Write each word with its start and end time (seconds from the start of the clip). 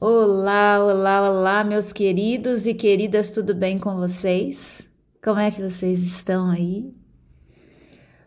Olá, 0.00 0.78
olá, 0.78 1.28
olá, 1.28 1.64
meus 1.64 1.92
queridos 1.92 2.68
e 2.68 2.74
queridas, 2.74 3.32
tudo 3.32 3.52
bem 3.52 3.80
com 3.80 3.96
vocês? 3.96 4.80
Como 5.20 5.40
é 5.40 5.50
que 5.50 5.60
vocês 5.60 6.04
estão 6.04 6.48
aí? 6.48 6.94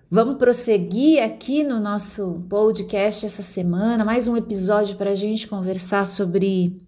Vamos 0.09 0.35
prosseguir 0.35 1.23
aqui 1.23 1.63
no 1.63 1.79
nosso 1.79 2.43
podcast 2.49 3.25
essa 3.25 3.41
semana, 3.41 4.03
mais 4.03 4.27
um 4.27 4.35
episódio 4.35 4.97
para 4.97 5.11
a 5.11 5.15
gente 5.15 5.47
conversar 5.47 6.05
sobre, 6.05 6.85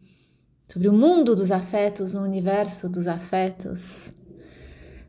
sobre 0.67 0.89
o 0.89 0.93
mundo 0.93 1.33
dos 1.33 1.49
afetos, 1.49 2.13
o 2.13 2.19
universo 2.19 2.89
dos 2.89 3.07
afetos. 3.07 4.11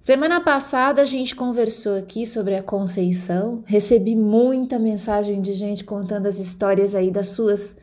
Semana 0.01 0.41
passada 0.41 1.03
a 1.03 1.05
gente 1.05 1.35
conversou 1.35 1.97
aqui 1.97 2.25
sobre 2.29 2.55
a 2.55 2.63
Conceição, 2.63 3.65
recebi 3.67 4.15
muita 4.15 4.79
mensagem 4.79 5.43
de 5.43 5.53
gente 5.53 5.83
contando 5.83 6.27
as 6.27 6.39
histórias 6.39 6.95
aí 6.95 7.11
das 7.11 7.31
suas 7.31 7.75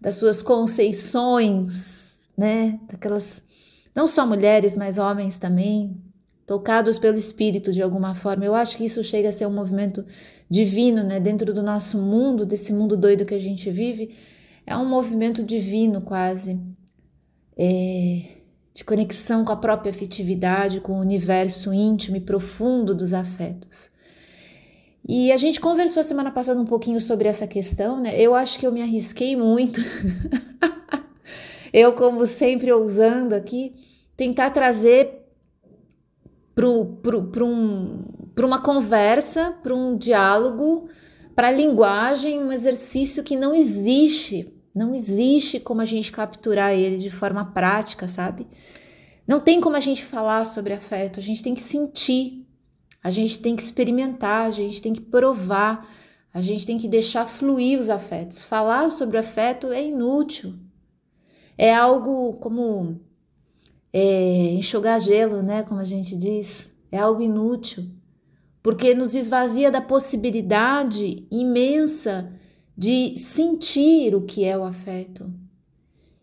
das 0.00 0.14
suas 0.16 0.42
conceições, 0.42 2.28
né? 2.36 2.80
Daquelas 2.90 3.42
não 3.94 4.06
só 4.06 4.26
mulheres, 4.26 4.76
mas 4.76 4.98
homens 4.98 5.38
também, 5.38 5.96
tocados 6.46 6.98
pelo 6.98 7.18
espírito 7.18 7.72
de 7.72 7.82
alguma 7.82 8.14
forma. 8.14 8.44
Eu 8.44 8.54
acho 8.54 8.76
que 8.76 8.84
isso 8.84 9.04
chega 9.04 9.28
a 9.28 9.32
ser 9.32 9.46
um 9.46 9.52
movimento 9.52 10.04
divino, 10.48 11.02
né? 11.02 11.20
Dentro 11.20 11.52
do 11.52 11.62
nosso 11.62 11.98
mundo, 11.98 12.46
desse 12.46 12.72
mundo 12.72 12.96
doido 12.96 13.24
que 13.24 13.34
a 13.34 13.38
gente 13.38 13.70
vive, 13.70 14.14
é 14.66 14.76
um 14.76 14.86
movimento 14.86 15.44
divino 15.44 16.00
quase. 16.00 16.58
É, 17.56 18.40
de 18.72 18.84
conexão 18.84 19.44
com 19.44 19.52
a 19.52 19.56
própria 19.56 19.90
afetividade, 19.90 20.80
com 20.80 20.92
o 20.92 21.00
universo 21.00 21.74
íntimo 21.74 22.16
e 22.16 22.20
profundo 22.20 22.94
dos 22.94 23.12
afetos. 23.12 23.90
E 25.08 25.32
a 25.32 25.36
gente 25.36 25.60
conversou 25.60 26.02
semana 26.02 26.30
passada 26.30 26.60
um 26.60 26.66
pouquinho 26.66 27.00
sobre 27.00 27.26
essa 27.28 27.46
questão, 27.46 28.00
né? 28.00 28.20
Eu 28.20 28.34
acho 28.34 28.58
que 28.58 28.66
eu 28.66 28.72
me 28.72 28.82
arrisquei 28.82 29.34
muito. 29.34 29.80
eu, 31.72 31.92
como 31.94 32.26
sempre, 32.26 32.70
ousando 32.72 33.34
aqui, 33.34 33.74
tentar 34.16 34.50
trazer 34.50 35.20
para 36.54 36.66
um, 37.44 38.04
uma 38.42 38.60
conversa, 38.60 39.56
para 39.62 39.74
um 39.74 39.96
diálogo, 39.96 40.88
para 41.34 41.48
a 41.48 41.52
linguagem, 41.52 42.38
um 42.38 42.52
exercício 42.52 43.24
que 43.24 43.36
não 43.36 43.54
existe. 43.54 44.52
Não 44.74 44.94
existe 44.94 45.58
como 45.58 45.80
a 45.80 45.84
gente 45.84 46.12
capturar 46.12 46.72
ele 46.72 46.98
de 46.98 47.10
forma 47.10 47.44
prática, 47.44 48.06
sabe? 48.06 48.46
Não 49.26 49.40
tem 49.40 49.60
como 49.60 49.76
a 49.76 49.80
gente 49.80 50.04
falar 50.04 50.44
sobre 50.44 50.72
afeto, 50.72 51.18
a 51.18 51.22
gente 51.22 51.42
tem 51.42 51.54
que 51.54 51.62
sentir 51.62 52.39
a 53.02 53.10
gente 53.10 53.38
tem 53.38 53.56
que 53.56 53.62
experimentar, 53.62 54.46
a 54.46 54.50
gente 54.50 54.80
tem 54.82 54.92
que 54.92 55.00
provar, 55.00 55.88
a 56.32 56.40
gente 56.40 56.66
tem 56.66 56.78
que 56.78 56.88
deixar 56.88 57.26
fluir 57.26 57.78
os 57.78 57.90
afetos. 57.90 58.44
Falar 58.44 58.90
sobre 58.90 59.18
afeto 59.18 59.68
é 59.68 59.84
inútil. 59.84 60.54
É 61.56 61.74
algo 61.74 62.34
como 62.34 63.00
é, 63.92 64.52
enxugar 64.52 65.00
gelo, 65.00 65.42
né? 65.42 65.62
Como 65.62 65.80
a 65.80 65.84
gente 65.84 66.16
diz. 66.16 66.70
É 66.92 66.98
algo 66.98 67.22
inútil. 67.22 67.90
Porque 68.62 68.94
nos 68.94 69.14
esvazia 69.14 69.70
da 69.70 69.80
possibilidade 69.80 71.26
imensa 71.30 72.32
de 72.76 73.16
sentir 73.16 74.14
o 74.14 74.22
que 74.22 74.44
é 74.44 74.56
o 74.56 74.64
afeto. 74.64 75.32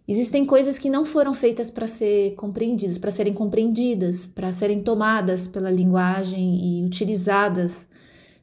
Existem 0.08 0.46
coisas 0.46 0.80
que 0.80 0.90
não 0.90 1.04
foram 1.04 1.34
feitas 1.34 1.70
para 1.70 1.86
ser 1.86 2.34
compreendidas, 2.36 2.98
para 2.98 3.12
serem 3.12 3.34
compreendidas, 3.34 4.26
para 4.26 4.52
serem 4.54 4.82
tomadas 4.82 5.48
pela 5.48 5.70
linguagem 5.70 6.80
e 6.80 6.86
utilizadas 6.86 7.86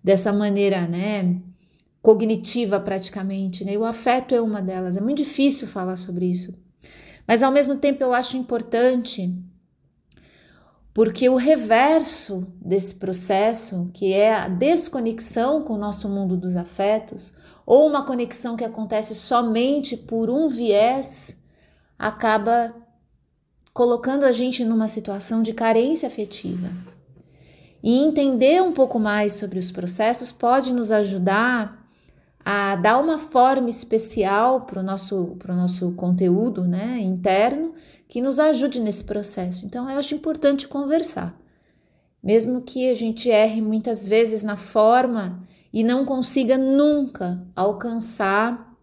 dessa 0.03 0.31
maneira, 0.31 0.87
né, 0.87 1.41
cognitiva 2.03 2.79
praticamente, 2.79 3.65
né? 3.65 3.79
O 3.79 3.85
afeto 3.85 4.35
é 4.35 4.41
uma 4.43 4.61
delas. 4.61 4.99
É 4.99 5.01
muito 5.01 5.19
difícil 5.19 5.67
falar 5.67 5.97
sobre 5.97 6.27
isso. 6.27 6.55
Mas 7.27 7.43
ao 7.43 7.51
mesmo 7.51 7.77
tempo 7.77 8.03
eu 8.03 8.13
acho 8.13 8.37
importante 8.37 9.35
porque 10.93 11.29
o 11.29 11.35
reverso 11.35 12.47
desse 12.61 12.95
processo, 12.95 13.91
que 13.93 14.13
é 14.13 14.33
a 14.33 14.47
desconexão 14.47 15.63
com 15.63 15.73
o 15.73 15.79
nosso 15.79 16.09
mundo 16.09 16.37
dos 16.37 16.55
afetos, 16.55 17.33
ou 17.67 17.89
uma 17.89 18.05
conexão 18.05 18.57
que 18.57 18.65
acontece 18.65 19.13
somente 19.13 19.97
por 19.97 20.31
um 20.31 20.49
viés, 20.49 21.35
acaba 21.99 22.75
colocando 23.73 24.25
a 24.25 24.33
gente 24.33 24.65
numa 24.65 24.87
situação 24.87 25.43
de 25.43 25.53
carência 25.53 26.07
afetiva. 26.07 26.71
E 27.83 27.99
entender 28.03 28.63
um 28.63 28.73
pouco 28.73 28.99
mais 28.99 29.35
sobre 29.35 29.59
os 29.59 29.71
processos 29.71 30.33
pode 30.33 30.73
nos 30.73 30.91
ajudar 30.91 31.85
a 32.45 32.77
dar 32.77 32.99
uma 32.99 33.19
forma 33.19 33.69
especial 33.69 34.63
para 34.63 34.81
o 34.81 34.83
nosso, 34.83 35.37
nosso 35.49 35.93
conteúdo 35.93 36.65
né, 36.65 36.99
interno 37.01 37.75
que 38.07 38.21
nos 38.21 38.39
ajude 38.39 38.81
nesse 38.81 39.05
processo. 39.05 39.67
Então, 39.67 39.89
eu 39.89 39.99
acho 39.99 40.15
importante 40.15 40.69
conversar. 40.69 41.39
Mesmo 42.23 42.63
que 42.63 42.91
a 42.91 42.95
gente 42.95 43.29
erre 43.31 43.61
muitas 43.61 44.09
vezes 44.09 44.45
na 44.45 44.57
forma 44.57 45.43
e 45.73 45.83
não 45.83 46.05
consiga 46.05 46.57
nunca 46.57 47.43
alcançar 47.57 48.75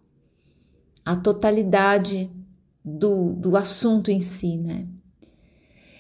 a 1.06 1.16
totalidade 1.16 2.30
do, 2.84 3.34
do 3.34 3.56
assunto 3.56 4.12
em 4.12 4.19
si, 4.19 4.58
né? 4.58 4.88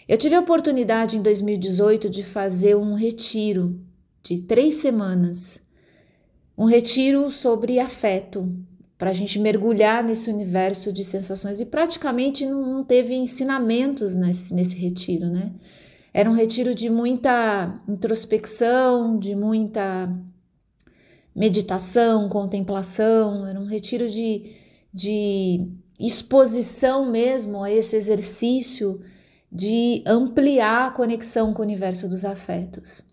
Eu 0.07 0.17
tive 0.17 0.35
a 0.35 0.39
oportunidade 0.39 1.17
em 1.17 1.21
2018 1.21 2.09
de 2.09 2.23
fazer 2.23 2.75
um 2.75 2.95
retiro 2.95 3.79
de 4.21 4.41
três 4.41 4.75
semanas, 4.75 5.59
um 6.57 6.65
retiro 6.65 7.31
sobre 7.31 7.79
afeto, 7.79 8.53
para 8.97 9.09
a 9.09 9.13
gente 9.13 9.39
mergulhar 9.39 10.03
nesse 10.03 10.29
universo 10.29 10.93
de 10.93 11.03
sensações 11.03 11.59
e 11.59 11.65
praticamente 11.65 12.45
não 12.45 12.83
teve 12.83 13.15
ensinamentos 13.15 14.15
nesse, 14.15 14.53
nesse 14.53 14.75
retiro, 14.75 15.27
né? 15.27 15.53
Era 16.13 16.29
um 16.29 16.33
retiro 16.33 16.75
de 16.75 16.89
muita 16.89 17.81
introspecção, 17.87 19.17
de 19.17 19.33
muita 19.33 20.13
meditação, 21.35 22.27
contemplação, 22.27 23.47
era 23.47 23.59
um 23.59 23.65
retiro 23.65 24.09
de, 24.09 24.51
de 24.93 25.67
exposição 26.05 27.09
mesmo 27.09 27.63
a 27.63 27.71
esse 27.71 27.95
exercício 27.95 29.01
de 29.51 30.03
ampliar 30.05 30.87
a 30.87 30.91
conexão 30.91 31.53
com 31.53 31.61
o 31.61 31.65
universo 31.65 32.07
dos 32.07 32.23
afetos. 32.23 33.03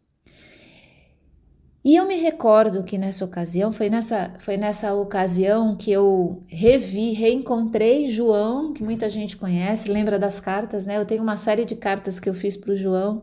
E 1.84 1.96
eu 1.96 2.06
me 2.06 2.16
recordo 2.16 2.82
que 2.82 2.98
nessa 2.98 3.24
ocasião, 3.24 3.72
foi 3.72 3.88
nessa, 3.88 4.34
foi 4.40 4.56
nessa 4.56 4.94
ocasião 4.94 5.76
que 5.76 5.90
eu 5.90 6.42
revi, 6.46 7.12
reencontrei 7.12 8.08
João, 8.08 8.72
que 8.72 8.82
muita 8.82 9.08
gente 9.08 9.36
conhece, 9.36 9.88
lembra 9.88 10.18
das 10.18 10.38
cartas, 10.38 10.86
né? 10.86 10.98
Eu 10.98 11.06
tenho 11.06 11.22
uma 11.22 11.36
série 11.36 11.64
de 11.64 11.74
cartas 11.74 12.20
que 12.20 12.28
eu 12.28 12.34
fiz 12.34 12.56
para 12.56 12.72
o 12.72 12.76
João. 12.76 13.22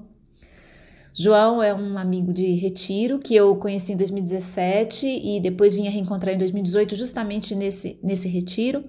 João 1.14 1.62
é 1.62 1.74
um 1.74 1.98
amigo 1.98 2.34
de 2.34 2.56
retiro 2.56 3.20
que 3.20 3.36
eu 3.36 3.56
conheci 3.56 3.94
em 3.94 3.98
2017 3.98 5.06
e 5.06 5.40
depois 5.40 5.74
vinha 5.74 5.92
reencontrar 5.92 6.34
em 6.34 6.38
2018, 6.38 6.96
justamente 6.96 7.56
nesse, 7.56 8.00
nesse 8.02 8.28
retiro. 8.28 8.84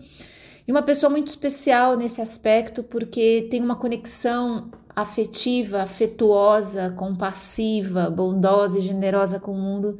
E 0.66 0.72
uma 0.72 0.82
pessoa 0.82 1.09
muito 1.09 1.28
especial 1.28 1.97
nesse 1.97 2.21
aspecto, 2.21 2.82
porque 2.82 3.47
tem 3.50 3.62
uma 3.62 3.77
conexão 3.77 4.71
afetiva, 4.97 5.82
afetuosa, 5.82 6.91
compassiva, 6.91 8.10
bondosa 8.10 8.78
e 8.78 8.82
generosa 8.82 9.38
com 9.38 9.53
o 9.53 9.60
mundo 9.60 9.99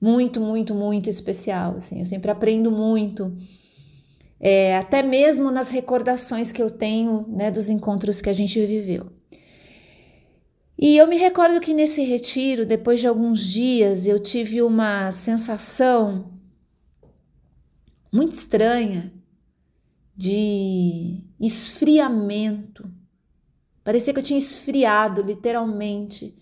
muito, 0.00 0.40
muito, 0.40 0.74
muito 0.74 1.08
especial. 1.08 1.76
Assim, 1.76 2.00
eu 2.00 2.06
sempre 2.06 2.30
aprendo 2.30 2.72
muito, 2.72 3.36
é, 4.40 4.76
até 4.76 5.02
mesmo 5.02 5.52
nas 5.52 5.70
recordações 5.70 6.50
que 6.50 6.60
eu 6.60 6.70
tenho 6.70 7.24
né, 7.28 7.50
dos 7.50 7.70
encontros 7.70 8.20
que 8.20 8.28
a 8.28 8.32
gente 8.32 8.58
viveu. 8.66 9.12
E 10.76 10.96
eu 10.96 11.06
me 11.06 11.16
recordo 11.16 11.60
que 11.60 11.72
nesse 11.72 12.02
retiro, 12.02 12.66
depois 12.66 12.98
de 12.98 13.06
alguns 13.06 13.44
dias, 13.44 14.04
eu 14.04 14.18
tive 14.18 14.62
uma 14.62 15.12
sensação 15.12 16.32
muito 18.12 18.32
estranha 18.32 19.12
de 20.22 21.18
esfriamento. 21.40 22.88
Parecia 23.82 24.12
que 24.12 24.20
eu 24.20 24.22
tinha 24.22 24.38
esfriado, 24.38 25.20
literalmente. 25.20 26.36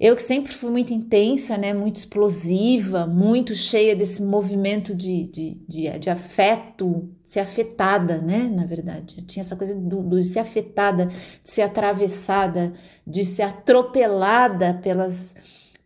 Eu 0.00 0.16
que 0.16 0.22
sempre 0.22 0.50
fui 0.50 0.70
muito 0.70 0.94
intensa, 0.94 1.58
né, 1.58 1.74
muito 1.74 1.96
explosiva, 1.96 3.06
muito 3.06 3.54
cheia 3.54 3.94
desse 3.94 4.22
movimento 4.22 4.94
de, 4.94 5.26
de, 5.26 5.60
de, 5.68 5.98
de 5.98 6.08
afeto, 6.08 7.10
de 7.22 7.30
ser 7.30 7.40
afetada, 7.40 8.22
né, 8.22 8.48
na 8.48 8.64
verdade. 8.64 9.16
Eu 9.18 9.26
tinha 9.26 9.42
essa 9.42 9.54
coisa 9.54 9.74
do, 9.74 10.02
do, 10.02 10.18
de 10.18 10.26
ser 10.26 10.38
afetada, 10.38 11.06
de 11.06 11.50
ser 11.50 11.62
atravessada, 11.62 12.72
de 13.06 13.22
ser 13.22 13.42
atropelada 13.42 14.72
pelas, 14.82 15.34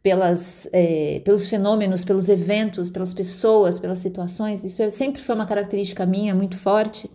pelas, 0.02 0.68
é, 0.72 1.20
pelos 1.24 1.48
fenômenos, 1.48 2.04
pelos 2.04 2.28
eventos, 2.28 2.90
pelas 2.90 3.14
pessoas, 3.14 3.78
pelas 3.78 3.98
situações, 3.98 4.64
isso 4.64 4.88
sempre 4.90 5.22
foi 5.22 5.34
uma 5.34 5.46
característica 5.46 6.04
minha 6.04 6.34
muito 6.34 6.56
forte. 6.56 7.08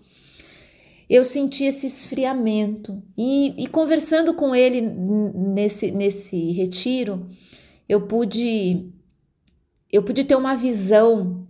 Eu 1.10 1.24
senti 1.24 1.66
esse 1.66 1.88
esfriamento. 1.88 3.02
E, 3.18 3.54
e 3.62 3.68
conversando 3.68 4.34
com 4.34 4.54
ele 4.54 4.82
nesse, 4.82 5.92
nesse 5.92 6.52
retiro, 6.52 7.28
eu 7.88 8.02
pude 8.02 8.92
eu 9.90 10.04
pude 10.04 10.26
ter 10.26 10.36
uma 10.36 10.56
visão 10.56 11.48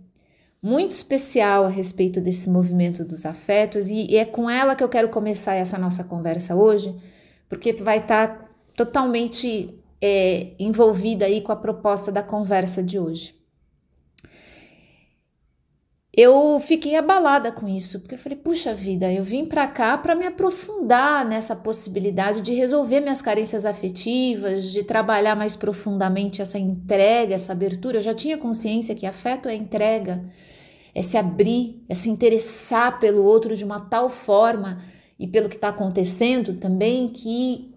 muito 0.62 0.92
especial 0.92 1.64
a 1.64 1.68
respeito 1.68 2.20
desse 2.20 2.48
movimento 2.48 3.04
dos 3.04 3.26
afetos. 3.26 3.88
E, 3.88 4.06
e 4.10 4.16
é 4.16 4.24
com 4.24 4.48
ela 4.48 4.76
que 4.76 4.82
eu 4.82 4.88
quero 4.88 5.08
começar 5.08 5.54
essa 5.54 5.76
nossa 5.76 6.04
conversa 6.04 6.54
hoje, 6.54 6.94
porque 7.48 7.72
vai 7.72 7.98
estar 7.98 8.28
tá 8.28 8.48
totalmente 8.76 9.77
é, 10.00 10.52
envolvida 10.58 11.26
aí 11.26 11.40
com 11.40 11.52
a 11.52 11.56
proposta 11.56 12.10
da 12.12 12.22
conversa 12.22 12.82
de 12.82 12.98
hoje. 12.98 13.38
Eu 16.20 16.58
fiquei 16.58 16.96
abalada 16.96 17.52
com 17.52 17.68
isso, 17.68 18.00
porque 18.00 18.16
eu 18.16 18.18
falei, 18.18 18.36
puxa 18.36 18.74
vida, 18.74 19.12
eu 19.12 19.22
vim 19.22 19.44
para 19.44 19.68
cá 19.68 19.96
para 19.96 20.16
me 20.16 20.26
aprofundar 20.26 21.24
nessa 21.24 21.54
possibilidade 21.54 22.40
de 22.40 22.52
resolver 22.52 23.00
minhas 23.00 23.22
carências 23.22 23.64
afetivas, 23.64 24.72
de 24.72 24.82
trabalhar 24.82 25.36
mais 25.36 25.54
profundamente 25.54 26.42
essa 26.42 26.58
entrega, 26.58 27.36
essa 27.36 27.52
abertura. 27.52 27.98
Eu 27.98 28.02
já 28.02 28.12
tinha 28.12 28.36
consciência 28.36 28.96
que 28.96 29.06
afeto 29.06 29.48
é 29.48 29.54
entrega, 29.54 30.24
é 30.92 31.02
se 31.02 31.16
abrir, 31.16 31.84
é 31.88 31.94
se 31.94 32.10
interessar 32.10 32.98
pelo 32.98 33.22
outro 33.22 33.56
de 33.56 33.64
uma 33.64 33.78
tal 33.78 34.10
forma 34.10 34.82
e 35.20 35.26
pelo 35.28 35.48
que 35.48 35.54
está 35.54 35.68
acontecendo 35.68 36.54
também 36.54 37.06
que 37.10 37.67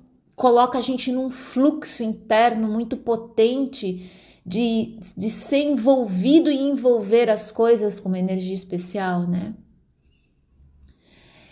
coloca 0.42 0.80
a 0.80 0.82
gente 0.82 1.12
num 1.12 1.30
fluxo 1.30 2.02
interno 2.02 2.68
muito 2.68 2.98
potente 2.98 4.10
de, 4.44 4.98
de 5.16 5.30
ser 5.30 5.62
envolvido 5.62 6.50
e 6.50 6.58
envolver 6.58 7.30
as 7.30 7.52
coisas 7.52 8.00
com 8.00 8.10
uma 8.10 8.18
energia 8.18 8.56
especial, 8.56 9.28
né? 9.28 9.54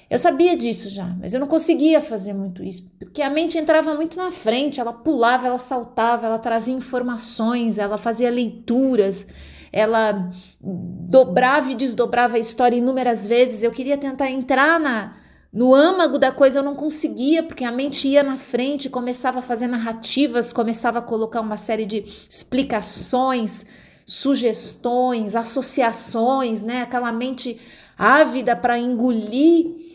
Eu 0.10 0.18
sabia 0.18 0.58
disso 0.58 0.90
já, 0.90 1.06
mas 1.22 1.36
eu 1.36 1.40
não 1.40 1.46
conseguia 1.46 2.02
fazer 2.02 2.34
muito 2.34 2.64
isso, 2.64 2.92
porque 2.98 3.22
a 3.22 3.30
mente 3.30 3.60
entrava 3.60 3.94
muito 3.94 4.18
na 4.18 4.32
frente, 4.32 4.80
ela 4.80 4.92
pulava, 4.92 5.46
ela 5.46 5.60
saltava, 5.60 6.26
ela 6.26 6.40
trazia 6.40 6.74
informações, 6.74 7.78
ela 7.78 8.00
fazia 8.00 8.32
leituras, 8.32 9.28
ela 9.72 10.32
dobrava 10.60 11.72
e 11.72 11.76
desdobrava 11.76 12.38
a 12.38 12.40
história 12.40 12.76
inúmeras 12.76 13.28
vezes. 13.28 13.62
Eu 13.62 13.70
queria 13.70 14.00
tentar 14.00 14.32
entrar 14.32 14.80
na, 14.80 15.19
no 15.52 15.74
âmago 15.74 16.20
da 16.20 16.32
coisa 16.32 16.60
eu 16.60 16.64
não 16.64 16.76
conseguia, 16.76 17.42
porque 17.42 17.64
a 17.64 17.72
mente 17.72 18.08
ia 18.08 18.22
na 18.22 18.38
frente, 18.38 18.90
começava 18.90 19.40
a 19.40 19.42
fazer 19.42 19.68
narrativas, 19.68 20.54
começava 20.54 21.00
a 21.00 21.02
colocar 21.02 21.42
uma 21.42 21.58
série 21.58 21.86
de 21.86 22.06
explicações, 22.30 23.66
sugestões, 24.06 25.36
associações, 25.36 26.64
né? 26.64 26.84
Aquela 26.84 27.12
mente 27.12 27.60
ávida 27.98 28.56
para 28.56 28.78
engolir 28.78 29.90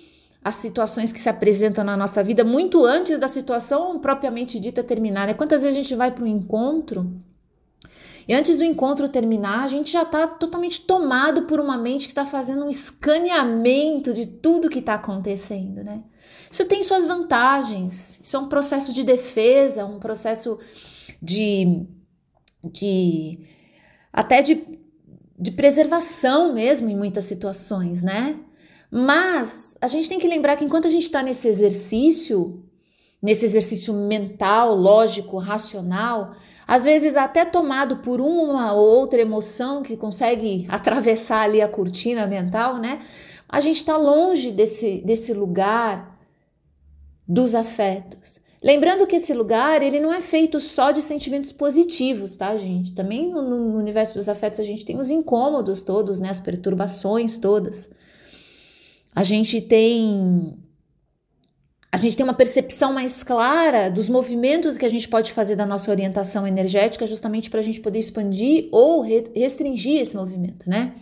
as 0.44 0.56
situações 0.56 1.10
que 1.10 1.20
se 1.20 1.28
apresentam 1.28 1.82
na 1.82 1.96
nossa 1.96 2.22
vida 2.22 2.44
muito 2.44 2.84
antes 2.84 3.18
da 3.18 3.28
situação 3.28 3.98
propriamente 3.98 4.60
dita 4.60 4.84
terminar. 4.84 5.26
Né? 5.26 5.34
Quantas 5.34 5.62
vezes 5.62 5.74
a 5.74 5.82
gente 5.82 5.94
vai 5.94 6.10
para 6.10 6.22
um 6.22 6.26
encontro 6.26 7.10
e 8.26 8.34
antes 8.34 8.58
do 8.58 8.64
encontro 8.64 9.08
terminar, 9.08 9.64
a 9.64 9.66
gente 9.66 9.92
já 9.92 10.02
está 10.02 10.26
totalmente 10.26 10.80
tomado 10.80 11.42
por 11.42 11.60
uma 11.60 11.76
mente 11.76 12.06
que 12.06 12.12
está 12.12 12.24
fazendo 12.24 12.64
um 12.64 12.70
escaneamento 12.70 14.14
de 14.14 14.26
tudo 14.26 14.70
que 14.70 14.78
está 14.78 14.94
acontecendo, 14.94 15.84
né? 15.84 16.02
Isso 16.50 16.64
tem 16.64 16.82
suas 16.82 17.04
vantagens. 17.04 18.18
Isso 18.22 18.36
é 18.36 18.38
um 18.38 18.48
processo 18.48 18.92
de 18.92 19.04
defesa, 19.04 19.84
um 19.84 19.98
processo 19.98 20.58
de, 21.20 21.86
de 22.62 23.40
até 24.12 24.40
de, 24.40 24.64
de 25.38 25.50
preservação 25.50 26.54
mesmo 26.54 26.88
em 26.88 26.96
muitas 26.96 27.26
situações, 27.26 28.02
né? 28.02 28.40
Mas 28.90 29.74
a 29.80 29.86
gente 29.86 30.08
tem 30.08 30.18
que 30.18 30.28
lembrar 30.28 30.56
que 30.56 30.64
enquanto 30.64 30.86
a 30.86 30.90
gente 30.90 31.02
está 31.02 31.22
nesse 31.22 31.48
exercício, 31.48 32.64
nesse 33.20 33.44
exercício 33.44 33.92
mental, 33.92 34.74
lógico, 34.74 35.36
racional, 35.36 36.36
às 36.66 36.84
vezes 36.84 37.16
até 37.16 37.44
tomado 37.44 37.98
por 37.98 38.20
uma 38.20 38.72
ou 38.72 38.88
outra 38.88 39.20
emoção 39.20 39.82
que 39.82 39.96
consegue 39.96 40.66
atravessar 40.70 41.42
ali 41.42 41.60
a 41.60 41.68
cortina 41.68 42.26
mental, 42.26 42.78
né? 42.78 43.00
A 43.48 43.60
gente 43.60 43.76
está 43.76 43.96
longe 43.96 44.50
desse, 44.50 45.02
desse 45.04 45.32
lugar 45.32 46.18
dos 47.26 47.54
afetos. 47.54 48.40
Lembrando 48.62 49.06
que 49.06 49.16
esse 49.16 49.34
lugar 49.34 49.82
ele 49.82 50.00
não 50.00 50.10
é 50.10 50.22
feito 50.22 50.58
só 50.58 50.90
de 50.90 51.02
sentimentos 51.02 51.52
positivos, 51.52 52.34
tá, 52.34 52.56
gente? 52.56 52.94
Também 52.94 53.30
no, 53.30 53.42
no 53.42 53.78
universo 53.78 54.14
dos 54.14 54.28
afetos 54.28 54.58
a 54.58 54.64
gente 54.64 54.84
tem 54.86 54.98
os 54.98 55.10
incômodos 55.10 55.82
todos, 55.82 56.18
né? 56.18 56.30
As 56.30 56.40
perturbações 56.40 57.36
todas. 57.36 57.90
A 59.14 59.22
gente 59.22 59.60
tem 59.60 60.56
a 61.94 61.96
gente 61.96 62.16
tem 62.16 62.24
uma 62.24 62.34
percepção 62.34 62.92
mais 62.92 63.22
clara 63.22 63.88
dos 63.88 64.08
movimentos 64.08 64.76
que 64.76 64.84
a 64.84 64.88
gente 64.88 65.08
pode 65.08 65.32
fazer 65.32 65.54
da 65.54 65.64
nossa 65.64 65.92
orientação 65.92 66.44
energética, 66.44 67.06
justamente 67.06 67.48
para 67.48 67.60
a 67.60 67.62
gente 67.62 67.78
poder 67.78 68.00
expandir 68.00 68.68
ou 68.72 69.00
restringir 69.00 70.00
esse 70.00 70.16
movimento, 70.16 70.68
né? 70.68 70.92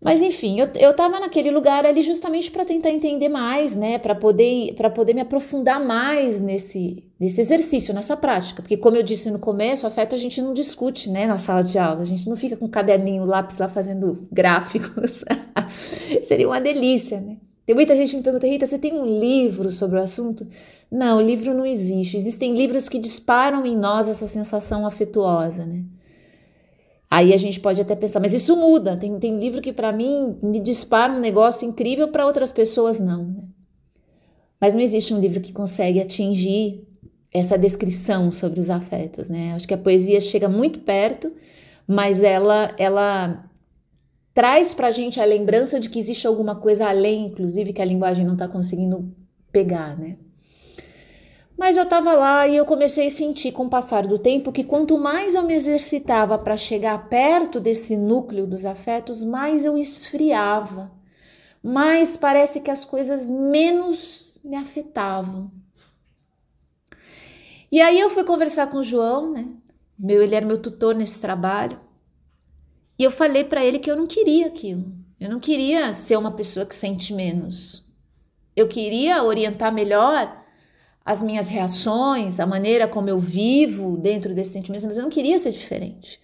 Mas 0.00 0.22
enfim, 0.22 0.60
eu, 0.60 0.68
eu 0.76 0.94
naquele 1.18 1.50
lugar 1.50 1.84
ali 1.84 2.00
justamente 2.00 2.48
para 2.48 2.64
tentar 2.64 2.90
entender 2.90 3.28
mais, 3.28 3.74
né? 3.74 3.98
Para 3.98 4.14
poder, 4.14 4.72
poder 4.94 5.14
me 5.14 5.20
aprofundar 5.20 5.84
mais 5.84 6.38
nesse, 6.38 7.04
nesse 7.18 7.40
exercício, 7.40 7.92
nessa 7.92 8.16
prática. 8.16 8.62
Porque, 8.62 8.76
como 8.76 8.96
eu 8.96 9.02
disse 9.02 9.32
no 9.32 9.38
começo, 9.40 9.84
afeto 9.84 10.14
a 10.14 10.18
gente 10.18 10.40
não 10.40 10.54
discute, 10.54 11.10
né? 11.10 11.26
Na 11.26 11.38
sala 11.38 11.64
de 11.64 11.76
aula. 11.76 12.02
A 12.02 12.06
gente 12.06 12.28
não 12.28 12.36
fica 12.36 12.56
com 12.56 12.68
caderninho, 12.68 13.24
lápis 13.24 13.58
lá 13.58 13.66
fazendo 13.66 14.28
gráficos. 14.30 15.24
Seria 16.22 16.46
uma 16.46 16.60
delícia, 16.60 17.20
né? 17.20 17.38
Tem 17.64 17.74
muita 17.74 17.94
gente 17.94 18.10
que 18.10 18.16
me 18.16 18.22
pergunta, 18.22 18.46
Rita, 18.46 18.66
você 18.66 18.78
tem 18.78 18.92
um 18.92 19.06
livro 19.06 19.70
sobre 19.70 19.98
o 19.98 20.02
assunto? 20.02 20.46
Não, 20.90 21.18
o 21.18 21.22
livro 21.22 21.54
não 21.54 21.64
existe. 21.64 22.16
Existem 22.16 22.56
livros 22.56 22.88
que 22.88 22.98
disparam 22.98 23.64
em 23.64 23.76
nós 23.76 24.08
essa 24.08 24.26
sensação 24.26 24.84
afetuosa, 24.84 25.64
né? 25.64 25.84
Aí 27.08 27.34
a 27.34 27.36
gente 27.36 27.60
pode 27.60 27.80
até 27.80 27.94
pensar, 27.94 28.20
mas 28.20 28.32
isso 28.32 28.56
muda. 28.56 28.96
Tem, 28.96 29.18
tem 29.18 29.38
livro 29.38 29.60
que 29.60 29.72
para 29.72 29.92
mim 29.92 30.38
me 30.42 30.58
dispara 30.58 31.12
um 31.12 31.20
negócio 31.20 31.68
incrível, 31.68 32.08
para 32.08 32.24
outras 32.24 32.50
pessoas 32.50 32.98
não. 32.98 33.26
Né? 33.26 33.42
Mas 34.58 34.74
não 34.74 34.80
existe 34.80 35.12
um 35.12 35.20
livro 35.20 35.40
que 35.40 35.52
consegue 35.52 36.00
atingir 36.00 36.88
essa 37.32 37.58
descrição 37.58 38.32
sobre 38.32 38.60
os 38.60 38.70
afetos, 38.70 39.28
né? 39.28 39.52
Acho 39.54 39.68
que 39.68 39.74
a 39.74 39.78
poesia 39.78 40.20
chega 40.20 40.48
muito 40.48 40.80
perto, 40.80 41.32
mas 41.86 42.22
ela 42.22 42.74
ela 42.78 43.44
traz 44.34 44.74
para 44.74 44.88
a 44.88 44.90
gente 44.90 45.20
a 45.20 45.24
lembrança 45.24 45.78
de 45.78 45.88
que 45.88 45.98
existe 45.98 46.26
alguma 46.26 46.54
coisa 46.54 46.88
além, 46.88 47.26
inclusive, 47.26 47.72
que 47.72 47.82
a 47.82 47.84
linguagem 47.84 48.24
não 48.24 48.34
está 48.34 48.48
conseguindo 48.48 49.14
pegar, 49.50 49.98
né? 49.98 50.16
Mas 51.56 51.76
eu 51.76 51.84
estava 51.84 52.12
lá 52.14 52.48
e 52.48 52.56
eu 52.56 52.64
comecei 52.64 53.06
a 53.06 53.10
sentir 53.10 53.52
com 53.52 53.66
o 53.66 53.70
passar 53.70 54.06
do 54.06 54.18
tempo 54.18 54.50
que 54.50 54.64
quanto 54.64 54.98
mais 54.98 55.34
eu 55.34 55.44
me 55.44 55.54
exercitava 55.54 56.36
para 56.36 56.56
chegar 56.56 57.08
perto 57.08 57.60
desse 57.60 57.96
núcleo 57.96 58.46
dos 58.46 58.64
afetos, 58.64 59.22
mais 59.22 59.64
eu 59.64 59.78
esfriava, 59.78 60.90
mais 61.62 62.16
parece 62.16 62.60
que 62.60 62.70
as 62.70 62.84
coisas 62.84 63.30
menos 63.30 64.40
me 64.42 64.56
afetavam. 64.56 65.52
E 67.70 67.80
aí 67.80 68.00
eu 68.00 68.10
fui 68.10 68.24
conversar 68.24 68.66
com 68.66 68.78
o 68.78 68.82
João, 68.82 69.30
né? 69.30 69.48
Meu, 69.98 70.20
ele 70.20 70.34
era 70.34 70.44
meu 70.44 70.58
tutor 70.58 70.94
nesse 70.94 71.20
trabalho. 71.20 71.78
E 73.02 73.04
eu 73.04 73.10
falei 73.10 73.42
para 73.42 73.64
ele 73.64 73.80
que 73.80 73.90
eu 73.90 73.96
não 73.96 74.06
queria 74.06 74.46
aquilo. 74.46 74.84
Eu 75.18 75.28
não 75.28 75.40
queria 75.40 75.92
ser 75.92 76.16
uma 76.16 76.30
pessoa 76.30 76.64
que 76.64 76.72
sente 76.72 77.12
menos. 77.12 77.84
Eu 78.54 78.68
queria 78.68 79.24
orientar 79.24 79.74
melhor 79.74 80.40
as 81.04 81.20
minhas 81.20 81.48
reações, 81.48 82.38
a 82.38 82.46
maneira 82.46 82.86
como 82.86 83.08
eu 83.08 83.18
vivo 83.18 83.96
dentro 83.96 84.32
desses 84.32 84.52
sentimentos, 84.52 84.84
mas 84.84 84.98
eu 84.98 85.02
não 85.02 85.10
queria 85.10 85.36
ser 85.36 85.50
diferente. 85.50 86.20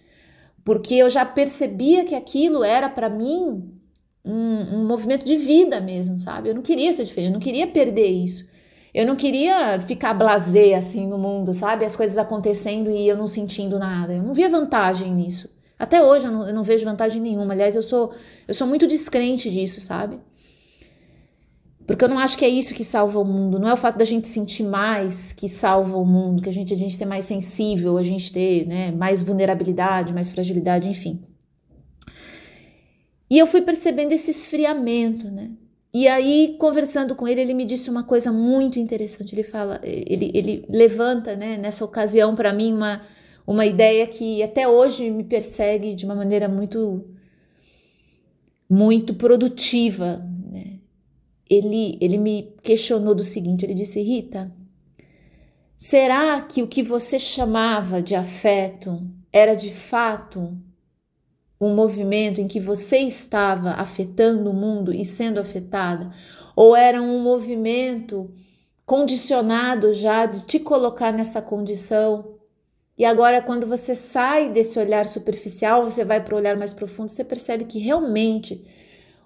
Porque 0.63 0.93
eu 0.93 1.09
já 1.09 1.25
percebia 1.25 2.05
que 2.05 2.15
aquilo 2.15 2.63
era 2.63 2.87
para 2.87 3.09
mim 3.09 3.73
um, 4.23 4.77
um, 4.77 4.87
movimento 4.87 5.25
de 5.25 5.35
vida 5.35 5.81
mesmo, 5.81 6.17
sabe? 6.17 6.47
Eu 6.47 6.55
não 6.55 6.61
queria 6.61 6.93
ser 6.93 7.03
diferente, 7.03 7.27
eu 7.27 7.33
não 7.33 7.41
queria 7.41 7.67
perder 7.67 8.07
isso. 8.07 8.47
Eu 8.93 9.05
não 9.05 9.17
queria 9.17 9.81
ficar 9.81 10.13
blasé 10.13 10.75
assim 10.75 11.05
no 11.05 11.17
mundo, 11.17 11.53
sabe? 11.53 11.83
As 11.83 11.97
coisas 11.97 12.17
acontecendo 12.17 12.89
e 12.89 13.05
eu 13.05 13.17
não 13.17 13.27
sentindo 13.27 13.77
nada. 13.77 14.13
Eu 14.13 14.23
não 14.23 14.33
via 14.33 14.47
vantagem 14.47 15.13
nisso. 15.13 15.58
Até 15.79 16.03
hoje 16.03 16.27
eu 16.27 16.31
não, 16.31 16.47
eu 16.49 16.53
não 16.53 16.61
vejo 16.61 16.83
vantagem 16.83 17.21
nenhuma. 17.21 17.53
Aliás, 17.53 17.73
eu 17.73 17.81
sou, 17.81 18.13
eu 18.45 18.53
sou 18.53 18.67
muito 18.67 18.85
descrente 18.85 19.49
disso, 19.49 19.79
sabe? 19.79 20.19
Porque 21.87 22.03
eu 22.03 22.09
não 22.09 22.19
acho 22.19 22.37
que 22.37 22.43
é 22.43 22.49
isso 22.49 22.75
que 22.75 22.83
salva 22.83 23.17
o 23.17 23.25
mundo. 23.25 23.57
Não 23.57 23.67
é 23.67 23.73
o 23.73 23.77
fato 23.77 23.97
da 23.97 24.05
gente 24.05 24.27
sentir 24.27 24.63
mais 24.63 25.31
que 25.31 25.47
salva 25.47 25.97
o 25.97 26.05
mundo, 26.05 26.43
que 26.43 26.49
a 26.49 26.53
gente, 26.53 26.73
a 26.73 26.77
gente 26.77 26.99
ter 26.99 27.05
mais 27.05 27.25
sensível, 27.25 27.97
a 27.97 28.03
gente 28.03 28.31
ter 28.31 28.67
né, 28.67 28.91
mais 28.91 29.23
vulnerabilidade, 29.23 30.13
mais 30.13 30.27
fragilidade, 30.27 30.87
enfim. 30.87 31.23
E 33.29 33.39
eu 33.39 33.47
fui 33.47 33.61
percebendo 33.61 34.11
esse 34.11 34.29
esfriamento, 34.29 35.31
né? 35.31 35.49
E 35.91 36.07
aí, 36.07 36.55
conversando 36.59 37.15
com 37.15 37.27
ele, 37.27 37.41
ele 37.41 37.53
me 37.53 37.65
disse 37.65 37.89
uma 37.89 38.03
coisa 38.03 38.31
muito 38.31 38.79
interessante. 38.79 39.33
Ele 39.33 39.43
fala, 39.43 39.79
ele, 39.83 40.31
ele 40.35 40.65
levanta, 40.69 41.35
né, 41.35 41.57
nessa 41.57 41.83
ocasião 41.83 42.35
para 42.35 42.53
mim 42.53 42.73
uma 42.73 43.01
uma 43.49 43.65
ideia 43.65 44.05
que 44.05 44.43
até 44.43 44.67
hoje 44.67 45.09
me 45.09 45.23
persegue 45.23 45.95
de 45.95 46.05
uma 46.05 46.13
maneira 46.13 46.47
muito 46.47 47.03
muito 48.69 49.15
produtiva. 49.15 50.23
Né? 50.51 50.77
Ele, 51.49 51.97
ele 51.99 52.19
me 52.19 52.53
questionou 52.61 53.15
do 53.15 53.23
seguinte: 53.23 53.65
ele 53.65 53.73
disse, 53.73 54.03
Rita, 54.03 54.55
será 55.75 56.39
que 56.41 56.61
o 56.61 56.67
que 56.67 56.83
você 56.83 57.17
chamava 57.17 58.03
de 58.03 58.13
afeto 58.13 59.01
era 59.33 59.55
de 59.55 59.73
fato 59.73 60.55
um 61.59 61.73
movimento 61.73 62.39
em 62.39 62.47
que 62.47 62.59
você 62.59 62.99
estava 62.99 63.71
afetando 63.71 64.51
o 64.51 64.53
mundo 64.53 64.93
e 64.93 65.03
sendo 65.03 65.39
afetada? 65.39 66.11
Ou 66.55 66.75
era 66.75 67.01
um 67.01 67.19
movimento 67.23 68.31
condicionado 68.85 69.91
já 69.95 70.27
de 70.27 70.45
te 70.45 70.59
colocar 70.59 71.11
nessa 71.11 71.41
condição? 71.41 72.38
E 72.99 73.05
agora, 73.05 73.41
quando 73.41 73.65
você 73.65 73.95
sai 73.95 74.49
desse 74.49 74.77
olhar 74.77 75.07
superficial, 75.07 75.85
você 75.85 76.03
vai 76.03 76.21
para 76.21 76.35
o 76.35 76.37
olhar 76.37 76.57
mais 76.57 76.73
profundo, 76.73 77.07
você 77.07 77.23
percebe 77.23 77.63
que 77.63 77.79
realmente 77.79 78.61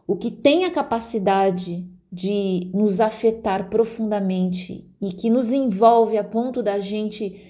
o 0.05 0.15
que 0.15 0.29
tem 0.29 0.65
a 0.65 0.69
capacidade 0.71 1.83
de 2.11 2.69
nos 2.71 3.01
afetar 3.01 3.71
profundamente 3.71 4.87
e 5.01 5.11
que 5.11 5.27
nos 5.27 5.51
envolve 5.51 6.19
a 6.19 6.23
ponto 6.23 6.61
da 6.61 6.79
gente 6.79 7.41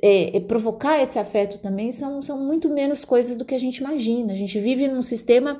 é, 0.00 0.36
é, 0.36 0.40
provocar 0.40 1.02
esse 1.02 1.18
afeto 1.18 1.58
também 1.58 1.90
são, 1.90 2.22
são 2.22 2.38
muito 2.38 2.68
menos 2.68 3.04
coisas 3.04 3.36
do 3.36 3.44
que 3.44 3.56
a 3.56 3.58
gente 3.58 3.78
imagina. 3.78 4.32
A 4.32 4.36
gente 4.36 4.56
vive 4.60 4.86
num 4.86 5.02
sistema 5.02 5.58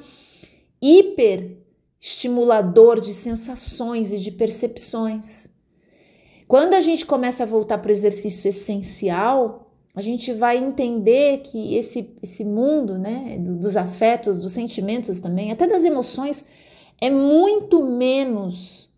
hiper 0.81 1.59
estimulador 2.01 3.01
de 3.01 3.13
sensações 3.13 4.13
e 4.13 4.19
de 4.19 4.31
percepções. 4.31 5.49
Quando 6.47 6.75
a 6.75 6.81
gente 6.81 7.05
começa 7.05 7.43
a 7.43 7.47
voltar 7.47 7.79
para 7.79 7.89
o 7.89 7.93
exercício 7.93 8.49
essencial, 8.49 9.64
a 9.95 10.03
gente 10.03 10.33
vai 10.33 10.59
entender 10.59 11.39
que 11.39 11.77
esse, 11.77 12.17
esse 12.23 12.45
mundo 12.45 12.99
né, 12.99 13.37
dos 13.39 13.77
afetos, 13.77 14.41
dos 14.41 14.53
sentimentos 14.53 15.21
também, 15.21 15.53
até 15.53 15.67
das 15.67 15.85
emoções, 15.85 16.45
é 17.01 17.11
muito 17.11 17.85
menos 17.85 18.93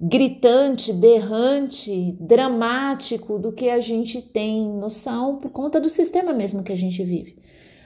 gritante, 0.00 0.92
berrante, 0.92 2.16
dramático 2.20 3.36
do 3.36 3.50
que 3.50 3.68
a 3.68 3.80
gente 3.80 4.22
tem 4.22 4.68
noção 4.68 5.36
por 5.36 5.50
conta 5.50 5.80
do 5.80 5.88
sistema 5.88 6.32
mesmo 6.32 6.62
que 6.62 6.72
a 6.72 6.78
gente 6.78 7.02
vive. 7.02 7.36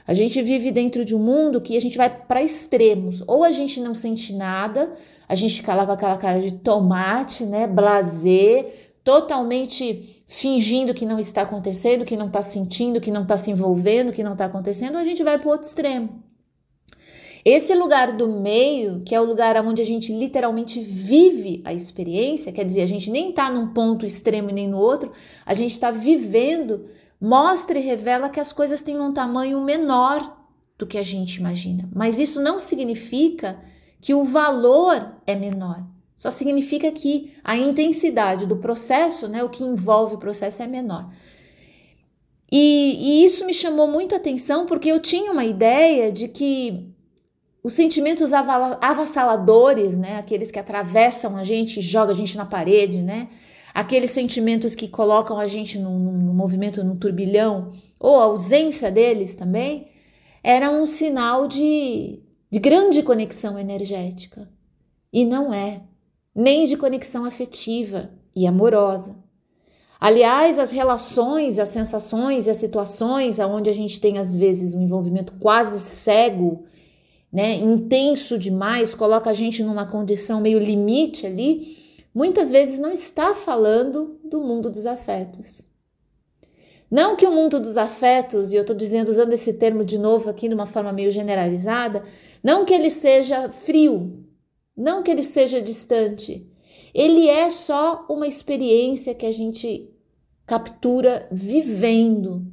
A 0.05 0.13
gente 0.13 0.41
vive 0.41 0.69
dentro 0.69 1.03
de 1.05 1.15
um 1.15 1.19
mundo 1.19 1.61
que 1.61 1.77
a 1.77 1.81
gente 1.81 1.97
vai 1.97 2.09
para 2.09 2.43
extremos. 2.43 3.23
Ou 3.25 3.43
a 3.43 3.51
gente 3.51 3.79
não 3.79 3.93
sente 3.93 4.33
nada, 4.33 4.93
a 5.27 5.33
gente 5.33 5.55
fica 5.55 5.73
lá 5.73 5.85
com 5.85 5.93
aquela 5.93 6.17
cara 6.17 6.41
de 6.41 6.51
tomate, 6.51 7.45
né, 7.45 7.65
blazer, 7.67 8.93
totalmente 9.03 10.12
fingindo 10.27 10.93
que 10.93 11.05
não 11.05 11.19
está 11.19 11.43
acontecendo, 11.43 12.05
que 12.05 12.17
não 12.17 12.27
está 12.27 12.41
sentindo, 12.41 13.01
que 13.01 13.11
não 13.11 13.23
está 13.23 13.37
se 13.37 13.51
envolvendo, 13.51 14.11
que 14.11 14.23
não 14.23 14.33
está 14.33 14.45
acontecendo, 14.45 14.97
a 14.97 15.03
gente 15.03 15.23
vai 15.23 15.37
para 15.37 15.47
o 15.47 15.51
outro 15.51 15.67
extremo. 15.67 16.23
Esse 17.45 17.75
lugar 17.75 18.13
do 18.13 18.29
meio, 18.29 19.01
que 19.05 19.13
é 19.13 19.19
o 19.19 19.25
lugar 19.25 19.57
onde 19.65 19.81
a 19.81 19.85
gente 19.85 20.13
literalmente 20.13 20.81
vive 20.81 21.61
a 21.65 21.73
experiência, 21.73 22.53
quer 22.53 22.63
dizer, 22.63 22.83
a 22.83 22.87
gente 22.87 23.11
nem 23.11 23.31
está 23.31 23.51
num 23.51 23.73
ponto 23.73 24.05
extremo 24.05 24.49
nem 24.49 24.67
no 24.67 24.77
outro, 24.77 25.11
a 25.45 25.53
gente 25.53 25.71
está 25.71 25.91
vivendo, 25.91 26.85
mostra 27.19 27.77
e 27.77 27.81
revela 27.81 28.29
que 28.29 28.39
as 28.39 28.53
coisas 28.53 28.81
têm 28.81 28.97
um 28.99 29.11
tamanho 29.11 29.61
menor 29.61 30.37
do 30.77 30.87
que 30.87 30.97
a 30.97 31.03
gente 31.03 31.35
imagina. 31.35 31.89
Mas 31.93 32.17
isso 32.17 32.41
não 32.41 32.59
significa 32.59 33.59
que 33.99 34.13
o 34.13 34.23
valor 34.23 35.15
é 35.27 35.35
menor. 35.35 35.83
Só 36.15 36.29
significa 36.31 36.91
que 36.91 37.33
a 37.43 37.57
intensidade 37.57 38.45
do 38.45 38.57
processo, 38.57 39.27
né, 39.27 39.43
o 39.43 39.49
que 39.49 39.63
envolve 39.63 40.15
o 40.15 40.19
processo 40.19 40.61
é 40.61 40.67
menor. 40.67 41.09
E, 42.51 42.97
e 42.99 43.25
isso 43.25 43.45
me 43.45 43.53
chamou 43.53 43.87
muito 43.87 44.13
a 44.13 44.17
atenção 44.17 44.65
porque 44.65 44.89
eu 44.89 44.99
tinha 44.99 45.31
uma 45.31 45.43
ideia 45.43 46.11
de 46.11 46.27
que 46.27 46.93
os 47.63 47.73
sentimentos 47.73 48.33
avassaladores, 48.33 49.97
né? 49.97 50.17
Aqueles 50.17 50.51
que 50.51 50.59
atravessam 50.59 51.37
a 51.37 51.43
gente, 51.43 51.79
jogam 51.81 52.13
a 52.13 52.17
gente 52.17 52.35
na 52.35 52.45
parede, 52.45 53.01
né? 53.01 53.29
Aqueles 53.73 54.11
sentimentos 54.11 54.75
que 54.75 54.87
colocam 54.87 55.39
a 55.39 55.47
gente 55.47 55.79
no 55.79 55.89
movimento, 55.89 56.83
no 56.83 56.95
turbilhão, 56.97 57.71
ou 57.97 58.19
a 58.19 58.25
ausência 58.25 58.91
deles 58.91 59.33
também, 59.33 59.87
era 60.43 60.69
um 60.69 60.85
sinal 60.85 61.47
de, 61.47 62.19
de 62.51 62.59
grande 62.59 63.01
conexão 63.01 63.57
energética. 63.57 64.47
E 65.11 65.23
não 65.25 65.53
é, 65.53 65.81
nem 66.35 66.65
de 66.65 66.77
conexão 66.77 67.25
afetiva 67.25 68.11
e 68.35 68.47
amorosa. 68.47 69.15
Aliás, 69.99 70.59
as 70.59 70.71
relações, 70.71 71.59
as 71.59 71.69
sensações 71.69 72.47
e 72.47 72.49
as 72.49 72.57
situações 72.57 73.39
onde 73.39 73.69
a 73.69 73.73
gente 73.73 74.01
tem 74.01 74.17
às 74.17 74.35
vezes 74.35 74.73
um 74.73 74.81
envolvimento 74.81 75.33
quase 75.39 75.79
cego 75.79 76.65
né, 77.31 77.55
intenso 77.55 78.37
demais, 78.37 78.93
coloca 78.93 79.29
a 79.29 79.33
gente 79.33 79.63
numa 79.63 79.87
condição 79.87 80.39
meio 80.39 80.59
limite 80.59 81.25
ali, 81.25 81.77
muitas 82.13 82.51
vezes 82.51 82.79
não 82.79 82.91
está 82.91 83.33
falando 83.33 84.19
do 84.23 84.39
mundo 84.39 84.69
dos 84.69 84.85
afetos. 84.85 85.65
Não 86.91 87.15
que 87.15 87.25
o 87.25 87.31
mundo 87.31 87.59
dos 87.59 87.75
afetos, 87.75 88.51
e 88.51 88.55
eu 88.55 88.61
estou 88.61 88.75
dizendo, 88.75 89.09
usando 89.09 89.33
esse 89.33 89.51
termo 89.53 89.83
de 89.83 89.97
novo 89.97 90.29
aqui 90.29 90.47
de 90.47 90.53
uma 90.53 90.67
forma 90.67 90.93
meio 90.93 91.09
generalizada, 91.09 92.03
não 92.43 92.65
que 92.65 92.73
ele 92.73 92.91
seja 92.91 93.49
frio, 93.49 94.23
não 94.75 95.03
que 95.03 95.11
ele 95.11 95.23
seja 95.23 95.61
distante. 95.61 96.47
Ele 96.93 97.27
é 97.27 97.49
só 97.49 98.05
uma 98.09 98.27
experiência 98.27 99.15
que 99.15 99.25
a 99.25 99.31
gente 99.31 99.89
captura 100.45 101.27
vivendo 101.31 102.45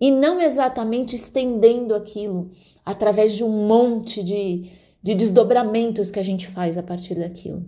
e 0.00 0.10
não 0.10 0.40
exatamente 0.40 1.14
estendendo 1.14 1.94
aquilo 1.94 2.50
através 2.84 3.34
de 3.34 3.44
um 3.44 3.66
monte 3.66 4.22
de, 4.22 4.70
de 5.02 5.14
desdobramentos 5.14 6.10
que 6.10 6.18
a 6.18 6.22
gente 6.22 6.46
faz 6.46 6.78
a 6.78 6.82
partir 6.82 7.16
daquilo. 7.16 7.66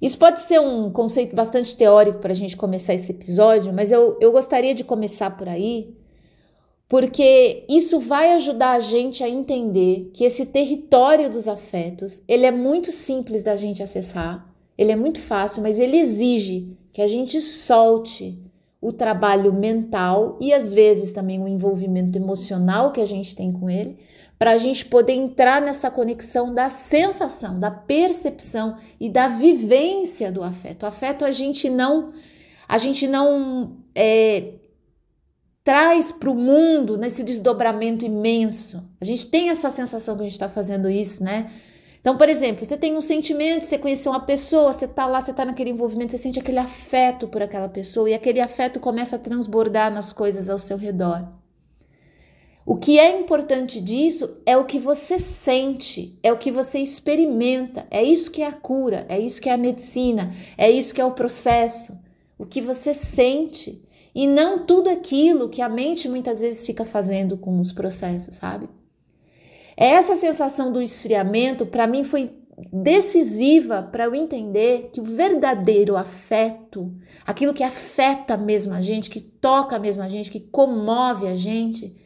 Isso 0.00 0.18
pode 0.18 0.40
ser 0.40 0.58
um 0.60 0.90
conceito 0.90 1.36
bastante 1.36 1.76
teórico 1.76 2.18
para 2.20 2.32
a 2.32 2.34
gente 2.34 2.56
começar 2.56 2.94
esse 2.94 3.10
episódio, 3.10 3.72
mas 3.72 3.92
eu, 3.92 4.18
eu 4.20 4.32
gostaria 4.32 4.74
de 4.74 4.82
começar 4.82 5.30
por 5.36 5.48
aí, 5.48 5.94
porque 6.90 7.64
isso 7.68 8.00
vai 8.00 8.32
ajudar 8.32 8.72
a 8.72 8.80
gente 8.80 9.22
a 9.22 9.28
entender 9.28 10.10
que 10.12 10.24
esse 10.24 10.44
território 10.44 11.30
dos 11.30 11.46
afetos, 11.46 12.20
ele 12.26 12.44
é 12.44 12.50
muito 12.50 12.90
simples 12.90 13.44
da 13.44 13.56
gente 13.56 13.80
acessar, 13.80 14.52
ele 14.76 14.90
é 14.90 14.96
muito 14.96 15.22
fácil, 15.22 15.62
mas 15.62 15.78
ele 15.78 15.96
exige 15.96 16.76
que 16.92 17.00
a 17.00 17.06
gente 17.06 17.40
solte 17.40 18.36
o 18.80 18.92
trabalho 18.92 19.52
mental 19.52 20.36
e 20.40 20.52
às 20.52 20.74
vezes 20.74 21.12
também 21.12 21.40
o 21.40 21.46
envolvimento 21.46 22.18
emocional 22.18 22.90
que 22.90 23.00
a 23.00 23.06
gente 23.06 23.36
tem 23.36 23.52
com 23.52 23.70
ele, 23.70 23.96
para 24.36 24.50
a 24.50 24.58
gente 24.58 24.84
poder 24.84 25.12
entrar 25.12 25.62
nessa 25.62 25.92
conexão 25.92 26.52
da 26.52 26.70
sensação, 26.70 27.60
da 27.60 27.70
percepção 27.70 28.78
e 28.98 29.08
da 29.08 29.28
vivência 29.28 30.32
do 30.32 30.42
afeto. 30.42 30.82
O 30.82 30.86
afeto 30.86 31.24
a 31.24 31.30
gente 31.30 31.70
não, 31.70 32.12
a 32.66 32.78
gente 32.78 33.06
não 33.06 33.76
é, 33.94 34.54
traz 35.62 36.10
para 36.10 36.30
o 36.30 36.34
mundo 36.34 36.96
nesse 36.96 37.22
desdobramento 37.22 38.04
imenso. 38.04 38.82
A 39.00 39.04
gente 39.04 39.26
tem 39.26 39.50
essa 39.50 39.70
sensação 39.70 40.16
que 40.16 40.22
a 40.22 40.24
gente 40.24 40.32
está 40.32 40.48
fazendo 40.48 40.88
isso, 40.88 41.22
né? 41.22 41.50
Então, 42.00 42.16
por 42.16 42.30
exemplo, 42.30 42.64
você 42.64 42.78
tem 42.78 42.96
um 42.96 43.00
sentimento, 43.02 43.64
você 43.64 43.76
conheceu 43.76 44.10
uma 44.10 44.20
pessoa, 44.20 44.72
você 44.72 44.88
tá 44.88 45.04
lá, 45.04 45.20
você 45.20 45.34
tá 45.34 45.44
naquele 45.44 45.70
envolvimento, 45.70 46.12
você 46.12 46.18
sente 46.18 46.38
aquele 46.38 46.58
afeto 46.58 47.28
por 47.28 47.42
aquela 47.42 47.68
pessoa 47.68 48.08
e 48.08 48.14
aquele 48.14 48.40
afeto 48.40 48.80
começa 48.80 49.16
a 49.16 49.18
transbordar 49.18 49.92
nas 49.92 50.10
coisas 50.12 50.48
ao 50.48 50.58
seu 50.58 50.78
redor. 50.78 51.28
O 52.64 52.76
que 52.76 52.98
é 52.98 53.20
importante 53.20 53.80
disso 53.80 54.38
é 54.46 54.56
o 54.56 54.64
que 54.64 54.78
você 54.78 55.18
sente, 55.18 56.18
é 56.22 56.32
o 56.32 56.38
que 56.38 56.50
você 56.50 56.78
experimenta, 56.78 57.86
é 57.90 58.02
isso 58.02 58.30
que 58.30 58.42
é 58.42 58.46
a 58.46 58.52
cura, 58.52 59.04
é 59.08 59.18
isso 59.18 59.40
que 59.40 59.50
é 59.50 59.52
a 59.52 59.58
medicina, 59.58 60.32
é 60.56 60.70
isso 60.70 60.94
que 60.94 61.00
é 61.00 61.04
o 61.04 61.12
processo. 61.12 61.98
O 62.38 62.46
que 62.46 62.62
você 62.62 62.94
sente 62.94 63.82
e 64.14 64.26
não 64.26 64.66
tudo 64.66 64.88
aquilo 64.88 65.48
que 65.48 65.62
a 65.62 65.68
mente 65.68 66.08
muitas 66.08 66.40
vezes 66.40 66.66
fica 66.66 66.84
fazendo 66.84 67.36
com 67.36 67.60
os 67.60 67.72
processos, 67.72 68.36
sabe? 68.36 68.68
Essa 69.76 70.16
sensação 70.16 70.72
do 70.72 70.82
esfriamento, 70.82 71.64
para 71.64 71.86
mim, 71.86 72.04
foi 72.04 72.32
decisiva 72.72 73.82
para 73.82 74.04
eu 74.04 74.14
entender 74.14 74.90
que 74.92 75.00
o 75.00 75.04
verdadeiro 75.04 75.96
afeto, 75.96 76.92
aquilo 77.24 77.54
que 77.54 77.62
afeta 77.62 78.36
mesmo 78.36 78.74
a 78.74 78.82
gente, 78.82 79.08
que 79.08 79.20
toca 79.20 79.78
mesmo 79.78 80.02
a 80.02 80.08
gente, 80.08 80.30
que 80.30 80.40
comove 80.40 81.26
a 81.26 81.36
gente, 81.36 81.96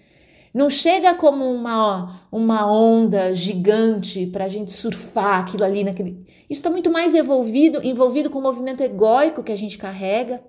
não 0.53 0.71
chega 0.71 1.15
como 1.15 1.51
uma, 1.51 2.21
uma 2.31 2.71
onda 2.71 3.35
gigante 3.35 4.25
para 4.27 4.45
a 4.45 4.49
gente 4.49 4.71
surfar 4.71 5.41
aquilo 5.41 5.65
ali 5.65 5.83
naquele. 5.83 6.25
Isso 6.49 6.61
está 6.61 6.71
muito 6.71 6.93
mais 6.93 7.13
envolvido, 7.13 7.83
envolvido 7.83 8.31
com 8.31 8.39
o 8.39 8.43
movimento 8.43 8.81
egóico 8.81 9.43
que 9.43 9.51
a 9.51 9.59
gente 9.59 9.77
carrega, 9.77 10.41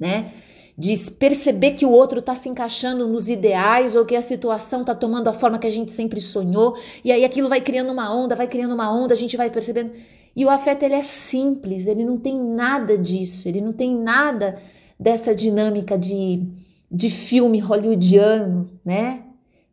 né? 0.00 0.32
De 0.78 0.94
perceber 1.12 1.70
que 1.70 1.86
o 1.86 1.90
outro 1.90 2.18
está 2.18 2.34
se 2.34 2.48
encaixando 2.48 3.08
nos 3.08 3.28
ideais 3.28 3.96
ou 3.96 4.04
que 4.04 4.14
a 4.14 4.20
situação 4.20 4.82
está 4.82 4.94
tomando 4.94 5.28
a 5.28 5.32
forma 5.32 5.58
que 5.58 5.66
a 5.66 5.70
gente 5.70 5.90
sempre 5.90 6.20
sonhou, 6.20 6.76
e 7.02 7.10
aí 7.10 7.24
aquilo 7.24 7.48
vai 7.48 7.60
criando 7.60 7.90
uma 7.90 8.14
onda, 8.14 8.36
vai 8.36 8.46
criando 8.46 8.74
uma 8.74 8.92
onda, 8.92 9.14
a 9.14 9.16
gente 9.16 9.36
vai 9.36 9.48
percebendo. 9.48 9.92
E 10.34 10.44
o 10.44 10.50
afeto 10.50 10.82
ele 10.82 10.94
é 10.94 11.02
simples, 11.02 11.86
ele 11.86 12.04
não 12.04 12.18
tem 12.18 12.38
nada 12.38 12.98
disso, 12.98 13.48
ele 13.48 13.62
não 13.62 13.72
tem 13.72 13.96
nada 13.96 14.58
dessa 15.00 15.34
dinâmica 15.34 15.96
de, 15.96 16.42
de 16.90 17.08
filme 17.08 17.58
hollywoodiano, 17.58 18.68
né? 18.84 19.22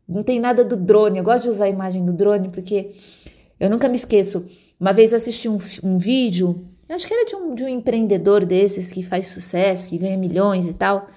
Não 0.08 0.24
tem 0.24 0.40
nada 0.40 0.64
do 0.64 0.78
drone. 0.78 1.18
Eu 1.18 1.24
gosto 1.24 1.44
de 1.44 1.50
usar 1.50 1.66
a 1.66 1.70
imagem 1.70 2.06
do 2.06 2.14
drone 2.14 2.50
porque 2.50 2.92
eu 3.60 3.70
nunca 3.70 3.90
me 3.90 3.96
esqueço. 3.96 4.46
Uma 4.80 4.94
vez 4.94 5.12
eu 5.12 5.18
assisti 5.18 5.50
um, 5.50 5.58
um 5.84 5.98
vídeo 5.98 6.66
eu 6.94 6.96
acho 6.96 7.08
que 7.08 7.14
era 7.14 7.26
de 7.26 7.36
um, 7.36 7.56
de 7.56 7.64
um 7.64 7.68
empreendedor 7.68 8.46
desses 8.46 8.92
que 8.92 9.02
faz 9.02 9.28
sucesso, 9.28 9.90
que 9.90 9.98
ganha 9.98 10.16
milhões 10.16 10.68
e 10.68 10.74
tal. 10.74 11.08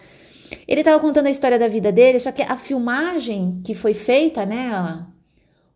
Ele 0.66 0.80
estava 0.80 0.98
contando 0.98 1.26
a 1.26 1.30
história 1.30 1.58
da 1.58 1.68
vida 1.68 1.92
dele, 1.92 2.18
só 2.18 2.32
que 2.32 2.42
a 2.42 2.56
filmagem 2.56 3.60
que 3.62 3.74
foi 3.74 3.92
feita, 3.92 4.46
né, 4.46 4.70
a, 4.72 5.06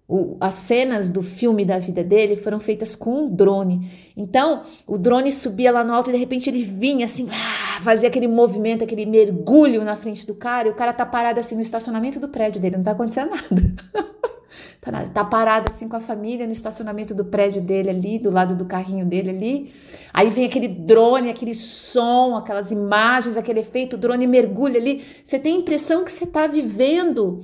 o, 0.09 0.39
as 0.41 0.55
cenas 0.55 1.11
do 1.11 1.21
filme 1.21 1.67
da 1.67 1.79
vida 1.79 2.03
dele 2.03 2.35
foram 2.35 2.59
feitas 2.59 2.97
com 2.97 3.25
um 3.25 3.35
drone. 3.35 3.91
Então, 4.17 4.63
o 4.87 4.97
drone 4.97 5.31
subia 5.31 5.71
lá 5.71 5.85
no 5.85 5.93
alto 5.93 6.11
e 6.11 6.15
de 6.15 6.19
repente 6.19 6.49
ele 6.49 6.63
vinha 6.63 7.05
assim, 7.05 7.29
ah, 7.31 7.81
fazia 7.83 8.09
aquele 8.09 8.27
movimento, 8.27 8.83
aquele 8.83 9.05
mergulho 9.05 9.85
na 9.85 9.97
frente 9.97 10.27
do 10.27 10.35
cara, 10.35 10.69
e 10.69 10.71
o 10.71 10.75
cara 10.75 10.95
tá 10.95 11.05
parado 11.05 11.39
assim 11.39 11.55
no 11.55 11.61
estacionamento 11.61 12.19
do 12.19 12.29
prédio 12.29 12.61
dele, 12.61 12.79
não 12.79 12.85
tá 12.85 12.93
acontecendo 12.93 13.31
nada. 13.31 13.75
tá, 14.81 14.91
tá 15.13 15.25
parado 15.25 15.69
assim 15.71 15.89
com 15.89 15.97
a 15.97 16.01
família 16.01 16.47
no 16.47 16.53
estacionamento 16.53 17.15
do 17.15 17.25
prédio 17.25 17.61
dele 17.61 17.91
ali, 17.91 18.19
do 18.19 18.31
lado 18.31 18.55
do 18.55 18.65
carrinho 18.65 19.05
dele 19.05 19.31
ali. 19.31 19.73
Aí 20.13 20.31
vem 20.31 20.45
aquele 20.45 20.69
drone, 20.69 21.31
aquele 21.31 21.55
som, 21.55 22.37
aquelas 22.37 22.71
imagens, 22.71 23.37
aquele 23.37 23.61
efeito, 23.61 23.95
o 23.95 23.99
drone 23.99 24.27
mergulha 24.27 24.79
ali. 24.79 25.05
Você 25.25 25.39
tem 25.39 25.57
a 25.57 25.59
impressão 25.59 26.05
que 26.05 26.13
você 26.13 26.27
tá 26.27 26.47
vivendo 26.47 27.41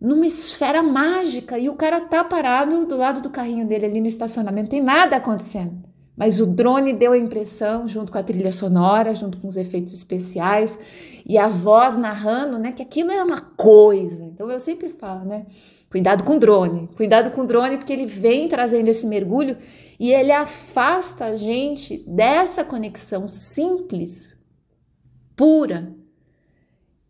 numa 0.00 0.26
esfera 0.26 0.82
mágica 0.82 1.58
e 1.58 1.68
o 1.68 1.74
cara 1.74 2.00
tá 2.00 2.24
parado 2.24 2.86
do 2.86 2.96
lado 2.96 3.20
do 3.20 3.30
carrinho 3.30 3.66
dele 3.66 3.86
ali 3.86 4.00
no 4.00 4.08
estacionamento, 4.08 4.70
tem 4.70 4.82
nada 4.82 5.16
acontecendo. 5.16 5.92
Mas 6.16 6.40
o 6.40 6.46
drone 6.46 6.92
deu 6.92 7.12
a 7.12 7.18
impressão, 7.18 7.88
junto 7.88 8.12
com 8.12 8.18
a 8.18 8.22
trilha 8.22 8.52
sonora, 8.52 9.14
junto 9.14 9.38
com 9.38 9.48
os 9.48 9.56
efeitos 9.56 9.94
especiais 9.94 10.76
e 11.24 11.38
a 11.38 11.48
voz 11.48 11.96
narrando, 11.96 12.58
né, 12.58 12.72
que 12.72 12.82
aquilo 12.82 13.10
é 13.10 13.22
uma 13.22 13.40
coisa. 13.40 14.24
Então 14.24 14.50
eu 14.50 14.58
sempre 14.58 14.88
falo, 14.90 15.24
né, 15.24 15.46
cuidado 15.92 16.24
com 16.24 16.36
o 16.36 16.38
drone, 16.38 16.88
cuidado 16.96 17.30
com 17.32 17.42
o 17.42 17.46
drone 17.46 17.76
porque 17.76 17.92
ele 17.92 18.06
vem 18.06 18.48
trazendo 18.48 18.88
esse 18.88 19.06
mergulho 19.06 19.58
e 20.00 20.10
ele 20.10 20.32
afasta 20.32 21.26
a 21.26 21.36
gente 21.36 22.02
dessa 22.08 22.64
conexão 22.64 23.28
simples, 23.28 24.34
pura 25.36 25.94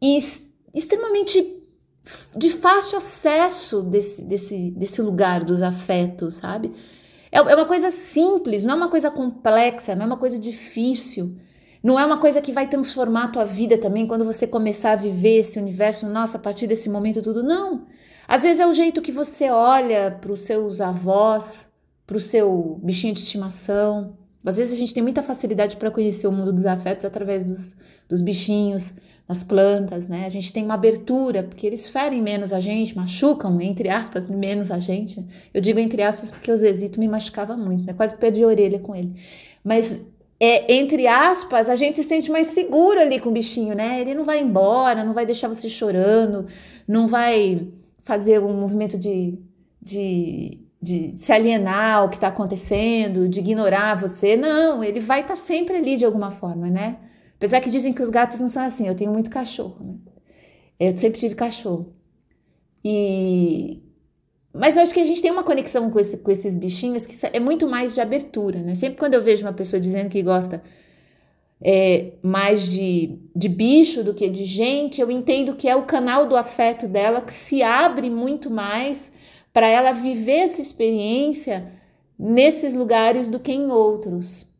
e 0.02 0.18
extremamente 0.74 1.62
de 2.36 2.48
fácil 2.48 2.98
acesso 2.98 3.82
desse, 3.82 4.22
desse, 4.22 4.72
desse 4.72 5.00
lugar 5.00 5.44
dos 5.44 5.62
afetos, 5.62 6.34
sabe? 6.34 6.72
É, 7.30 7.38
é 7.38 7.54
uma 7.54 7.64
coisa 7.64 7.92
simples, 7.92 8.64
não 8.64 8.74
é 8.74 8.76
uma 8.78 8.88
coisa 8.88 9.12
complexa, 9.12 9.94
não 9.94 10.02
é 10.02 10.06
uma 10.06 10.16
coisa 10.16 10.40
difícil. 10.40 11.36
Não 11.84 11.98
é 11.98 12.06
uma 12.06 12.18
coisa 12.18 12.40
que 12.40 12.52
vai 12.52 12.68
transformar 12.68 13.24
a 13.24 13.28
tua 13.28 13.44
vida 13.44 13.76
também 13.76 14.06
quando 14.06 14.24
você 14.24 14.46
começar 14.46 14.92
a 14.92 14.96
viver 14.96 15.38
esse 15.38 15.58
universo, 15.58 16.06
nossa, 16.06 16.38
a 16.38 16.40
partir 16.40 16.68
desse 16.68 16.88
momento 16.88 17.20
tudo. 17.20 17.42
Não. 17.42 17.86
Às 18.32 18.44
vezes 18.44 18.60
é 18.60 18.66
o 18.66 18.72
jeito 18.72 19.02
que 19.02 19.12
você 19.12 19.50
olha 19.50 20.10
para 20.18 20.32
os 20.32 20.40
seus 20.40 20.80
avós, 20.80 21.68
para 22.06 22.16
o 22.16 22.20
seu 22.20 22.80
bichinho 22.82 23.12
de 23.12 23.20
estimação. 23.20 24.16
Às 24.42 24.56
vezes 24.56 24.72
a 24.72 24.76
gente 24.78 24.94
tem 24.94 25.02
muita 25.02 25.22
facilidade 25.22 25.76
para 25.76 25.90
conhecer 25.90 26.26
o 26.26 26.32
mundo 26.32 26.50
dos 26.50 26.64
afetos 26.64 27.04
através 27.04 27.44
dos, 27.44 27.76
dos 28.08 28.22
bichinhos 28.22 28.94
nas 29.28 29.42
plantas, 29.42 30.08
né? 30.08 30.24
A 30.24 30.30
gente 30.30 30.50
tem 30.50 30.64
uma 30.64 30.72
abertura, 30.72 31.42
porque 31.42 31.66
eles 31.66 31.90
ferem 31.90 32.22
menos 32.22 32.54
a 32.54 32.60
gente, 32.60 32.96
machucam, 32.96 33.60
entre 33.60 33.90
aspas, 33.90 34.26
menos 34.26 34.70
a 34.70 34.80
gente. 34.80 35.22
Eu 35.52 35.60
digo 35.60 35.78
entre 35.78 36.02
aspas 36.02 36.30
porque 36.30 36.50
o 36.50 36.56
Zezito 36.56 36.98
me 36.98 37.08
machucava 37.08 37.54
muito, 37.54 37.84
né? 37.84 37.92
Quase 37.92 38.16
perdi 38.16 38.42
a 38.42 38.46
orelha 38.46 38.78
com 38.78 38.96
ele. 38.96 39.12
Mas, 39.62 40.00
é, 40.40 40.74
entre 40.74 41.06
aspas, 41.06 41.68
a 41.68 41.74
gente 41.76 41.96
se 41.96 42.04
sente 42.04 42.30
mais 42.30 42.46
seguro 42.46 42.98
ali 42.98 43.20
com 43.20 43.28
o 43.28 43.32
bichinho, 43.32 43.74
né? 43.74 44.00
Ele 44.00 44.14
não 44.14 44.24
vai 44.24 44.40
embora, 44.40 45.04
não 45.04 45.12
vai 45.12 45.26
deixar 45.26 45.48
você 45.48 45.68
chorando, 45.68 46.46
não 46.88 47.06
vai 47.06 47.68
fazer 48.02 48.40
um 48.40 48.52
movimento 48.52 48.98
de, 48.98 49.38
de, 49.80 50.60
de 50.80 51.14
se 51.14 51.32
alienar 51.32 51.98
ao 51.98 52.08
que 52.08 52.16
está 52.16 52.28
acontecendo, 52.28 53.28
de 53.28 53.40
ignorar 53.40 53.94
você. 53.94 54.36
Não, 54.36 54.82
ele 54.82 55.00
vai 55.00 55.20
estar 55.20 55.34
tá 55.34 55.40
sempre 55.40 55.76
ali 55.76 55.96
de 55.96 56.04
alguma 56.04 56.30
forma, 56.30 56.68
né? 56.68 56.98
Apesar 57.36 57.60
que 57.60 57.70
dizem 57.70 57.92
que 57.92 58.02
os 58.02 58.10
gatos 58.10 58.40
não 58.40 58.48
são 58.48 58.62
assim, 58.62 58.86
eu 58.86 58.94
tenho 58.94 59.12
muito 59.12 59.30
cachorro, 59.30 59.84
né? 59.84 59.94
Eu 60.78 60.96
sempre 60.96 61.18
tive 61.18 61.34
cachorro. 61.34 61.94
E 62.84 63.82
mas 64.54 64.76
eu 64.76 64.82
acho 64.82 64.92
que 64.92 65.00
a 65.00 65.04
gente 65.04 65.22
tem 65.22 65.30
uma 65.30 65.42
conexão 65.42 65.90
com, 65.90 65.98
esse, 65.98 66.18
com 66.18 66.30
esses 66.30 66.54
bichinhos 66.54 67.06
que 67.06 67.14
é 67.32 67.40
muito 67.40 67.66
mais 67.66 67.94
de 67.94 68.00
abertura, 68.00 68.60
né? 68.62 68.74
Sempre 68.74 68.98
quando 68.98 69.14
eu 69.14 69.22
vejo 69.22 69.46
uma 69.46 69.52
pessoa 69.52 69.80
dizendo 69.80 70.10
que 70.10 70.22
gosta 70.22 70.62
é, 71.64 72.12
mais 72.22 72.68
de, 72.68 73.18
de 73.34 73.48
bicho 73.48 74.02
do 74.02 74.12
que 74.12 74.28
de 74.28 74.44
gente, 74.44 75.00
eu 75.00 75.10
entendo 75.10 75.54
que 75.54 75.68
é 75.68 75.76
o 75.76 75.84
canal 75.84 76.26
do 76.26 76.36
afeto 76.36 76.88
dela 76.88 77.20
que 77.20 77.32
se 77.32 77.62
abre 77.62 78.10
muito 78.10 78.50
mais 78.50 79.12
para 79.52 79.68
ela 79.68 79.92
viver 79.92 80.40
essa 80.40 80.60
experiência 80.60 81.72
nesses 82.18 82.74
lugares 82.74 83.28
do 83.28 83.38
que 83.38 83.52
em 83.52 83.70
outros. 83.70 84.50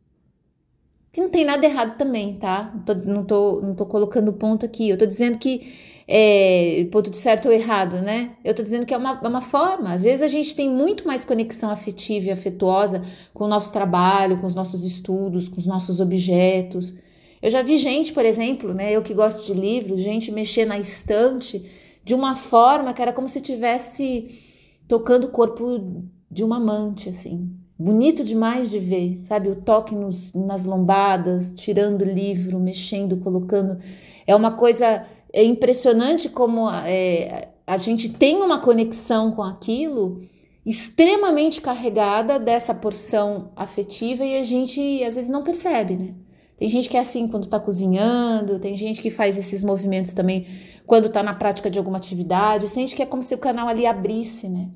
Que 1.11 1.21
não 1.21 1.29
tem 1.29 1.45
nada 1.45 1.65
errado 1.65 1.97
também, 1.97 2.35
tá? 2.35 2.71
Não 2.73 2.83
tô, 2.83 2.93
não 2.95 3.23
tô, 3.25 3.61
não 3.61 3.75
tô 3.75 3.85
colocando 3.85 4.33
ponto 4.33 4.65
aqui. 4.65 4.89
Eu 4.89 4.97
tô 4.97 5.05
dizendo 5.05 5.37
que 5.37 5.73
é 6.07 6.87
ponto 6.91 7.09
de 7.09 7.17
certo 7.17 7.47
ou 7.47 7.51
errado, 7.53 8.01
né? 8.01 8.31
Eu 8.43 8.53
tô 8.53 8.61
dizendo 8.61 8.85
que 8.85 8.93
é 8.93 8.97
uma, 8.97 9.19
é 9.23 9.27
uma 9.27 9.41
forma. 9.41 9.93
Às 9.93 10.03
vezes 10.03 10.21
a 10.21 10.27
gente 10.27 10.55
tem 10.55 10.69
muito 10.69 11.07
mais 11.07 11.23
conexão 11.23 11.69
afetiva 11.69 12.27
e 12.27 12.31
afetuosa 12.31 13.01
com 13.33 13.45
o 13.45 13.47
nosso 13.47 13.71
trabalho, 13.71 14.39
com 14.39 14.47
os 14.47 14.55
nossos 14.55 14.83
estudos, 14.83 15.47
com 15.47 15.59
os 15.59 15.65
nossos 15.65 15.99
objetos. 15.99 16.93
Eu 17.41 17.49
já 17.49 17.61
vi 17.61 17.77
gente, 17.77 18.13
por 18.13 18.25
exemplo, 18.25 18.73
né? 18.73 18.91
Eu 18.91 19.01
que 19.01 19.13
gosto 19.13 19.45
de 19.45 19.59
livros, 19.59 20.01
gente 20.01 20.31
mexer 20.31 20.65
na 20.65 20.77
estante 20.77 21.63
de 22.03 22.13
uma 22.13 22.35
forma 22.35 22.93
que 22.93 23.01
era 23.01 23.13
como 23.13 23.29
se 23.29 23.39
estivesse 23.39 24.39
tocando 24.87 25.25
o 25.25 25.29
corpo 25.29 26.03
de 26.29 26.43
uma 26.43 26.57
amante, 26.57 27.09
assim 27.09 27.63
bonito 27.77 28.23
demais 28.23 28.69
de 28.69 28.79
ver, 28.79 29.21
sabe? 29.25 29.49
O 29.49 29.55
toque 29.55 29.93
nos, 29.95 30.31
nas 30.33 30.65
lombadas, 30.65 31.51
tirando 31.51 32.03
o 32.03 32.05
livro, 32.05 32.59
mexendo, 32.59 33.17
colocando. 33.17 33.77
É 34.25 34.35
uma 34.35 34.51
coisa 34.51 35.05
é 35.33 35.43
impressionante 35.43 36.29
como 36.29 36.69
é, 36.69 37.49
a 37.65 37.77
gente 37.77 38.07
tem 38.09 38.37
uma 38.37 38.59
conexão 38.59 39.31
com 39.31 39.41
aquilo 39.41 40.21
extremamente 40.63 41.59
carregada 41.59 42.39
dessa 42.39 42.73
porção 42.73 43.51
afetiva 43.55 44.23
e 44.23 44.37
a 44.37 44.43
gente 44.43 45.03
às 45.03 45.15
vezes 45.15 45.29
não 45.29 45.43
percebe, 45.43 45.97
né? 45.97 46.13
Tem 46.55 46.69
gente 46.69 46.87
que 46.87 46.95
é 46.95 46.99
assim 46.99 47.27
quando 47.27 47.49
tá 47.49 47.59
cozinhando, 47.59 48.59
tem 48.59 48.77
gente 48.77 49.01
que 49.01 49.09
faz 49.09 49.35
esses 49.35 49.63
movimentos 49.63 50.13
também 50.13 50.45
quando 50.85 51.09
tá 51.09 51.23
na 51.23 51.33
prática 51.33 51.69
de 51.69 51.79
alguma 51.79 51.97
atividade, 51.97 52.69
sente 52.69 52.95
que 52.95 53.01
é 53.01 53.05
como 53.05 53.23
se 53.23 53.33
o 53.33 53.39
canal 53.39 53.67
ali 53.67 53.85
abrisse, 53.85 54.47
né? 54.47 54.69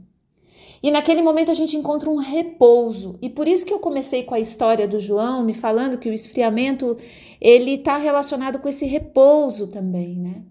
E 0.81 0.91
naquele 0.91 1.21
momento 1.21 1.49
a 1.49 1.53
gente 1.53 1.75
encontra 1.75 2.09
um 2.09 2.17
repouso. 2.17 3.17
E 3.21 3.29
por 3.29 3.47
isso 3.47 3.65
que 3.65 3.73
eu 3.73 3.79
comecei 3.79 4.23
com 4.23 4.35
a 4.35 4.39
história 4.39 4.87
do 4.87 4.99
João, 4.99 5.43
me 5.43 5.53
falando 5.53 5.97
que 5.97 6.09
o 6.09 6.13
esfriamento 6.13 6.97
ele 7.41 7.75
está 7.75 7.97
relacionado 7.97 8.59
com 8.59 8.69
esse 8.69 8.85
repouso 8.85 9.67
também, 9.67 10.19
né? 10.19 10.43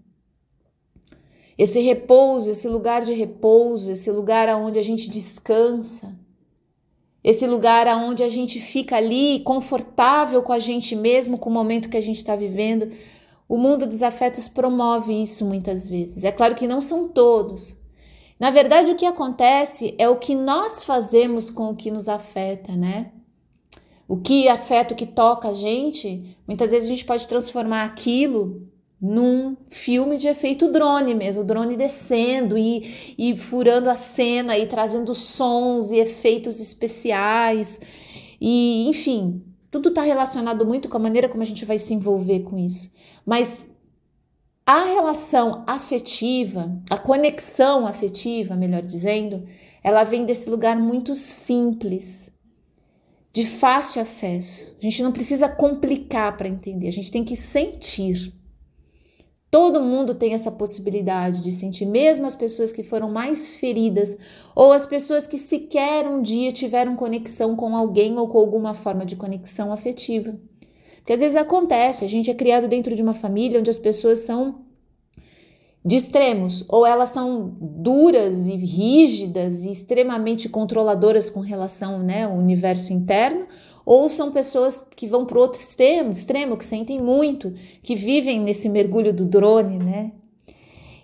Esse 1.57 1.79
repouso, 1.79 2.51
esse 2.51 2.67
lugar 2.67 3.01
de 3.01 3.13
repouso, 3.13 3.89
esse 3.89 4.11
lugar 4.11 4.47
aonde 4.47 4.77
a 4.77 4.83
gente 4.83 5.09
descansa, 5.09 6.15
esse 7.23 7.47
lugar 7.47 7.87
aonde 7.87 8.21
a 8.21 8.29
gente 8.29 8.59
fica 8.59 8.95
ali 8.95 9.39
confortável 9.39 10.43
com 10.43 10.53
a 10.53 10.59
gente 10.59 10.95
mesmo, 10.95 11.37
com 11.37 11.49
o 11.49 11.53
momento 11.53 11.89
que 11.89 11.97
a 11.97 12.01
gente 12.01 12.17
está 12.17 12.35
vivendo. 12.35 12.91
O 13.49 13.57
mundo 13.57 13.87
dos 13.87 14.03
afetos 14.03 14.47
promove 14.47 15.19
isso 15.19 15.43
muitas 15.45 15.87
vezes. 15.87 16.23
É 16.23 16.31
claro 16.31 16.53
que 16.53 16.67
não 16.67 16.79
são 16.79 17.07
todos, 17.07 17.75
na 18.39 18.51
verdade, 18.51 18.91
o 18.91 18.95
que 18.95 19.05
acontece 19.05 19.95
é 19.97 20.07
o 20.07 20.17
que 20.17 20.35
nós 20.35 20.83
fazemos 20.83 21.49
com 21.49 21.71
o 21.71 21.75
que 21.75 21.89
nos 21.89 22.07
afeta, 22.07 22.75
né? 22.75 23.11
O 24.07 24.17
que 24.17 24.47
afeta, 24.47 24.93
o 24.93 24.97
que 24.97 25.05
toca 25.05 25.49
a 25.49 25.53
gente, 25.53 26.37
muitas 26.47 26.71
vezes 26.71 26.87
a 26.87 26.91
gente 26.91 27.05
pode 27.05 27.27
transformar 27.27 27.83
aquilo 27.83 28.69
num 29.01 29.55
filme 29.67 30.17
de 30.17 30.27
efeito 30.27 30.71
drone 30.71 31.13
mesmo, 31.13 31.41
o 31.41 31.45
drone 31.45 31.75
descendo 31.75 32.57
e, 32.57 33.15
e 33.17 33.35
furando 33.35 33.89
a 33.89 33.95
cena 33.95 34.57
e 34.57 34.65
trazendo 34.65 35.13
sons 35.13 35.91
e 35.91 35.97
efeitos 35.97 36.59
especiais. 36.59 37.79
E, 38.39 38.87
enfim, 38.87 39.43
tudo 39.69 39.89
está 39.89 40.01
relacionado 40.01 40.65
muito 40.65 40.89
com 40.89 40.97
a 40.97 41.01
maneira 41.01 41.27
como 41.27 41.43
a 41.43 41.45
gente 41.45 41.65
vai 41.65 41.77
se 41.77 41.93
envolver 41.93 42.41
com 42.41 42.57
isso. 42.57 42.91
Mas 43.25 43.69
a 44.67 44.83
relação 44.83 45.63
afetiva, 45.65 46.77
a 46.89 46.97
conexão 46.97 47.87
afetiva, 47.87 48.53
melhor 48.53 48.81
dizendo, 48.81 49.47
ela 49.81 50.03
vem 50.03 50.25
desse 50.25 50.49
lugar 50.49 50.75
muito 50.77 51.15
simples, 51.15 52.29
de 53.31 53.45
fácil 53.47 54.01
acesso. 54.01 54.75
A 54.77 54.81
gente 54.83 55.01
não 55.01 55.13
precisa 55.13 55.47
complicar 55.47 56.35
para 56.35 56.49
entender, 56.49 56.89
a 56.89 56.91
gente 56.91 57.09
tem 57.09 57.23
que 57.23 57.37
sentir. 57.37 58.33
Todo 59.49 59.81
mundo 59.81 60.13
tem 60.13 60.33
essa 60.33 60.51
possibilidade 60.51 61.41
de 61.41 61.51
sentir, 61.53 61.85
mesmo 61.85 62.25
as 62.25 62.35
pessoas 62.35 62.73
que 62.73 62.83
foram 62.83 63.09
mais 63.09 63.55
feridas 63.55 64.17
ou 64.53 64.73
as 64.73 64.85
pessoas 64.85 65.25
que 65.25 65.37
sequer 65.37 66.05
um 66.05 66.21
dia 66.21 66.51
tiveram 66.51 66.97
conexão 66.97 67.55
com 67.55 67.73
alguém 67.73 68.17
ou 68.17 68.27
com 68.27 68.37
alguma 68.37 68.73
forma 68.73 69.05
de 69.05 69.15
conexão 69.15 69.71
afetiva. 69.71 70.37
Porque 71.07 71.13
às 71.13 71.21
vezes 71.21 71.37
acontece, 71.37 72.03
a 72.03 72.09
gente 72.09 72.29
é 72.29 72.33
criado 72.33 72.67
dentro 72.67 72.93
de 72.93 73.01
uma 73.01 73.13
família 73.13 73.61
onde 73.61 73.69
as 73.69 73.79
pessoas 73.79 74.19
são 74.19 74.55
de 75.85 75.95
extremos, 75.95 76.65
ou 76.67 76.85
elas 76.85 77.07
são 77.07 77.55
duras 77.61 78.49
e 78.49 78.57
rígidas 78.57 79.63
e 79.63 79.71
extremamente 79.71 80.49
controladoras 80.49 81.29
com 81.29 81.39
relação 81.39 81.99
né, 81.99 82.25
ao 82.25 82.33
universo 82.33 82.91
interno, 82.91 83.47
ou 83.85 84.09
são 84.09 84.33
pessoas 84.33 84.81
que 84.81 85.07
vão 85.07 85.25
para 85.25 85.39
outro 85.39 85.61
extremo, 85.61 86.11
extremo, 86.11 86.57
que 86.57 86.65
sentem 86.65 86.99
muito, 86.99 87.53
que 87.81 87.95
vivem 87.95 88.41
nesse 88.41 88.67
mergulho 88.67 89.13
do 89.13 89.23
drone, 89.23 89.79
né? 89.79 90.11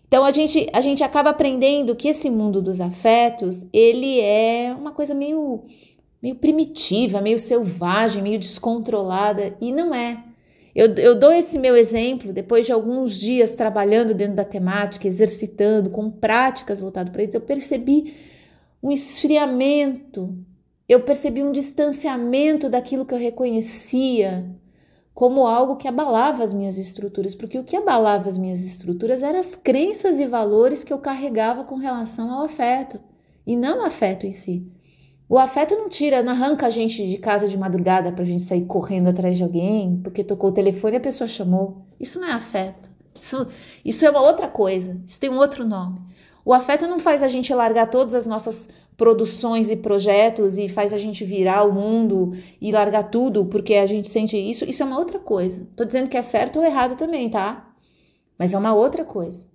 Então 0.06 0.26
a 0.26 0.32
gente, 0.32 0.68
a 0.74 0.82
gente 0.82 1.02
acaba 1.02 1.30
aprendendo 1.30 1.96
que 1.96 2.10
esse 2.10 2.30
mundo 2.30 2.62
dos 2.62 2.82
afetos, 2.82 3.66
ele 3.72 4.20
é 4.20 4.76
uma 4.78 4.92
coisa 4.92 5.16
meio 5.16 5.64
meio 6.24 6.36
primitiva, 6.36 7.20
meio 7.20 7.38
selvagem, 7.38 8.24
meio 8.24 8.40
descontrolada, 8.40 9.58
e 9.60 9.74
não 9.74 9.94
é. 9.94 10.24
Eu, 10.74 10.96
eu 10.96 11.14
dou 11.14 11.34
esse 11.34 11.60
meu 11.60 11.76
exemplo 11.76 12.32
depois 12.32 12.66
de 12.66 12.72
alguns 12.72 13.20
dias 13.20 13.54
trabalhando 13.54 14.14
dentro 14.14 14.36
da 14.36 14.46
temática, 14.46 15.06
exercitando, 15.06 15.90
com 15.90 16.10
práticas 16.10 16.80
voltadas 16.80 17.12
para 17.12 17.24
isso, 17.24 17.36
eu 17.36 17.42
percebi 17.42 18.16
um 18.82 18.90
esfriamento, 18.90 20.36
eu 20.88 21.02
percebi 21.02 21.44
um 21.44 21.52
distanciamento 21.52 22.70
daquilo 22.70 23.06
que 23.06 23.14
eu 23.14 23.20
reconhecia 23.20 24.50
como 25.14 25.46
algo 25.46 25.76
que 25.76 25.88
abalava 25.88 26.44
as 26.44 26.54
minhas 26.54 26.78
estruturas, 26.78 27.36
porque 27.36 27.60
o 27.60 27.64
que 27.64 27.76
abalava 27.76 28.30
as 28.30 28.38
minhas 28.38 28.64
estruturas 28.64 29.22
eram 29.22 29.40
as 29.40 29.56
crenças 29.56 30.20
e 30.20 30.26
valores 30.26 30.84
que 30.84 30.92
eu 30.92 30.98
carregava 30.98 31.64
com 31.66 31.76
relação 31.76 32.32
ao 32.32 32.46
afeto, 32.46 33.00
e 33.46 33.56
não 33.56 33.84
o 33.84 33.86
afeto 33.86 34.26
em 34.26 34.32
si. 34.32 34.66
O 35.28 35.38
afeto 35.38 35.76
não 35.76 35.90
tira, 35.90 36.22
não 36.22 36.34
arranca 36.34 36.68
a 36.68 36.70
gente 36.70 37.08
de 37.08 37.18
casa 37.18 37.48
de 37.48 37.58
madrugada 37.58 38.12
para 38.12 38.24
a 38.24 38.26
gente 38.26 38.44
sair 38.44 38.66
correndo 38.66 39.10
atrás 39.10 39.38
de 39.38 39.44
alguém, 39.44 40.00
porque 40.04 40.24
tocou 40.24 40.50
o 40.50 40.54
telefone 40.54 40.96
e 40.96 40.98
a 40.98 41.02
pessoa 41.02 41.28
chamou. 41.28 41.86
Isso 42.00 42.20
não 42.20 42.28
é 42.28 42.34
afeto. 42.34 42.92
Isso, 43.20 43.48
isso 43.84 44.06
é 44.06 44.10
uma 44.10 44.22
outra 44.22 44.48
coisa. 44.48 45.02
Isso 45.08 45.20
tem 45.20 45.30
um 45.30 45.38
outro 45.38 45.66
nome. 45.66 46.02
O 46.46 46.54
afeto 46.54 46.88
não 46.88 47.00
faz 47.00 47.24
a 47.24 47.30
gente 47.30 47.54
largar 47.54 47.90
todas 47.90 48.14
as 48.14 48.28
nossas 48.28 48.70
produções 48.98 49.70
e 49.70 49.76
projetos 49.76 50.58
e 50.58 50.68
faz 50.68 50.94
a 50.94 50.98
gente 50.98 51.24
virar 51.24 51.64
o 51.64 51.74
mundo 51.74 52.32
e 52.62 52.72
largar 52.72 53.04
tudo 53.04 53.46
porque 53.46 53.76
a 53.76 53.88
gente 53.88 54.12
sente 54.12 54.38
isso. 54.38 54.66
Isso 54.66 54.84
é 54.84 54.86
uma 54.86 55.00
outra 55.00 55.20
coisa. 55.20 55.66
Tô 55.76 55.86
dizendo 55.86 56.10
que 56.10 56.18
é 56.18 56.22
certo 56.22 56.60
ou 56.60 56.66
errado 56.66 56.96
também, 56.96 57.30
tá? 57.30 57.74
Mas 58.38 58.54
é 58.54 58.58
uma 58.58 58.74
outra 58.74 59.06
coisa. 59.06 59.48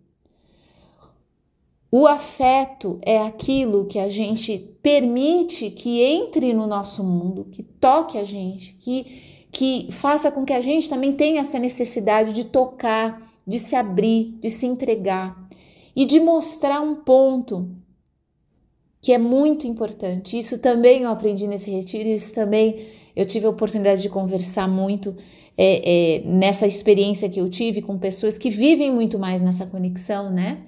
O 1.91 2.07
afeto 2.07 2.99
é 3.01 3.19
aquilo 3.19 3.87
que 3.87 3.99
a 3.99 4.11
gente 4.11 4.59
permite 4.83 5.71
que 5.71 6.03
entre 6.03 6.53
no 6.53 6.67
nosso 6.67 7.03
mundo, 7.03 7.47
que 7.51 7.63
toque 7.63 8.19
a 8.19 8.25
gente, 8.25 8.75
que, 8.79 9.47
que 9.51 9.89
faça 9.91 10.31
com 10.31 10.45
que 10.45 10.53
a 10.53 10.61
gente 10.61 10.89
também 10.89 11.15
tenha 11.15 11.41
essa 11.41 11.59
necessidade 11.59 12.35
de 12.35 12.45
tocar, 12.45 13.33
de 13.47 13.59
se 13.59 13.75
abrir, 13.75 14.39
de 14.41 14.51
se 14.51 14.67
entregar 14.67 15.49
e 15.97 16.05
de 16.05 16.21
mostrar 16.21 16.83
um 16.83 16.97
ponto 16.97 17.71
que 19.01 19.13
é 19.13 19.19
muito 19.19 19.67
importante. 19.67 20.39
Isso 20.39 20.59
também 20.59 21.03
eu 21.03 21.11
aprendi 21.11 21.47
nesse 21.47 21.71
retiro, 21.71 22.09
isso 22.11 22.35
também 22.35 22.87
eu 23.17 23.25
tive 23.25 23.47
a 23.47 23.51
oportunidade 23.51 24.03
de 24.03 24.11
conversar 24.11 24.69
muito 24.69 25.17
é, 25.57 26.17
é, 26.17 26.23
nessa 26.25 26.67
experiência 26.67 27.31
que 27.31 27.41
eu 27.41 27.49
tive 27.49 27.81
com 27.81 27.99
pessoas 27.99 28.37
que 28.37 28.51
vivem 28.51 28.93
muito 28.93 29.19
mais 29.19 29.41
nessa 29.41 29.67
conexão, 29.67 30.31
né? 30.31 30.59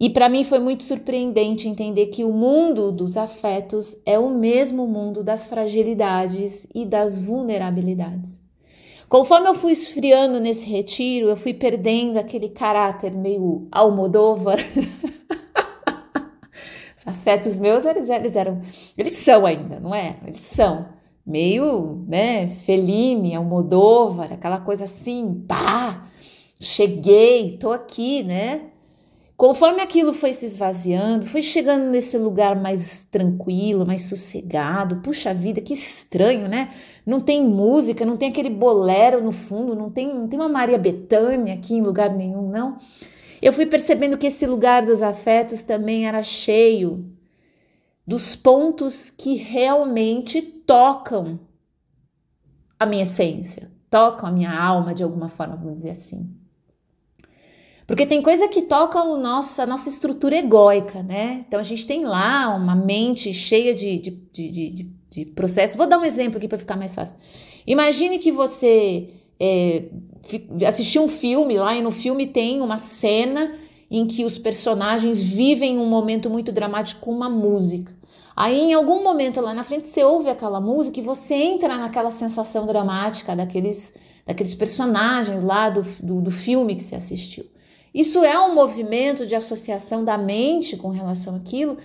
E 0.00 0.08
para 0.08 0.28
mim 0.28 0.44
foi 0.44 0.60
muito 0.60 0.84
surpreendente 0.84 1.68
entender 1.68 2.06
que 2.06 2.24
o 2.24 2.32
mundo 2.32 2.92
dos 2.92 3.16
afetos 3.16 4.00
é 4.06 4.16
o 4.18 4.30
mesmo 4.30 4.86
mundo 4.86 5.24
das 5.24 5.46
fragilidades 5.46 6.66
e 6.72 6.84
das 6.84 7.18
vulnerabilidades. 7.18 8.40
Conforme 9.08 9.48
eu 9.48 9.54
fui 9.54 9.72
esfriando 9.72 10.38
nesse 10.38 10.66
retiro, 10.66 11.28
eu 11.28 11.36
fui 11.36 11.52
perdendo 11.52 12.18
aquele 12.18 12.50
caráter 12.50 13.10
meio 13.10 13.66
almodóvar. 13.72 14.58
Os 16.96 17.06
afetos 17.06 17.58
meus, 17.58 17.84
eles, 17.84 18.08
eles 18.08 18.36
eram, 18.36 18.60
eles 18.96 19.14
são 19.14 19.46
ainda, 19.46 19.80
não 19.80 19.94
é? 19.94 20.16
Eles 20.24 20.40
são 20.40 20.86
meio, 21.26 22.04
né, 22.06 22.48
Feline, 22.48 23.34
Almodóvar, 23.34 24.32
aquela 24.32 24.60
coisa 24.60 24.84
assim, 24.84 25.44
pá, 25.46 26.08
cheguei, 26.58 27.58
tô 27.58 27.70
aqui, 27.70 28.22
né? 28.22 28.70
Conforme 29.38 29.80
aquilo 29.80 30.12
foi 30.12 30.32
se 30.32 30.44
esvaziando, 30.46 31.24
foi 31.24 31.42
chegando 31.42 31.84
nesse 31.84 32.18
lugar 32.18 32.60
mais 32.60 33.04
tranquilo, 33.04 33.86
mais 33.86 34.02
sossegado. 34.06 34.96
Puxa 34.96 35.32
vida, 35.32 35.60
que 35.60 35.72
estranho, 35.72 36.48
né? 36.48 36.70
Não 37.06 37.20
tem 37.20 37.40
música, 37.40 38.04
não 38.04 38.16
tem 38.16 38.30
aquele 38.30 38.50
bolero 38.50 39.22
no 39.22 39.30
fundo, 39.30 39.76
não 39.76 39.90
tem, 39.90 40.12
não 40.12 40.26
tem 40.26 40.36
uma 40.36 40.48
Maria 40.48 40.76
Bethânia 40.76 41.54
aqui 41.54 41.74
em 41.74 41.80
lugar 41.80 42.12
nenhum, 42.12 42.50
não. 42.50 42.78
Eu 43.40 43.52
fui 43.52 43.64
percebendo 43.64 44.18
que 44.18 44.26
esse 44.26 44.44
lugar 44.44 44.84
dos 44.84 45.02
afetos 45.02 45.62
também 45.62 46.08
era 46.08 46.20
cheio 46.24 47.08
dos 48.04 48.34
pontos 48.34 49.08
que 49.08 49.36
realmente 49.36 50.42
tocam 50.42 51.38
a 52.76 52.84
minha 52.84 53.04
essência, 53.04 53.70
tocam 53.88 54.28
a 54.28 54.32
minha 54.32 54.52
alma 54.52 54.92
de 54.92 55.04
alguma 55.04 55.28
forma, 55.28 55.54
vamos 55.54 55.76
dizer 55.76 55.92
assim. 55.92 56.37
Porque 57.88 58.04
tem 58.04 58.20
coisa 58.20 58.46
que 58.48 58.60
toca 58.60 59.02
o 59.02 59.16
nosso, 59.16 59.62
a 59.62 59.66
nossa 59.66 59.88
estrutura 59.88 60.36
egóica, 60.36 61.02
né? 61.02 61.42
Então 61.48 61.58
a 61.58 61.62
gente 61.62 61.86
tem 61.86 62.04
lá 62.04 62.54
uma 62.54 62.76
mente 62.76 63.32
cheia 63.32 63.74
de, 63.74 63.96
de, 63.96 64.10
de, 64.10 64.50
de, 64.50 64.90
de 65.10 65.24
processo. 65.24 65.78
Vou 65.78 65.86
dar 65.86 65.98
um 65.98 66.04
exemplo 66.04 66.36
aqui 66.36 66.46
para 66.46 66.58
ficar 66.58 66.76
mais 66.76 66.94
fácil. 66.94 67.16
Imagine 67.66 68.18
que 68.18 68.30
você 68.30 69.08
é, 69.40 69.84
assistiu 70.66 71.02
um 71.02 71.08
filme 71.08 71.56
lá 71.56 71.74
e 71.74 71.80
no 71.80 71.90
filme 71.90 72.26
tem 72.26 72.60
uma 72.60 72.76
cena 72.76 73.54
em 73.90 74.06
que 74.06 74.22
os 74.22 74.36
personagens 74.36 75.22
vivem 75.22 75.78
um 75.78 75.86
momento 75.86 76.28
muito 76.28 76.52
dramático 76.52 77.00
com 77.00 77.10
uma 77.10 77.30
música. 77.30 77.96
Aí, 78.36 78.60
em 78.60 78.74
algum 78.74 79.02
momento 79.02 79.40
lá 79.40 79.54
na 79.54 79.64
frente, 79.64 79.88
você 79.88 80.04
ouve 80.04 80.28
aquela 80.28 80.60
música 80.60 81.00
e 81.00 81.02
você 81.02 81.34
entra 81.36 81.78
naquela 81.78 82.10
sensação 82.10 82.66
dramática 82.66 83.34
daqueles, 83.34 83.94
daqueles 84.26 84.54
personagens 84.54 85.42
lá 85.42 85.70
do, 85.70 85.80
do, 86.02 86.20
do 86.20 86.30
filme 86.30 86.76
que 86.76 86.84
você 86.84 86.94
assistiu. 86.94 87.46
Isso 87.94 88.24
é 88.24 88.38
um 88.38 88.54
movimento 88.54 89.26
de 89.26 89.34
associação 89.34 90.04
da 90.04 90.18
mente 90.18 90.76
com 90.76 90.88
relação 90.88 91.36
àquilo. 91.36 91.78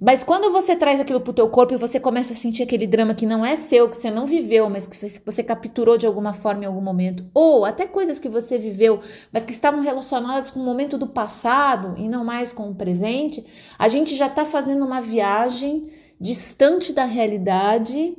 Mas 0.00 0.22
quando 0.22 0.52
você 0.52 0.76
traz 0.76 1.00
aquilo 1.00 1.20
para 1.20 1.32
o 1.32 1.34
teu 1.34 1.48
corpo 1.48 1.74
e 1.74 1.76
você 1.76 1.98
começa 1.98 2.32
a 2.32 2.36
sentir 2.36 2.62
aquele 2.62 2.86
drama 2.86 3.14
que 3.14 3.26
não 3.26 3.44
é 3.44 3.56
seu, 3.56 3.88
que 3.88 3.96
você 3.96 4.12
não 4.12 4.26
viveu, 4.26 4.70
mas 4.70 4.86
que 4.86 4.96
você, 4.96 5.20
você 5.26 5.42
capturou 5.42 5.98
de 5.98 6.06
alguma 6.06 6.32
forma 6.32 6.62
em 6.62 6.66
algum 6.66 6.80
momento, 6.80 7.26
ou 7.34 7.64
até 7.64 7.84
coisas 7.84 8.20
que 8.20 8.28
você 8.28 8.58
viveu, 8.58 9.00
mas 9.32 9.44
que 9.44 9.50
estavam 9.50 9.80
relacionadas 9.80 10.50
com 10.50 10.60
o 10.60 10.64
momento 10.64 10.96
do 10.96 11.08
passado 11.08 11.94
e 11.96 12.08
não 12.08 12.24
mais 12.24 12.52
com 12.52 12.70
o 12.70 12.74
presente, 12.76 13.44
a 13.76 13.88
gente 13.88 14.14
já 14.14 14.28
está 14.28 14.46
fazendo 14.46 14.84
uma 14.86 15.00
viagem 15.00 15.90
distante 16.20 16.92
da 16.92 17.04
realidade 17.04 18.16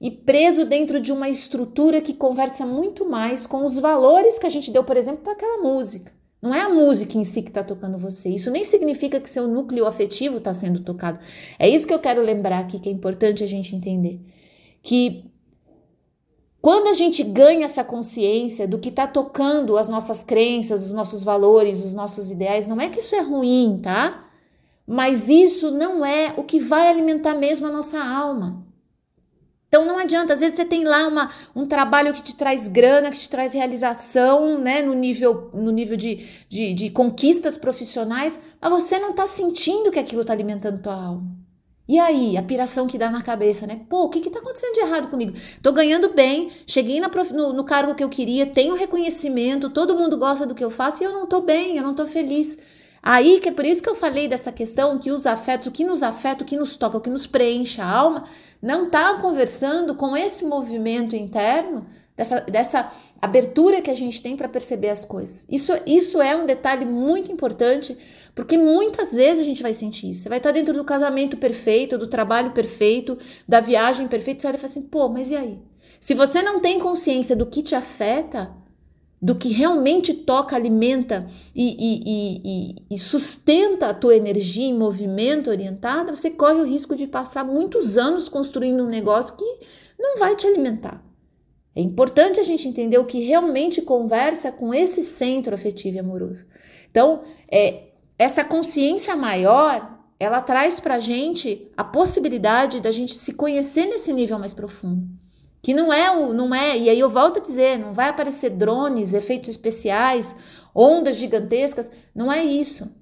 e 0.00 0.10
preso 0.12 0.64
dentro 0.64 1.00
de 1.00 1.12
uma 1.12 1.28
estrutura 1.28 2.00
que 2.00 2.14
conversa 2.14 2.64
muito 2.64 3.04
mais 3.04 3.44
com 3.44 3.64
os 3.64 3.76
valores 3.76 4.38
que 4.38 4.46
a 4.46 4.50
gente 4.50 4.70
deu, 4.70 4.84
por 4.84 4.96
exemplo, 4.96 5.22
para 5.24 5.32
aquela 5.32 5.60
música. 5.60 6.17
Não 6.40 6.54
é 6.54 6.60
a 6.62 6.68
música 6.68 7.18
em 7.18 7.24
si 7.24 7.42
que 7.42 7.48
está 7.48 7.64
tocando 7.64 7.98
você. 7.98 8.28
Isso 8.28 8.50
nem 8.50 8.64
significa 8.64 9.18
que 9.18 9.28
seu 9.28 9.48
núcleo 9.48 9.86
afetivo 9.86 10.38
está 10.38 10.54
sendo 10.54 10.80
tocado. 10.80 11.18
É 11.58 11.68
isso 11.68 11.86
que 11.86 11.92
eu 11.92 11.98
quero 11.98 12.22
lembrar 12.22 12.60
aqui, 12.60 12.78
que 12.78 12.88
é 12.88 12.92
importante 12.92 13.42
a 13.42 13.46
gente 13.46 13.74
entender. 13.74 14.20
Que 14.82 15.24
quando 16.60 16.88
a 16.88 16.94
gente 16.94 17.24
ganha 17.24 17.64
essa 17.64 17.82
consciência 17.82 18.68
do 18.68 18.78
que 18.78 18.88
está 18.88 19.06
tocando 19.06 19.76
as 19.76 19.88
nossas 19.88 20.22
crenças, 20.22 20.84
os 20.84 20.92
nossos 20.92 21.24
valores, 21.24 21.84
os 21.84 21.92
nossos 21.92 22.30
ideais, 22.30 22.66
não 22.66 22.80
é 22.80 22.88
que 22.88 23.00
isso 23.00 23.16
é 23.16 23.20
ruim, 23.20 23.80
tá? 23.82 24.24
Mas 24.86 25.28
isso 25.28 25.70
não 25.70 26.04
é 26.04 26.34
o 26.36 26.44
que 26.44 26.60
vai 26.60 26.88
alimentar 26.88 27.34
mesmo 27.34 27.66
a 27.66 27.70
nossa 27.70 27.98
alma. 27.98 28.67
Então 29.68 29.84
não 29.84 29.98
adianta, 29.98 30.32
às 30.32 30.40
vezes 30.40 30.56
você 30.56 30.64
tem 30.64 30.84
lá 30.84 31.06
uma, 31.06 31.30
um 31.54 31.66
trabalho 31.66 32.14
que 32.14 32.22
te 32.22 32.34
traz 32.34 32.68
grana, 32.68 33.10
que 33.10 33.18
te 33.18 33.28
traz 33.28 33.52
realização, 33.52 34.58
né, 34.58 34.80
no 34.80 34.94
nível, 34.94 35.50
no 35.52 35.70
nível 35.70 35.96
de, 35.96 36.26
de, 36.48 36.72
de 36.72 36.90
conquistas 36.90 37.56
profissionais, 37.58 38.40
mas 38.60 38.70
você 38.70 38.98
não 38.98 39.12
tá 39.12 39.26
sentindo 39.26 39.90
que 39.90 39.98
aquilo 39.98 40.24
tá 40.24 40.32
alimentando 40.32 40.82
tua 40.82 40.94
alma. 40.94 41.38
E 41.86 41.98
aí, 41.98 42.36
a 42.36 42.42
piração 42.42 42.86
que 42.86 42.98
dá 42.98 43.10
na 43.10 43.22
cabeça, 43.22 43.66
né? 43.66 43.80
Pô, 43.88 44.04
o 44.04 44.08
que 44.10 44.20
que 44.20 44.28
tá 44.28 44.40
acontecendo 44.40 44.74
de 44.74 44.80
errado 44.80 45.08
comigo? 45.08 45.32
Tô 45.62 45.72
ganhando 45.72 46.10
bem, 46.12 46.50
cheguei 46.66 47.00
prof... 47.08 47.32
no, 47.32 47.54
no 47.54 47.64
cargo 47.64 47.94
que 47.94 48.04
eu 48.04 48.10
queria, 48.10 48.44
tenho 48.44 48.74
reconhecimento, 48.74 49.70
todo 49.70 49.96
mundo 49.96 50.18
gosta 50.18 50.44
do 50.44 50.54
que 50.54 50.62
eu 50.62 50.70
faço 50.70 51.02
e 51.02 51.06
eu 51.06 51.12
não 51.12 51.26
tô 51.26 51.40
bem, 51.40 51.78
eu 51.78 51.82
não 51.82 51.94
tô 51.94 52.06
feliz. 52.06 52.58
Aí 53.02 53.40
que 53.40 53.48
é 53.48 53.52
por 53.52 53.64
isso 53.64 53.82
que 53.82 53.88
eu 53.88 53.94
falei 53.94 54.28
dessa 54.28 54.52
questão 54.52 54.98
que 54.98 55.10
os 55.10 55.26
afetos, 55.26 55.68
o 55.68 55.70
que 55.70 55.82
nos 55.82 56.02
afeta, 56.02 56.42
o 56.42 56.46
que 56.46 56.56
nos 56.56 56.76
toca, 56.76 56.98
o 56.98 57.00
que 57.00 57.08
nos 57.08 57.26
preenche 57.26 57.80
a 57.80 57.88
alma, 57.88 58.24
não 58.60 58.86
está 58.86 59.14
conversando 59.16 59.94
com 59.94 60.16
esse 60.16 60.44
movimento 60.44 61.14
interno, 61.14 61.86
dessa, 62.18 62.40
dessa 62.40 62.92
abertura 63.22 63.80
que 63.80 63.90
a 63.90 63.94
gente 63.94 64.20
tem 64.20 64.36
para 64.36 64.48
perceber 64.48 64.88
as 64.88 65.04
coisas. 65.04 65.46
Isso, 65.48 65.72
isso 65.86 66.20
é 66.20 66.34
um 66.34 66.44
detalhe 66.44 66.84
muito 66.84 67.30
importante, 67.30 67.96
porque 68.34 68.58
muitas 68.58 69.14
vezes 69.14 69.40
a 69.40 69.44
gente 69.44 69.62
vai 69.62 69.72
sentir 69.72 70.10
isso. 70.10 70.22
Você 70.22 70.28
vai 70.28 70.38
estar 70.38 70.50
dentro 70.50 70.74
do 70.74 70.84
casamento 70.84 71.36
perfeito, 71.36 71.96
do 71.96 72.08
trabalho 72.08 72.50
perfeito, 72.50 73.16
da 73.46 73.60
viagem 73.60 74.08
perfeita, 74.08 74.40
você 74.40 74.46
olha 74.48 74.56
e 74.56 74.58
fala 74.58 74.70
assim, 74.70 74.82
pô, 74.82 75.08
mas 75.08 75.30
e 75.30 75.36
aí? 75.36 75.58
Se 76.00 76.12
você 76.12 76.42
não 76.42 76.60
tem 76.60 76.80
consciência 76.80 77.36
do 77.36 77.46
que 77.46 77.62
te 77.62 77.76
afeta, 77.76 78.50
do 79.20 79.34
que 79.34 79.48
realmente 79.48 80.14
toca, 80.14 80.54
alimenta 80.54 81.26
e, 81.54 81.76
e, 81.78 82.02
e, 82.06 82.76
e, 82.88 82.98
sustenta 82.98 83.88
a 83.88 83.94
tua 83.94 84.16
energia 84.16 84.66
em 84.66 84.78
movimento 84.78 85.50
orientado, 85.50 86.14
você 86.14 86.30
corre 86.30 86.60
o 86.60 86.66
risco 86.66 86.94
de 86.94 87.06
passar 87.06 87.44
muitos 87.44 87.98
anos 87.98 88.28
construindo 88.28 88.84
um 88.84 88.88
negócio 88.88 89.36
que 89.36 89.58
não 89.98 90.18
vai 90.18 90.36
te 90.36 90.46
alimentar. 90.46 91.02
É 91.74 91.80
importante 91.80 92.38
a 92.38 92.44
gente 92.44 92.68
entender 92.68 92.98
o 92.98 93.04
que 93.04 93.20
realmente 93.20 93.82
conversa 93.82 94.52
com 94.52 94.72
esse 94.72 95.02
centro 95.02 95.54
afetivo 95.54 95.96
e 95.96 96.00
amoroso. 96.00 96.44
Então, 96.90 97.22
é, 97.50 97.88
essa 98.18 98.44
consciência 98.44 99.14
maior, 99.16 99.98
ela 100.18 100.40
traz 100.40 100.80
para 100.80 100.94
a 100.94 101.00
gente 101.00 101.70
a 101.76 101.84
possibilidade 101.84 102.80
da 102.80 102.90
gente 102.90 103.14
se 103.14 103.32
conhecer 103.32 103.86
nesse 103.86 104.12
nível 104.12 104.38
mais 104.38 104.54
profundo. 104.54 105.08
Que 105.60 105.74
não 105.74 105.92
é 105.92 106.10
o, 106.10 106.32
não 106.32 106.54
é, 106.54 106.78
e 106.78 106.88
aí 106.88 106.98
eu 106.98 107.08
volto 107.08 107.38
a 107.38 107.42
dizer, 107.42 107.78
não 107.78 107.92
vai 107.92 108.08
aparecer 108.08 108.50
drones, 108.50 109.12
efeitos 109.12 109.48
especiais, 109.48 110.34
ondas 110.74 111.16
gigantescas, 111.16 111.90
não 112.14 112.30
é 112.32 112.44
isso. 112.44 112.94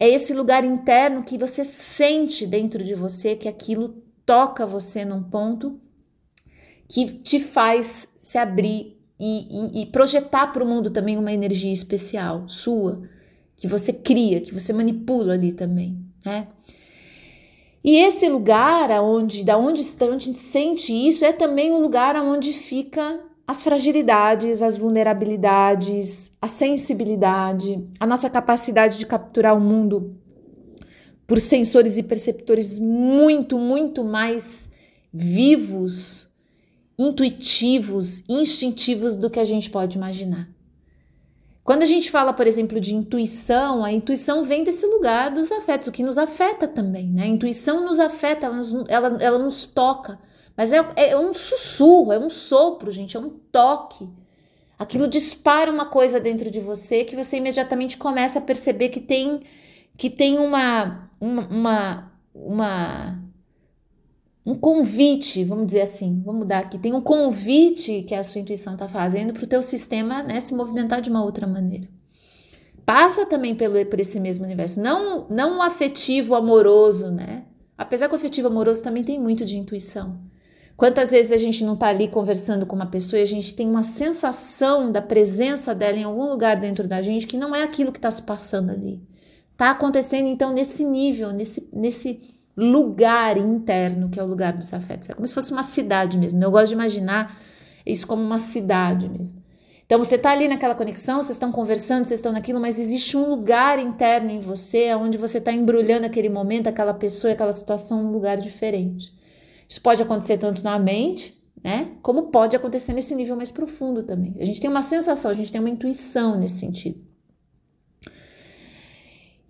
É 0.00 0.08
esse 0.08 0.34
lugar 0.34 0.64
interno 0.64 1.22
que 1.22 1.38
você 1.38 1.64
sente 1.64 2.46
dentro 2.46 2.82
de 2.82 2.94
você 2.94 3.36
que 3.36 3.48
aquilo 3.48 4.02
toca 4.24 4.66
você 4.66 5.04
num 5.04 5.22
ponto 5.22 5.78
que 6.88 7.06
te 7.06 7.38
faz 7.38 8.08
se 8.18 8.36
abrir 8.36 8.98
e, 9.18 9.80
e, 9.80 9.82
e 9.82 9.86
projetar 9.86 10.48
para 10.48 10.64
o 10.64 10.66
mundo 10.66 10.90
também 10.90 11.16
uma 11.16 11.32
energia 11.32 11.72
especial 11.72 12.48
sua, 12.48 13.08
que 13.56 13.68
você 13.68 13.92
cria, 13.92 14.40
que 14.40 14.52
você 14.52 14.72
manipula 14.72 15.34
ali 15.34 15.52
também, 15.52 16.04
né? 16.24 16.48
E 17.84 17.96
esse 17.96 18.28
lugar 18.28 18.90
aonde, 18.90 19.44
da 19.44 19.58
onde 19.58 19.82
onde 20.02 20.14
a 20.14 20.18
gente 20.18 20.38
sente 20.38 20.92
isso, 20.92 21.24
é 21.24 21.32
também 21.32 21.72
o 21.72 21.80
lugar 21.80 22.14
aonde 22.14 22.52
fica 22.52 23.20
as 23.46 23.62
fragilidades, 23.62 24.62
as 24.62 24.78
vulnerabilidades, 24.78 26.30
a 26.40 26.46
sensibilidade, 26.46 27.84
a 27.98 28.06
nossa 28.06 28.30
capacidade 28.30 28.98
de 28.98 29.06
capturar 29.06 29.56
o 29.56 29.60
mundo 29.60 30.16
por 31.26 31.40
sensores 31.40 31.98
e 31.98 32.02
perceptores 32.02 32.78
muito, 32.78 33.58
muito 33.58 34.04
mais 34.04 34.68
vivos, 35.12 36.28
intuitivos, 36.98 38.22
instintivos 38.28 39.16
do 39.16 39.28
que 39.28 39.40
a 39.40 39.44
gente 39.44 39.70
pode 39.70 39.96
imaginar. 39.96 40.48
Quando 41.64 41.82
a 41.82 41.86
gente 41.86 42.10
fala, 42.10 42.32
por 42.32 42.46
exemplo, 42.46 42.80
de 42.80 42.94
intuição, 42.94 43.84
a 43.84 43.92
intuição 43.92 44.42
vem 44.42 44.64
desse 44.64 44.84
lugar 44.84 45.30
dos 45.30 45.52
afetos, 45.52 45.88
o 45.88 45.92
que 45.92 46.02
nos 46.02 46.18
afeta 46.18 46.66
também, 46.66 47.08
né? 47.08 47.22
A 47.22 47.26
intuição 47.26 47.84
nos 47.84 48.00
afeta, 48.00 48.46
ela, 48.46 48.60
ela, 48.88 49.18
ela 49.20 49.38
nos 49.38 49.64
toca, 49.64 50.18
mas 50.56 50.72
é, 50.72 50.84
é 50.96 51.16
um 51.16 51.32
sussurro, 51.32 52.12
é 52.12 52.18
um 52.18 52.28
sopro, 52.28 52.90
gente, 52.90 53.16
é 53.16 53.20
um 53.20 53.30
toque. 53.30 54.10
Aquilo 54.76 55.06
dispara 55.06 55.70
uma 55.70 55.86
coisa 55.86 56.18
dentro 56.18 56.50
de 56.50 56.58
você 56.58 57.04
que 57.04 57.14
você 57.14 57.36
imediatamente 57.36 57.96
começa 57.96 58.40
a 58.40 58.42
perceber 58.42 58.88
que 58.88 59.00
tem 59.00 59.42
que 59.96 60.10
tem 60.10 60.38
uma 60.38 61.08
uma, 61.20 61.46
uma, 61.46 62.12
uma 62.34 63.22
um 64.44 64.54
convite, 64.54 65.44
vamos 65.44 65.66
dizer 65.66 65.82
assim, 65.82 66.20
vamos 66.24 66.40
mudar 66.40 66.58
aqui, 66.58 66.78
tem 66.78 66.92
um 66.92 67.00
convite 67.00 68.02
que 68.02 68.14
a 68.14 68.24
sua 68.24 68.40
intuição 68.40 68.72
está 68.72 68.88
fazendo 68.88 69.32
para 69.32 69.44
o 69.44 69.46
teu 69.46 69.62
sistema 69.62 70.22
né, 70.22 70.40
se 70.40 70.54
movimentar 70.54 71.00
de 71.00 71.10
uma 71.10 71.22
outra 71.22 71.46
maneira. 71.46 71.88
Passa 72.84 73.24
também 73.24 73.54
pelo, 73.54 73.84
por 73.86 74.00
esse 74.00 74.18
mesmo 74.18 74.44
universo, 74.44 74.80
não, 74.80 75.26
não 75.30 75.58
um 75.58 75.62
afetivo 75.62 76.34
amoroso, 76.34 77.12
né? 77.12 77.44
Apesar 77.78 78.08
que 78.08 78.14
o 78.14 78.16
afetivo 78.16 78.48
amoroso 78.48 78.82
também 78.82 79.04
tem 79.04 79.20
muito 79.20 79.44
de 79.44 79.56
intuição. 79.56 80.18
Quantas 80.76 81.12
vezes 81.12 81.30
a 81.30 81.36
gente 81.36 81.62
não 81.62 81.74
está 81.74 81.88
ali 81.88 82.08
conversando 82.08 82.66
com 82.66 82.74
uma 82.74 82.86
pessoa 82.86 83.20
e 83.20 83.22
a 83.22 83.26
gente 83.26 83.54
tem 83.54 83.68
uma 83.68 83.84
sensação 83.84 84.90
da 84.90 85.00
presença 85.00 85.72
dela 85.74 85.96
em 85.96 86.02
algum 86.02 86.28
lugar 86.28 86.58
dentro 86.58 86.88
da 86.88 87.00
gente 87.00 87.26
que 87.26 87.36
não 87.36 87.54
é 87.54 87.62
aquilo 87.62 87.92
que 87.92 87.98
está 87.98 88.10
se 88.10 88.22
passando 88.22 88.70
ali. 88.70 89.00
Está 89.52 89.70
acontecendo 89.70 90.26
então 90.26 90.52
nesse 90.52 90.84
nível, 90.84 91.30
nesse, 91.30 91.68
nesse 91.72 92.31
lugar 92.56 93.36
interno, 93.38 94.08
que 94.08 94.20
é 94.20 94.22
o 94.22 94.26
lugar 94.26 94.56
dos 94.56 94.72
afetos. 94.72 95.08
É 95.08 95.14
como 95.14 95.26
se 95.26 95.34
fosse 95.34 95.52
uma 95.52 95.62
cidade 95.62 96.18
mesmo. 96.18 96.42
Eu 96.42 96.50
gosto 96.50 96.68
de 96.68 96.74
imaginar 96.74 97.38
isso 97.84 98.06
como 98.06 98.22
uma 98.22 98.38
cidade 98.38 99.08
mesmo. 99.08 99.42
Então 99.84 99.98
você 100.02 100.14
está 100.14 100.30
ali 100.30 100.48
naquela 100.48 100.74
conexão, 100.74 101.22
vocês 101.22 101.36
estão 101.36 101.52
conversando, 101.52 102.04
vocês 102.04 102.18
estão 102.18 102.32
naquilo, 102.32 102.60
mas 102.60 102.78
existe 102.78 103.16
um 103.16 103.28
lugar 103.28 103.78
interno 103.78 104.30
em 104.30 104.38
você 104.38 104.94
onde 104.94 105.18
você 105.18 105.38
está 105.38 105.52
embrulhando 105.52 106.06
aquele 106.06 106.30
momento, 106.30 106.66
aquela 106.66 106.94
pessoa, 106.94 107.32
aquela 107.32 107.52
situação 107.52 108.02
num 108.02 108.10
lugar 108.10 108.38
diferente. 108.38 109.12
Isso 109.68 109.80
pode 109.82 110.02
acontecer 110.02 110.38
tanto 110.38 110.64
na 110.64 110.78
mente, 110.78 111.38
né? 111.62 111.92
Como 112.00 112.24
pode 112.24 112.56
acontecer 112.56 112.92
nesse 112.92 113.14
nível 113.14 113.36
mais 113.36 113.52
profundo 113.52 114.02
também. 114.02 114.34
A 114.38 114.44
gente 114.46 114.60
tem 114.60 114.70
uma 114.70 114.82
sensação, 114.82 115.30
a 115.30 115.34
gente 115.34 115.52
tem 115.52 115.60
uma 115.60 115.70
intuição 115.70 116.38
nesse 116.38 116.60
sentido. 116.60 117.11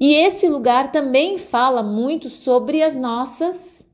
E 0.03 0.15
esse 0.15 0.49
lugar 0.49 0.91
também 0.91 1.38
fala 1.38 1.81
muito 1.81 2.29
sobre 2.29 2.83
as 2.83 2.97
nossas 2.97 3.85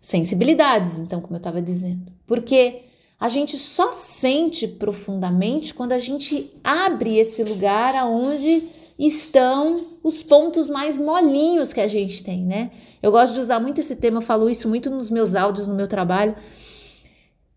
sensibilidades, 0.00 0.96
então, 0.96 1.20
como 1.20 1.34
eu 1.34 1.38
estava 1.38 1.60
dizendo. 1.60 2.12
Porque 2.24 2.82
a 3.18 3.28
gente 3.28 3.56
só 3.56 3.92
sente 3.92 4.68
profundamente 4.68 5.74
quando 5.74 5.90
a 5.90 5.98
gente 5.98 6.52
abre 6.62 7.18
esse 7.18 7.42
lugar 7.42 7.96
aonde 7.96 8.68
estão 8.96 9.88
os 10.04 10.22
pontos 10.22 10.68
mais 10.68 11.00
molinhos 11.00 11.72
que 11.72 11.80
a 11.80 11.88
gente 11.88 12.22
tem, 12.22 12.44
né? 12.44 12.70
Eu 13.02 13.10
gosto 13.10 13.34
de 13.34 13.40
usar 13.40 13.58
muito 13.58 13.80
esse 13.80 13.96
tema, 13.96 14.18
eu 14.18 14.22
falo 14.22 14.48
isso 14.48 14.68
muito 14.68 14.88
nos 14.88 15.10
meus 15.10 15.34
áudios, 15.34 15.66
no 15.66 15.74
meu 15.74 15.88
trabalho, 15.88 16.36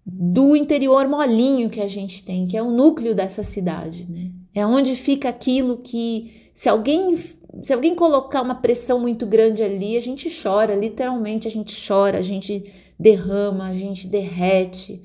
do 0.03 0.56
interior 0.56 1.08
molinho 1.08 1.69
que 1.69 1.79
a 1.79 1.88
gente 1.88 2.23
tem, 2.23 2.47
que 2.47 2.58
é 2.58 2.63
o 2.63 2.71
núcleo 2.71 3.13
dessa 3.13 3.43
cidade, 3.43 4.08
né? 4.10 4.32
É 4.51 4.65
onde 4.65 4.95
fica 4.95 5.29
aquilo 5.29 5.77
que, 5.77 6.49
se 6.56 6.67
alguém 6.67 7.15
se 7.61 7.71
alguém 7.71 7.93
colocar 7.93 8.41
uma 8.41 8.55
pressão 8.55 8.99
muito 8.99 9.25
grande 9.25 9.61
ali, 9.61 9.95
a 9.95 10.01
gente 10.01 10.29
chora, 10.29 10.73
literalmente 10.73 11.47
a 11.47 11.51
gente 11.51 11.75
chora, 11.87 12.17
a 12.17 12.21
gente 12.21 12.71
derrama, 12.97 13.67
a 13.67 13.75
gente 13.75 14.07
derrete, 14.07 15.01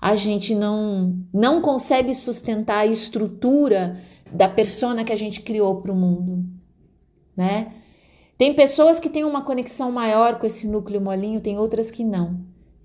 a 0.00 0.14
gente 0.14 0.54
não 0.54 1.16
não 1.32 1.62
consegue 1.62 2.14
sustentar 2.14 2.80
a 2.80 2.86
estrutura 2.86 4.00
da 4.30 4.48
persona 4.48 5.02
que 5.02 5.12
a 5.12 5.16
gente 5.16 5.40
criou 5.40 5.80
para 5.80 5.92
o 5.92 5.96
mundo, 5.96 6.44
né? 7.36 7.72
Tem 8.36 8.54
pessoas 8.54 9.00
que 9.00 9.08
têm 9.08 9.24
uma 9.24 9.42
conexão 9.42 9.90
maior 9.90 10.38
com 10.38 10.46
esse 10.46 10.68
núcleo 10.68 11.00
molinho, 11.00 11.40
tem 11.40 11.58
outras 11.58 11.90
que 11.90 12.04
não. 12.04 12.40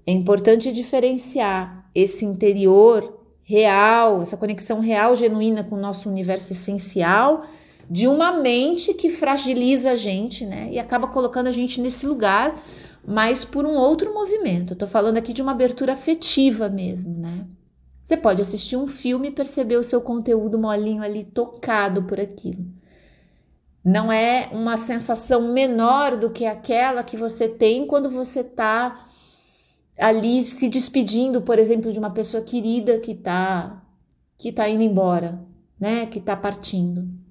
É 0.07 0.11
importante 0.11 0.71
diferenciar 0.71 1.89
esse 1.93 2.25
interior 2.25 3.19
real, 3.43 4.21
essa 4.21 4.37
conexão 4.37 4.79
real, 4.79 5.15
genuína 5.15 5.63
com 5.63 5.75
o 5.75 5.79
nosso 5.79 6.09
universo 6.09 6.53
essencial 6.53 7.43
de 7.93 8.07
uma 8.07 8.31
mente 8.31 8.91
que 8.95 9.07
fragiliza 9.07 9.91
a 9.91 9.95
gente, 9.95 10.47
né? 10.47 10.67
E 10.71 10.79
acaba 10.79 11.07
colocando 11.07 11.45
a 11.45 11.51
gente 11.51 11.79
nesse 11.79 12.07
lugar, 12.07 12.59
mas 13.05 13.45
por 13.45 13.67
um 13.67 13.75
outro 13.75 14.11
movimento. 14.11 14.73
Eu 14.73 14.77
tô 14.77 14.87
falando 14.87 15.17
aqui 15.17 15.31
de 15.31 15.43
uma 15.43 15.51
abertura 15.51 15.93
afetiva 15.93 16.67
mesmo, 16.67 17.15
né? 17.15 17.45
Você 18.03 18.17
pode 18.17 18.41
assistir 18.41 18.75
um 18.75 18.87
filme 18.87 19.27
e 19.27 19.31
perceber 19.31 19.77
o 19.77 19.83
seu 19.83 20.01
conteúdo 20.01 20.57
molinho 20.57 21.03
ali 21.03 21.23
tocado 21.23 22.01
por 22.01 22.19
aquilo. 22.19 22.65
Não 23.85 24.11
é 24.11 24.49
uma 24.51 24.75
sensação 24.75 25.53
menor 25.53 26.17
do 26.17 26.31
que 26.31 26.47
aquela 26.47 27.03
que 27.03 27.15
você 27.15 27.47
tem 27.47 27.85
quando 27.85 28.09
você 28.09 28.43
tá 28.43 29.07
ali 29.99 30.43
se 30.43 30.67
despedindo, 30.67 31.43
por 31.43 31.59
exemplo, 31.59 31.93
de 31.93 31.99
uma 31.99 32.09
pessoa 32.09 32.41
querida 32.41 32.97
que 32.97 33.13
tá 33.13 33.85
que 34.35 34.51
tá 34.51 34.67
indo 34.67 34.81
embora, 34.81 35.39
né? 35.79 36.07
Que 36.07 36.19
tá 36.19 36.35
partindo. 36.35 37.21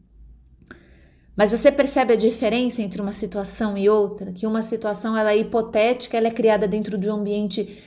Mas 1.37 1.51
você 1.51 1.73
percebe 1.73 2.13
a 2.13 2.17
diferença 2.17 2.83
entre 2.83 3.01
uma 3.01 3.13
situação 3.13 3.77
e 3.77 3.89
outra? 3.89 4.33
Que 4.33 4.47
uma 4.47 4.63
situação 4.63 5.17
ela 5.17 5.33
é 5.33 5.39
hipotética, 5.39 6.17
ela 6.17 6.29
é 6.29 6.31
criada 6.31 6.69
dentro 6.69 6.99
de 6.99 7.09
um 7.09 7.15
ambiente 7.15 7.79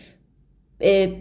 é, 0.79 1.19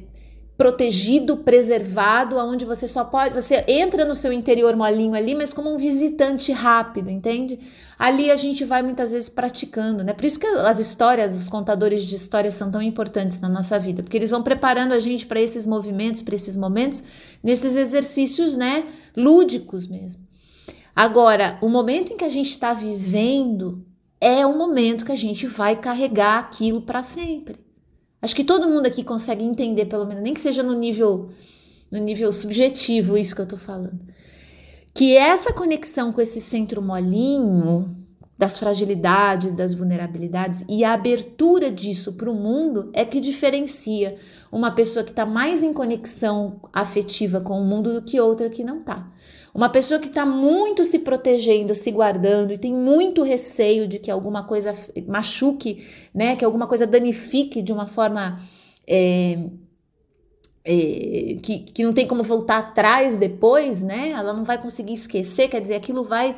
protegido, 0.57 1.39
preservado, 1.39 2.37
onde 2.37 2.65
você 2.65 2.87
só 2.87 3.05
pode, 3.05 3.35
você 3.35 3.65
entra 3.67 4.05
no 4.05 4.15
seu 4.15 4.33
interior 4.33 4.77
molinho 4.77 5.15
ali, 5.15 5.35
mas 5.35 5.53
como 5.53 5.73
um 5.73 5.77
visitante 5.77 6.53
rápido, 6.53 7.11
entende? 7.11 7.59
Ali 7.99 8.31
a 8.31 8.37
gente 8.37 8.65
vai 8.65 8.81
muitas 8.81 9.11
vezes 9.11 9.29
praticando, 9.29 10.05
né? 10.05 10.13
Por 10.13 10.25
isso 10.25 10.39
que 10.39 10.47
as 10.47 10.79
histórias, 10.79 11.39
os 11.39 11.49
contadores 11.49 12.05
de 12.05 12.15
histórias 12.15 12.55
são 12.55 12.71
tão 12.71 12.81
importantes 12.81 13.41
na 13.41 13.49
nossa 13.49 13.79
vida, 13.79 14.03
porque 14.03 14.17
eles 14.17 14.31
vão 14.31 14.43
preparando 14.43 14.93
a 14.93 15.01
gente 15.01 15.27
para 15.27 15.41
esses 15.41 15.67
movimentos, 15.67 16.23
para 16.23 16.37
esses 16.37 16.55
momentos, 16.55 17.03
nesses 17.43 17.75
exercícios, 17.75 18.57
né, 18.57 18.87
lúdicos 19.17 19.89
mesmo. 19.89 20.24
Agora, 20.95 21.59
o 21.61 21.69
momento 21.69 22.13
em 22.13 22.17
que 22.17 22.25
a 22.25 22.29
gente 22.29 22.51
está 22.51 22.73
vivendo 22.73 23.85
é 24.21 24.47
o 24.47 24.57
momento 24.57 25.05
que 25.05 25.13
a 25.13 25.17
gente 25.17 25.47
vai 25.47 25.77
carregar 25.77 26.39
aquilo 26.39 26.83
para 26.83 27.03
sempre. 27.03 27.57
Acho 28.23 28.35
que 28.35 28.45
todo 28.45 28.69
mundo 28.69 28.87
aqui 28.87 29.03
consegue 29.03 29.45
entender, 29.45 29.87
pelo 29.87 30.07
menos, 30.07 30.23
nem 30.23 30.33
que 30.33 30.41
seja 30.41 30.63
no 30.63 30.73
nível, 30.73 31.29
no 31.91 31.99
nível 31.99 32.33
subjetivo, 32.33 33.19
isso 33.19 33.35
que 33.35 33.41
eu 33.41 33.45
estou 33.45 33.59
falando. 33.59 34.01
Que 34.95 35.17
essa 35.17 35.53
conexão 35.53 36.13
com 36.13 36.21
esse 36.21 36.41
centro 36.41 36.81
molinho, 36.81 38.05
das 38.37 38.59
fragilidades, 38.59 39.55
das 39.55 39.75
vulnerabilidades 39.75 40.65
e 40.69 40.85
a 40.85 40.93
abertura 40.93 41.71
disso 41.71 42.13
para 42.15 42.31
o 42.31 42.35
mundo 42.35 42.91
é 42.93 43.05
que 43.05 43.21
diferencia 43.21 44.17
uma 44.51 44.73
pessoa 44.73 45.05
que 45.05 45.11
está 45.11 45.25
mais 45.25 45.63
em 45.63 45.73
conexão 45.73 46.61
afetiva 46.73 47.41
com 47.41 47.61
o 47.61 47.65
mundo 47.65 47.95
do 47.95 48.03
que 48.03 48.21
outra 48.21 48.51
que 48.51 48.65
não 48.65 48.81
está. 48.81 49.09
Uma 49.55 49.69
pessoa 49.69 50.01
que 50.01 50.09
está 50.09 50.27
muito 50.27 50.83
se 50.83 50.99
protegendo, 50.99 51.75
se 51.77 51.91
guardando 51.93 52.53
e 52.53 52.59
tem 52.59 52.75
muito 52.75 53.23
receio 53.23 53.87
de 53.87 54.01
que 54.01 54.11
alguma 54.11 54.43
coisa 54.43 54.75
machuque, 55.07 55.87
né, 56.13 56.35
que 56.35 56.45
alguma 56.45 56.67
coisa 56.67 56.87
danifique 56.87 57.63
de 57.63 57.73
uma 57.73 57.87
forma 57.87 58.41
é, 58.85 59.39
é, 60.65 61.37
que, 61.41 61.61
que 61.73 61.85
não 61.85 61.93
tem 61.93 62.07
como 62.07 62.23
voltar 62.23 62.59
atrás 62.59 63.17
depois, 63.17 63.83
né? 63.83 64.11
Ela 64.11 64.33
não 64.33 64.45
vai 64.45 64.61
conseguir 64.61 64.95
esquecer, 64.95 65.49
quer 65.49 65.61
dizer, 65.61 65.75
aquilo 65.75 66.03
vai 66.03 66.35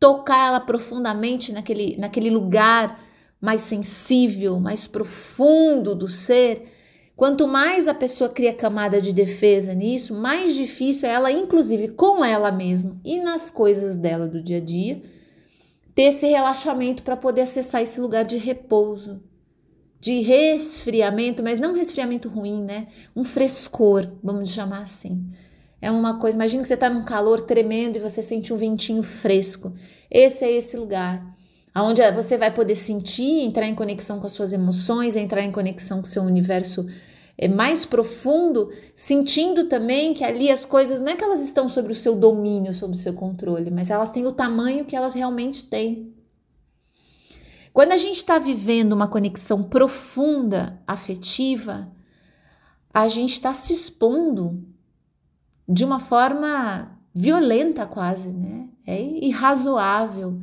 tocar 0.00 0.48
ela 0.48 0.60
profundamente 0.60 1.52
naquele, 1.52 1.96
naquele 1.98 2.30
lugar 2.30 2.98
mais 3.40 3.62
sensível, 3.62 4.58
mais 4.58 4.86
profundo 4.86 5.94
do 5.94 6.08
ser. 6.08 6.72
Quanto 7.16 7.48
mais 7.48 7.88
a 7.88 7.94
pessoa 7.94 8.28
cria 8.28 8.52
camada 8.52 9.00
de 9.00 9.10
defesa 9.10 9.72
nisso, 9.72 10.14
mais 10.14 10.54
difícil 10.54 11.08
é 11.08 11.12
ela, 11.12 11.32
inclusive 11.32 11.88
com 11.88 12.22
ela 12.22 12.52
mesma 12.52 13.00
e 13.02 13.18
nas 13.18 13.50
coisas 13.50 13.96
dela 13.96 14.28
do 14.28 14.42
dia 14.42 14.58
a 14.58 14.60
dia, 14.60 15.00
ter 15.94 16.02
esse 16.02 16.26
relaxamento 16.26 17.02
para 17.02 17.16
poder 17.16 17.40
acessar 17.40 17.82
esse 17.82 17.98
lugar 17.98 18.26
de 18.26 18.36
repouso, 18.36 19.22
de 19.98 20.20
resfriamento, 20.20 21.42
mas 21.42 21.58
não 21.58 21.72
um 21.72 21.74
resfriamento 21.74 22.28
ruim, 22.28 22.62
né? 22.62 22.88
Um 23.16 23.24
frescor, 23.24 24.06
vamos 24.22 24.50
chamar 24.50 24.82
assim. 24.82 25.26
É 25.80 25.90
uma 25.90 26.18
coisa, 26.18 26.36
imagina 26.36 26.62
que 26.62 26.68
você 26.68 26.74
está 26.74 26.90
num 26.90 27.04
calor 27.04 27.40
tremendo 27.40 27.96
e 27.96 28.00
você 28.00 28.22
sente 28.22 28.52
um 28.52 28.56
ventinho 28.56 29.02
fresco. 29.02 29.72
Esse 30.10 30.44
é 30.44 30.52
esse 30.52 30.76
lugar. 30.76 31.35
Onde 31.82 32.10
você 32.10 32.38
vai 32.38 32.50
poder 32.50 32.74
sentir, 32.74 33.40
entrar 33.42 33.66
em 33.66 33.74
conexão 33.74 34.18
com 34.18 34.26
as 34.26 34.32
suas 34.32 34.52
emoções, 34.52 35.14
entrar 35.14 35.42
em 35.42 35.52
conexão 35.52 35.98
com 35.98 36.06
o 36.06 36.10
seu 36.10 36.22
universo 36.22 36.86
é, 37.36 37.48
mais 37.48 37.84
profundo, 37.84 38.70
sentindo 38.94 39.68
também 39.68 40.14
que 40.14 40.24
ali 40.24 40.50
as 40.50 40.64
coisas 40.64 41.00
não 41.02 41.12
é 41.12 41.16
que 41.16 41.22
elas 41.22 41.42
estão 41.42 41.68
sobre 41.68 41.92
o 41.92 41.96
seu 41.96 42.16
domínio, 42.16 42.72
sobre 42.72 42.96
o 42.96 42.98
seu 42.98 43.12
controle, 43.12 43.70
mas 43.70 43.90
elas 43.90 44.10
têm 44.10 44.26
o 44.26 44.32
tamanho 44.32 44.86
que 44.86 44.96
elas 44.96 45.12
realmente 45.12 45.66
têm. 45.66 46.14
Quando 47.74 47.92
a 47.92 47.98
gente 47.98 48.16
está 48.16 48.38
vivendo 48.38 48.94
uma 48.94 49.06
conexão 49.06 49.62
profunda, 49.62 50.80
afetiva, 50.86 51.92
a 52.92 53.06
gente 53.06 53.32
está 53.32 53.52
se 53.52 53.74
expondo 53.74 54.64
de 55.68 55.84
uma 55.84 56.00
forma 56.00 56.98
violenta 57.14 57.84
quase, 57.84 58.28
né? 58.28 58.66
É 58.86 58.98
irrazoável. 58.98 60.40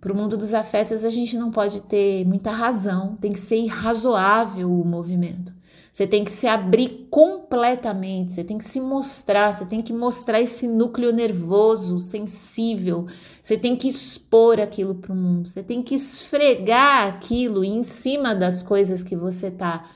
Para 0.00 0.12
o 0.12 0.16
mundo 0.16 0.36
dos 0.36 0.54
afetos, 0.54 1.04
a 1.04 1.10
gente 1.10 1.36
não 1.36 1.50
pode 1.50 1.82
ter 1.82 2.24
muita 2.24 2.50
razão, 2.50 3.16
tem 3.20 3.32
que 3.32 3.40
ser 3.40 3.56
irrazoável 3.56 4.70
o 4.70 4.84
movimento. 4.84 5.52
Você 5.92 6.06
tem 6.06 6.24
que 6.24 6.30
se 6.30 6.46
abrir 6.46 7.08
completamente, 7.10 8.32
você 8.32 8.44
tem 8.44 8.56
que 8.56 8.64
se 8.64 8.80
mostrar, 8.80 9.52
você 9.52 9.66
tem 9.66 9.80
que 9.80 9.92
mostrar 9.92 10.40
esse 10.40 10.68
núcleo 10.68 11.12
nervoso, 11.12 11.98
sensível, 11.98 13.06
você 13.42 13.58
tem 13.58 13.74
que 13.74 13.88
expor 13.88 14.60
aquilo 14.60 14.94
para 14.94 15.12
o 15.12 15.16
mundo, 15.16 15.48
você 15.48 15.60
tem 15.60 15.82
que 15.82 15.96
esfregar 15.96 17.08
aquilo 17.08 17.64
em 17.64 17.82
cima 17.82 18.32
das 18.32 18.62
coisas 18.62 19.02
que 19.02 19.16
você 19.16 19.48
está 19.48 19.90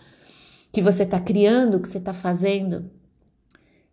que 0.73 0.83
você 0.83 1.07
tá 1.07 1.21
criando, 1.21 1.79
que 1.79 1.88
você 1.88 1.99
está 1.99 2.15
fazendo. 2.15 2.91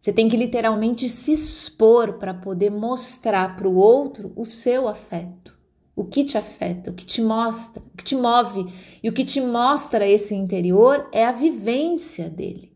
Você 0.01 0.11
tem 0.11 0.29
que 0.29 0.37
literalmente 0.37 1.09
se 1.09 1.33
expor 1.33 2.13
para 2.13 2.33
poder 2.33 2.71
mostrar 2.71 3.55
para 3.55 3.67
o 3.67 3.75
outro 3.75 4.31
o 4.35 4.45
seu 4.45 4.87
afeto, 4.87 5.58
o 5.99 6.05
que 6.05 6.23
te 6.23 6.37
afeta, 6.37 6.91
o 6.91 6.93
que 6.93 7.05
te 7.05 7.21
mostra, 7.21 7.83
o 7.93 7.97
que 7.97 8.05
te 8.05 8.15
move. 8.15 8.71
E 9.03 9.09
o 9.09 9.11
que 9.11 9.25
te 9.25 9.41
mostra 9.41 10.07
esse 10.07 10.33
interior 10.33 11.09
é 11.11 11.25
a 11.25 11.31
vivência 11.33 12.29
dele. 12.29 12.71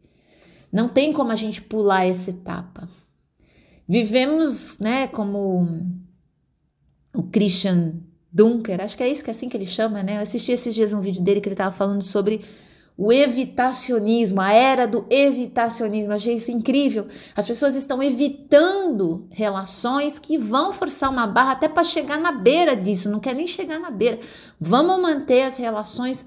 Não 0.69 0.89
tem 0.89 1.13
como 1.13 1.31
a 1.31 1.35
gente 1.37 1.61
pular 1.61 2.05
essa 2.05 2.31
etapa. 2.31 2.89
Vivemos, 3.87 4.77
né, 4.77 5.07
como 5.07 5.65
o 7.15 7.23
Christian 7.23 7.93
Dunker, 8.29 8.81
acho 8.81 8.97
que 8.97 9.03
é 9.03 9.07
isso 9.07 9.23
que 9.23 9.29
é 9.29 9.31
assim 9.31 9.47
que 9.47 9.55
ele 9.55 9.65
chama, 9.65 10.03
né? 10.03 10.17
Eu 10.17 10.21
assisti 10.21 10.51
esses 10.51 10.75
dias 10.75 10.91
um 10.91 10.99
vídeo 10.99 11.21
dele 11.21 11.39
que 11.39 11.47
ele 11.47 11.53
estava 11.53 11.73
falando 11.73 12.01
sobre 12.01 12.41
o 12.97 13.11
evitacionismo, 13.11 14.39
a 14.39 14.51
era 14.51 14.85
do 14.87 15.05
evitacionismo. 15.09 16.13
Achei 16.13 16.35
isso 16.35 16.51
incrível. 16.51 17.07
As 17.35 17.47
pessoas 17.47 17.75
estão 17.75 18.01
evitando 18.03 19.27
relações 19.31 20.19
que 20.19 20.37
vão 20.37 20.71
forçar 20.71 21.09
uma 21.09 21.25
barra 21.25 21.53
até 21.53 21.67
para 21.67 21.83
chegar 21.83 22.19
na 22.19 22.31
beira 22.31 22.75
disso, 22.75 23.09
não 23.09 23.19
quer 23.19 23.33
nem 23.33 23.47
chegar 23.47 23.79
na 23.79 23.89
beira. 23.89 24.19
Vamos 24.59 25.01
manter 25.01 25.43
as 25.43 25.57
relações 25.57 26.25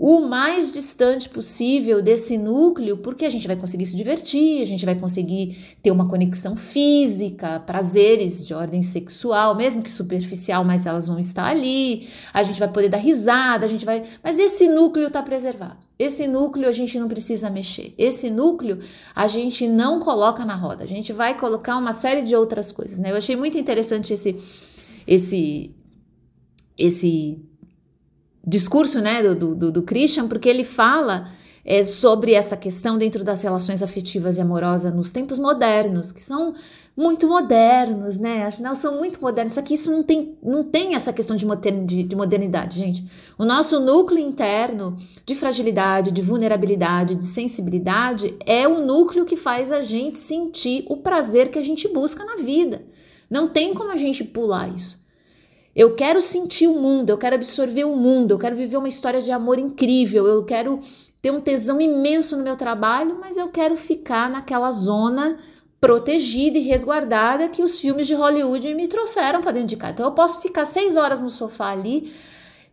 o 0.00 0.20
mais 0.20 0.72
distante 0.72 1.28
possível 1.28 2.00
desse 2.00 2.38
núcleo, 2.38 2.98
porque 2.98 3.24
a 3.24 3.30
gente 3.30 3.48
vai 3.48 3.56
conseguir 3.56 3.84
se 3.84 3.96
divertir, 3.96 4.62
a 4.62 4.64
gente 4.64 4.86
vai 4.86 4.94
conseguir 4.94 5.76
ter 5.82 5.90
uma 5.90 6.06
conexão 6.06 6.54
física, 6.54 7.58
prazeres 7.58 8.46
de 8.46 8.54
ordem 8.54 8.80
sexual, 8.84 9.56
mesmo 9.56 9.82
que 9.82 9.90
superficial, 9.90 10.64
mas 10.64 10.86
elas 10.86 11.08
vão 11.08 11.18
estar 11.18 11.48
ali, 11.48 12.08
a 12.32 12.44
gente 12.44 12.60
vai 12.60 12.68
poder 12.68 12.88
dar 12.88 12.98
risada, 12.98 13.66
a 13.66 13.68
gente 13.68 13.84
vai. 13.84 14.04
Mas 14.22 14.38
esse 14.38 14.68
núcleo 14.68 15.08
está 15.08 15.20
preservado. 15.20 15.87
Esse 15.98 16.28
núcleo 16.28 16.68
a 16.68 16.72
gente 16.72 16.98
não 16.98 17.08
precisa 17.08 17.50
mexer. 17.50 17.92
Esse 17.98 18.30
núcleo 18.30 18.78
a 19.14 19.26
gente 19.26 19.66
não 19.66 19.98
coloca 19.98 20.44
na 20.44 20.54
roda. 20.54 20.84
A 20.84 20.86
gente 20.86 21.12
vai 21.12 21.36
colocar 21.36 21.76
uma 21.76 21.92
série 21.92 22.22
de 22.22 22.36
outras 22.36 22.70
coisas, 22.70 22.98
né? 22.98 23.10
Eu 23.10 23.16
achei 23.16 23.34
muito 23.34 23.58
interessante 23.58 24.12
esse 24.12 24.36
esse 25.06 25.74
esse 26.76 27.42
discurso 28.46 29.00
né, 29.00 29.22
do, 29.34 29.54
do, 29.54 29.72
do 29.72 29.82
Christian, 29.82 30.28
porque 30.28 30.48
ele 30.48 30.64
fala 30.64 31.32
é, 31.64 31.84
sobre 31.84 32.34
essa 32.34 32.56
questão 32.56 32.96
dentro 32.96 33.22
das 33.22 33.42
relações 33.42 33.82
afetivas 33.82 34.38
e 34.38 34.40
amorosas 34.40 34.94
nos 34.94 35.10
tempos 35.10 35.38
modernos, 35.38 36.12
que 36.12 36.22
são 36.22 36.54
muito 36.96 37.28
modernos, 37.28 38.18
né? 38.18 38.46
Afinal, 38.46 38.74
são 38.74 38.96
muito 38.96 39.20
modernos. 39.20 39.52
Só 39.52 39.62
que 39.62 39.74
isso 39.74 39.90
não 39.92 40.02
tem, 40.02 40.36
não 40.42 40.64
tem 40.64 40.96
essa 40.96 41.12
questão 41.12 41.36
de, 41.36 41.46
de, 41.86 42.02
de 42.02 42.16
modernidade, 42.16 42.76
gente. 42.76 43.04
O 43.38 43.44
nosso 43.44 43.78
núcleo 43.78 44.18
interno 44.18 44.96
de 45.24 45.34
fragilidade, 45.36 46.10
de 46.10 46.20
vulnerabilidade, 46.20 47.14
de 47.14 47.24
sensibilidade 47.24 48.36
é 48.44 48.66
o 48.66 48.80
núcleo 48.80 49.24
que 49.24 49.36
faz 49.36 49.70
a 49.70 49.84
gente 49.84 50.18
sentir 50.18 50.84
o 50.88 50.96
prazer 50.96 51.50
que 51.50 51.58
a 51.58 51.62
gente 51.62 51.86
busca 51.86 52.24
na 52.24 52.36
vida. 52.36 52.82
Não 53.30 53.48
tem 53.48 53.74
como 53.74 53.92
a 53.92 53.96
gente 53.96 54.24
pular 54.24 54.68
isso. 54.74 54.98
Eu 55.76 55.94
quero 55.94 56.20
sentir 56.20 56.66
o 56.66 56.80
mundo, 56.80 57.10
eu 57.10 57.18
quero 57.18 57.36
absorver 57.36 57.84
o 57.84 57.94
mundo, 57.94 58.32
eu 58.32 58.38
quero 58.38 58.56
viver 58.56 58.76
uma 58.76 58.88
história 58.88 59.22
de 59.22 59.30
amor 59.30 59.60
incrível, 59.60 60.26
eu 60.26 60.44
quero 60.44 60.80
ter 61.28 61.30
um 61.30 61.40
tesão 61.40 61.78
imenso 61.78 62.36
no 62.36 62.42
meu 62.42 62.56
trabalho, 62.56 63.18
mas 63.20 63.36
eu 63.36 63.48
quero 63.48 63.76
ficar 63.76 64.30
naquela 64.30 64.70
zona 64.70 65.36
protegida 65.78 66.56
e 66.56 66.62
resguardada 66.62 67.48
que 67.48 67.62
os 67.62 67.78
filmes 67.78 68.06
de 68.06 68.14
Hollywood 68.14 68.74
me 68.74 68.88
trouxeram 68.88 69.42
para 69.42 69.52
dentro 69.52 69.68
de 69.68 69.76
casa. 69.76 69.92
Então 69.92 70.06
eu 70.06 70.12
posso 70.12 70.40
ficar 70.40 70.64
seis 70.64 70.96
horas 70.96 71.20
no 71.20 71.28
sofá 71.28 71.70
ali, 71.70 72.12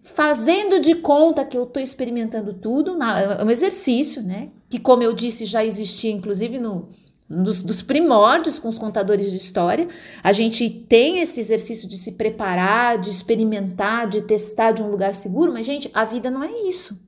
fazendo 0.01 0.79
de 0.79 0.95
conta 0.95 1.43
que 1.43 1.57
eu 1.57 1.63
estou 1.63 1.83
experimentando 1.83 2.53
tudo, 2.53 2.97
é 3.03 3.43
um 3.43 3.49
exercício, 3.49 4.23
né? 4.23 4.49
Que, 4.69 4.79
como 4.79 5.03
eu 5.03 5.13
disse, 5.13 5.45
já 5.45 5.63
existia 5.63 6.11
inclusive 6.11 6.57
no 6.57 6.87
dos, 7.27 7.63
dos, 7.63 7.81
primórdios 7.81 8.59
com 8.59 8.67
os 8.67 8.77
contadores 8.77 9.31
de 9.31 9.37
história. 9.37 9.87
A 10.23 10.31
gente 10.31 10.69
tem 10.69 11.19
esse 11.19 11.39
exercício 11.39 11.89
de 11.89 11.97
se 11.97 12.11
preparar, 12.11 12.99
de 12.99 13.09
experimentar, 13.09 14.07
de 14.07 14.21
testar 14.21 14.71
de 14.71 14.83
um 14.83 14.91
lugar 14.91 15.13
seguro, 15.15 15.51
mas, 15.51 15.65
gente, 15.65 15.89
a 15.91 16.05
vida 16.05 16.29
não 16.29 16.43
é 16.43 16.51
isso. 16.67 17.04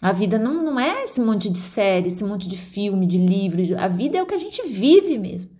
A 0.00 0.12
vida 0.12 0.38
não, 0.38 0.62
não 0.62 0.80
é 0.80 1.04
esse 1.04 1.20
monte 1.20 1.50
de 1.50 1.58
série, 1.58 2.08
esse 2.08 2.24
monte 2.24 2.48
de 2.48 2.56
filme, 2.56 3.06
de 3.06 3.18
livro. 3.18 3.60
A 3.78 3.86
vida 3.86 4.16
é 4.16 4.22
o 4.22 4.26
que 4.26 4.34
a 4.34 4.38
gente 4.38 4.66
vive 4.66 5.18
mesmo. 5.18 5.50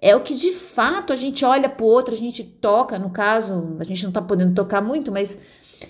É 0.00 0.14
o 0.14 0.20
que 0.20 0.34
de 0.34 0.52
fato 0.52 1.12
a 1.12 1.16
gente 1.16 1.44
olha 1.44 1.68
para 1.68 1.84
o 1.84 1.88
outro, 1.88 2.14
a 2.14 2.18
gente 2.18 2.44
toca. 2.44 2.98
No 2.98 3.10
caso, 3.10 3.76
a 3.78 3.84
gente 3.84 4.02
não 4.02 4.10
está 4.10 4.22
podendo 4.22 4.54
tocar 4.54 4.80
muito, 4.80 5.10
mas 5.10 5.36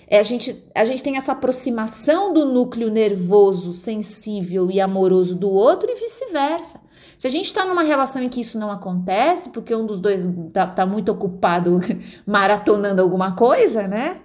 é, 0.07 0.19
a, 0.19 0.23
gente, 0.23 0.63
a 0.73 0.85
gente 0.85 1.03
tem 1.03 1.17
essa 1.17 1.31
aproximação 1.31 2.33
do 2.33 2.45
núcleo 2.45 2.89
nervoso, 2.89 3.73
sensível 3.73 4.71
e 4.71 4.79
amoroso 4.79 5.35
do 5.35 5.49
outro 5.49 5.89
e 5.89 5.95
vice-versa. 5.95 6.79
Se 7.17 7.27
a 7.27 7.29
gente 7.29 7.45
está 7.45 7.65
numa 7.65 7.83
relação 7.83 8.21
em 8.21 8.29
que 8.29 8.41
isso 8.41 8.59
não 8.59 8.71
acontece, 8.71 9.49
porque 9.49 9.73
um 9.73 9.85
dos 9.85 9.99
dois 9.99 10.25
está 10.25 10.67
tá 10.67 10.85
muito 10.85 11.11
ocupado 11.11 11.79
maratonando 12.25 13.01
alguma 13.01 13.35
coisa, 13.35 13.87
né? 13.87 14.19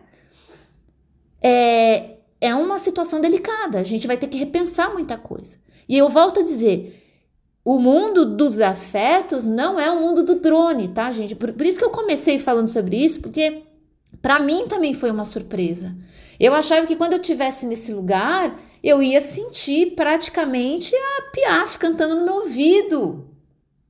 É, 1.41 2.18
é 2.41 2.55
uma 2.55 2.79
situação 2.79 3.21
delicada. 3.21 3.81
A 3.81 3.85
gente 3.85 4.07
vai 4.07 4.17
ter 4.17 4.29
que 4.29 4.39
repensar 4.39 4.93
muita 4.93 5.17
coisa. 5.17 5.59
E 5.89 5.97
eu 5.97 6.09
volto 6.09 6.41
a 6.41 6.43
dizer. 6.43 7.05
O 7.65 7.79
mundo 7.79 8.25
dos 8.25 8.63
afetos 8.63 9.47
não 9.47 9.79
é 9.79 9.91
o 9.91 10.01
mundo 10.01 10.23
do 10.23 10.37
drone, 10.37 10.89
tá, 10.89 11.13
gente? 11.13 11.35
Por, 11.35 11.53
por 11.53 11.67
isso 11.67 11.79
que 11.79 11.85
eu 11.85 11.91
comecei 11.91 12.39
falando 12.39 12.71
sobre 12.71 12.97
isso, 12.97 13.21
porque 13.21 13.63
para 14.23 14.41
mim 14.41 14.67
também 14.67 14.95
foi 14.95 15.11
uma 15.11 15.27
surpresa. 15.27 15.95
Eu 16.41 16.55
achava 16.55 16.87
que 16.87 16.97
quando 16.97 17.13
eu 17.13 17.21
estivesse 17.21 17.67
nesse 17.67 17.93
lugar, 17.93 18.59
eu 18.83 19.03
ia 19.03 19.21
sentir 19.21 19.95
praticamente 19.95 20.95
a 20.95 21.23
Piaf 21.31 21.79
cantando 21.79 22.17
no 22.17 22.25
meu 22.25 22.35
ouvido. 22.37 23.29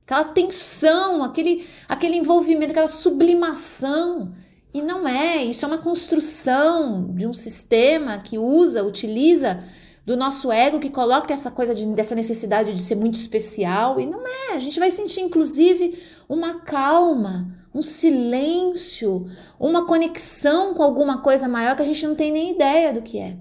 Aquela 0.03 0.25
tensão, 0.25 1.23
aquele, 1.23 1.67
aquele 1.87 2.17
envolvimento, 2.17 2.71
aquela 2.71 2.87
sublimação. 2.87 4.33
E 4.73 4.81
não 4.81 5.07
é, 5.07 5.43
isso 5.43 5.65
é 5.65 5.67
uma 5.67 5.79
construção 5.79 7.11
de 7.15 7.25
um 7.25 7.33
sistema 7.33 8.19
que 8.19 8.37
usa, 8.37 8.83
utiliza 8.83 9.63
do 10.05 10.15
nosso 10.15 10.51
ego 10.51 10.79
que 10.79 10.89
coloca 10.89 11.33
essa 11.33 11.51
coisa 11.51 11.73
de, 11.73 11.85
dessa 11.87 12.15
necessidade 12.15 12.73
de 12.73 12.81
ser 12.81 12.95
muito 12.95 13.15
especial 13.15 13.99
e 13.99 14.05
não 14.05 14.27
é. 14.27 14.53
A 14.53 14.59
gente 14.59 14.79
vai 14.79 14.91
sentir 14.91 15.21
inclusive 15.21 16.01
uma 16.27 16.61
calma, 16.61 17.55
um 17.73 17.81
silêncio, 17.81 19.27
uma 19.59 19.85
conexão 19.85 20.73
com 20.73 20.83
alguma 20.83 21.19
coisa 21.21 21.47
maior 21.47 21.75
que 21.75 21.81
a 21.81 21.85
gente 21.85 22.05
não 22.05 22.15
tem 22.15 22.31
nem 22.31 22.51
ideia 22.51 22.93
do 22.93 23.01
que 23.01 23.19
é. 23.19 23.37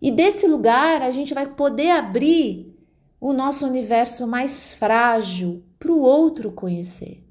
E 0.00 0.10
desse 0.10 0.46
lugar 0.46 1.02
a 1.02 1.10
gente 1.10 1.34
vai 1.34 1.46
poder 1.46 1.90
abrir 1.90 2.74
o 3.20 3.32
nosso 3.32 3.66
universo 3.66 4.26
mais 4.26 4.74
frágil 4.74 5.64
para 5.78 5.92
o 5.92 6.00
outro 6.00 6.52
conhecer. 6.52 7.25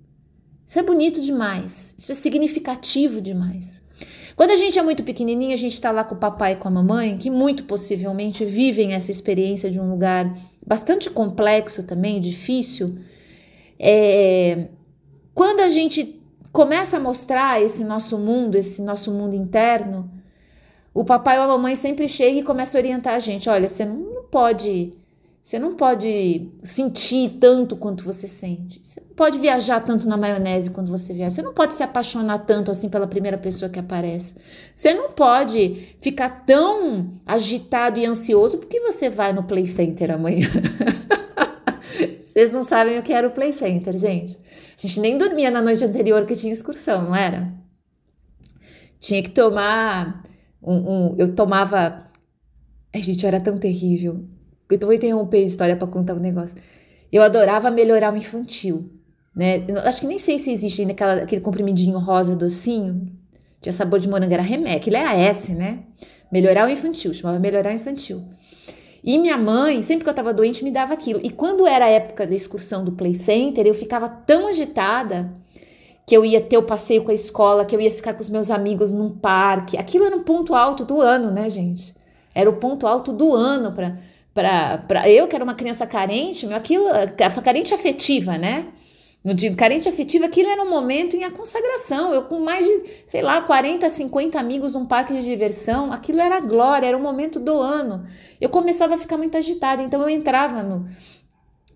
Isso 0.67 0.79
é 0.79 0.83
bonito 0.83 1.21
demais, 1.21 1.93
isso 1.97 2.11
é 2.11 2.15
significativo 2.15 3.21
demais. 3.21 3.81
Quando 4.35 4.51
a 4.51 4.57
gente 4.57 4.77
é 4.77 4.81
muito 4.81 5.03
pequenininho, 5.03 5.53
a 5.53 5.57
gente 5.57 5.73
está 5.73 5.91
lá 5.91 6.03
com 6.03 6.15
o 6.15 6.17
papai 6.17 6.53
e 6.53 6.55
com 6.57 6.67
a 6.67 6.71
mamãe, 6.71 7.17
que 7.17 7.29
muito 7.29 7.63
possivelmente 7.63 8.43
vivem 8.43 8.93
essa 8.93 9.09
experiência 9.09 9.71
de 9.71 9.79
um 9.79 9.89
lugar 9.89 10.35
bastante 10.65 11.09
complexo 11.09 11.83
também, 11.83 12.19
difícil. 12.19 12.97
É, 13.79 14.67
quando 15.33 15.61
a 15.61 15.69
gente 15.69 16.21
começa 16.51 16.97
a 16.97 16.99
mostrar 16.99 17.61
esse 17.61 17.83
nosso 17.83 18.17
mundo, 18.17 18.55
esse 18.55 18.81
nosso 18.81 19.11
mundo 19.11 19.35
interno, 19.35 20.11
o 20.93 21.05
papai 21.05 21.37
ou 21.37 21.45
a 21.45 21.47
mamãe 21.47 21.75
sempre 21.75 22.07
chega 22.09 22.39
e 22.39 22.43
começa 22.43 22.77
a 22.77 22.81
orientar 22.81 23.13
a 23.13 23.19
gente: 23.19 23.49
olha, 23.49 23.67
você 23.67 23.85
não 23.85 24.23
pode 24.31 24.93
você 25.45 25.59
não 25.59 25.75
pode 25.75 26.49
sentir 26.63 27.37
tanto 27.39 27.77
quanto 27.77 28.03
você 28.03 28.27
sente. 28.27 28.81
Você 28.83 28.99
não 28.99 29.15
pode 29.15 29.37
viajar 29.37 29.79
tanto 29.79 30.09
na 30.09 30.17
maionese 30.17 30.71
quando 30.71 30.89
você 30.89 31.13
viaja. 31.13 31.35
Você 31.35 31.43
não 31.43 31.53
pode 31.53 31.75
se 31.75 31.83
apaixonar 31.83 32.39
tanto 32.39 32.71
assim 32.71 32.89
pela 32.89 33.05
primeira 33.05 33.37
pessoa 33.37 33.69
que 33.69 33.77
aparece. 33.77 34.33
Você 34.75 34.91
não 34.95 35.11
pode 35.11 35.95
ficar 36.01 36.43
tão 36.47 37.11
agitado 37.23 37.99
e 37.99 38.07
ansioso 38.07 38.57
porque 38.57 38.79
você 38.79 39.07
vai 39.07 39.33
no 39.33 39.43
Play 39.43 39.67
Center 39.67 40.09
amanhã. 40.09 40.49
Vocês 42.23 42.51
não 42.51 42.63
sabem 42.63 42.97
o 42.97 43.03
que 43.03 43.13
era 43.13 43.27
o 43.27 43.31
Play 43.31 43.53
Center, 43.53 43.95
gente. 43.95 44.35
A 44.75 44.81
gente 44.81 44.99
nem 44.99 45.15
dormia 45.15 45.51
na 45.51 45.61
noite 45.61 45.85
anterior 45.85 46.25
que 46.25 46.35
tinha 46.35 46.51
excursão, 46.51 47.03
não 47.03 47.15
era? 47.15 47.53
Tinha 48.99 49.21
que 49.21 49.29
tomar 49.29 50.23
um, 50.59 50.73
um 50.73 51.15
eu 51.19 51.35
tomava. 51.35 52.09
Ai, 52.91 53.03
gente, 53.03 53.23
eu 53.23 53.27
era 53.27 53.39
tão 53.39 53.59
terrível 53.59 54.25
eu 54.69 54.79
vou 54.79 54.93
interromper 54.93 55.37
a 55.37 55.41
história 55.41 55.75
para 55.75 55.87
contar 55.87 56.13
um 56.13 56.19
negócio. 56.19 56.55
Eu 57.11 57.21
adorava 57.21 57.69
melhorar 57.69 58.13
o 58.13 58.17
infantil, 58.17 58.89
né? 59.35 59.65
Acho 59.83 60.01
que 60.01 60.07
nem 60.07 60.19
sei 60.19 60.39
se 60.39 60.51
existe 60.51 60.81
ainda 60.81 60.93
aquela, 60.93 61.13
aquele 61.15 61.41
comprimidinho 61.41 61.97
rosa 61.99 62.35
docinho. 62.35 63.11
Tinha 63.61 63.73
sabor 63.73 63.99
de 63.99 64.09
morango, 64.09 64.33
era 64.33 64.43
remédio. 64.43 64.77
Aquilo 64.77 64.97
é 64.97 65.05
a 65.05 65.15
S, 65.15 65.53
né? 65.53 65.79
Melhorar 66.31 66.67
o 66.67 66.69
infantil, 66.69 67.13
chamava 67.13 67.39
melhorar 67.39 67.71
o 67.71 67.75
infantil. 67.75 68.23
E 69.03 69.19
minha 69.19 69.37
mãe, 69.37 69.81
sempre 69.83 70.03
que 70.03 70.09
eu 70.09 70.13
tava 70.13 70.33
doente, 70.33 70.63
me 70.63 70.71
dava 70.71 70.93
aquilo. 70.93 71.19
E 71.23 71.29
quando 71.29 71.67
era 71.67 71.85
a 71.85 71.89
época 71.89 72.25
da 72.25 72.33
excursão 72.33 72.83
do 72.83 72.91
Play 72.91 73.13
Center, 73.13 73.65
eu 73.67 73.73
ficava 73.73 74.09
tão 74.09 74.47
agitada 74.47 75.31
que 76.07 76.15
eu 76.15 76.25
ia 76.25 76.41
ter 76.41 76.57
o 76.57 76.63
passeio 76.63 77.03
com 77.03 77.11
a 77.11 77.13
escola, 77.13 77.65
que 77.65 77.75
eu 77.75 77.81
ia 77.81 77.91
ficar 77.91 78.13
com 78.13 78.21
os 78.21 78.29
meus 78.29 78.49
amigos 78.49 78.91
num 78.93 79.09
parque. 79.09 79.77
Aquilo 79.77 80.05
era 80.05 80.15
um 80.15 80.23
ponto 80.23 80.53
alto 80.53 80.83
do 80.83 81.01
ano, 81.01 81.31
né, 81.31 81.49
gente? 81.49 81.95
Era 82.33 82.49
o 82.49 82.53
ponto 82.53 82.85
alto 82.85 83.13
do 83.13 83.33
ano 83.33 83.71
para 83.71 83.97
para 84.35 85.09
eu 85.09 85.29
que 85.29 85.35
era 85.35 85.43
uma 85.43 85.55
criança 85.55 85.87
carente, 85.87 86.45
meu, 86.45 86.57
aquilo, 86.57 86.85
carente 87.41 87.73
afetiva, 87.73 88.37
né? 88.37 88.67
No 89.23 89.33
digo 89.33 89.55
carente 89.55 89.89
afetiva, 89.89 90.25
aquilo 90.25 90.49
era 90.49 90.61
um 90.61 90.69
momento 90.69 91.15
em 91.15 91.23
a 91.23 91.31
consagração. 91.31 92.13
Eu 92.13 92.25
com 92.25 92.41
mais 92.41 92.67
de, 92.67 92.83
sei 93.07 93.23
lá, 93.23 93.41
40, 93.41 93.89
50 93.89 94.37
amigos 94.37 94.75
num 94.75 94.85
parque 94.85 95.13
de 95.13 95.23
diversão, 95.23 95.91
aquilo 95.91 96.19
era 96.19 96.39
glória, 96.41 96.85
era 96.85 96.97
o 96.97 97.01
momento 97.01 97.39
do 97.39 97.57
ano. 97.57 98.05
Eu 98.39 98.49
começava 98.49 98.93
a 98.93 98.97
ficar 98.97 99.17
muito 99.17 99.35
agitada, 99.35 99.81
então 99.81 100.01
eu 100.01 100.09
entrava 100.09 100.61
no, 100.61 100.85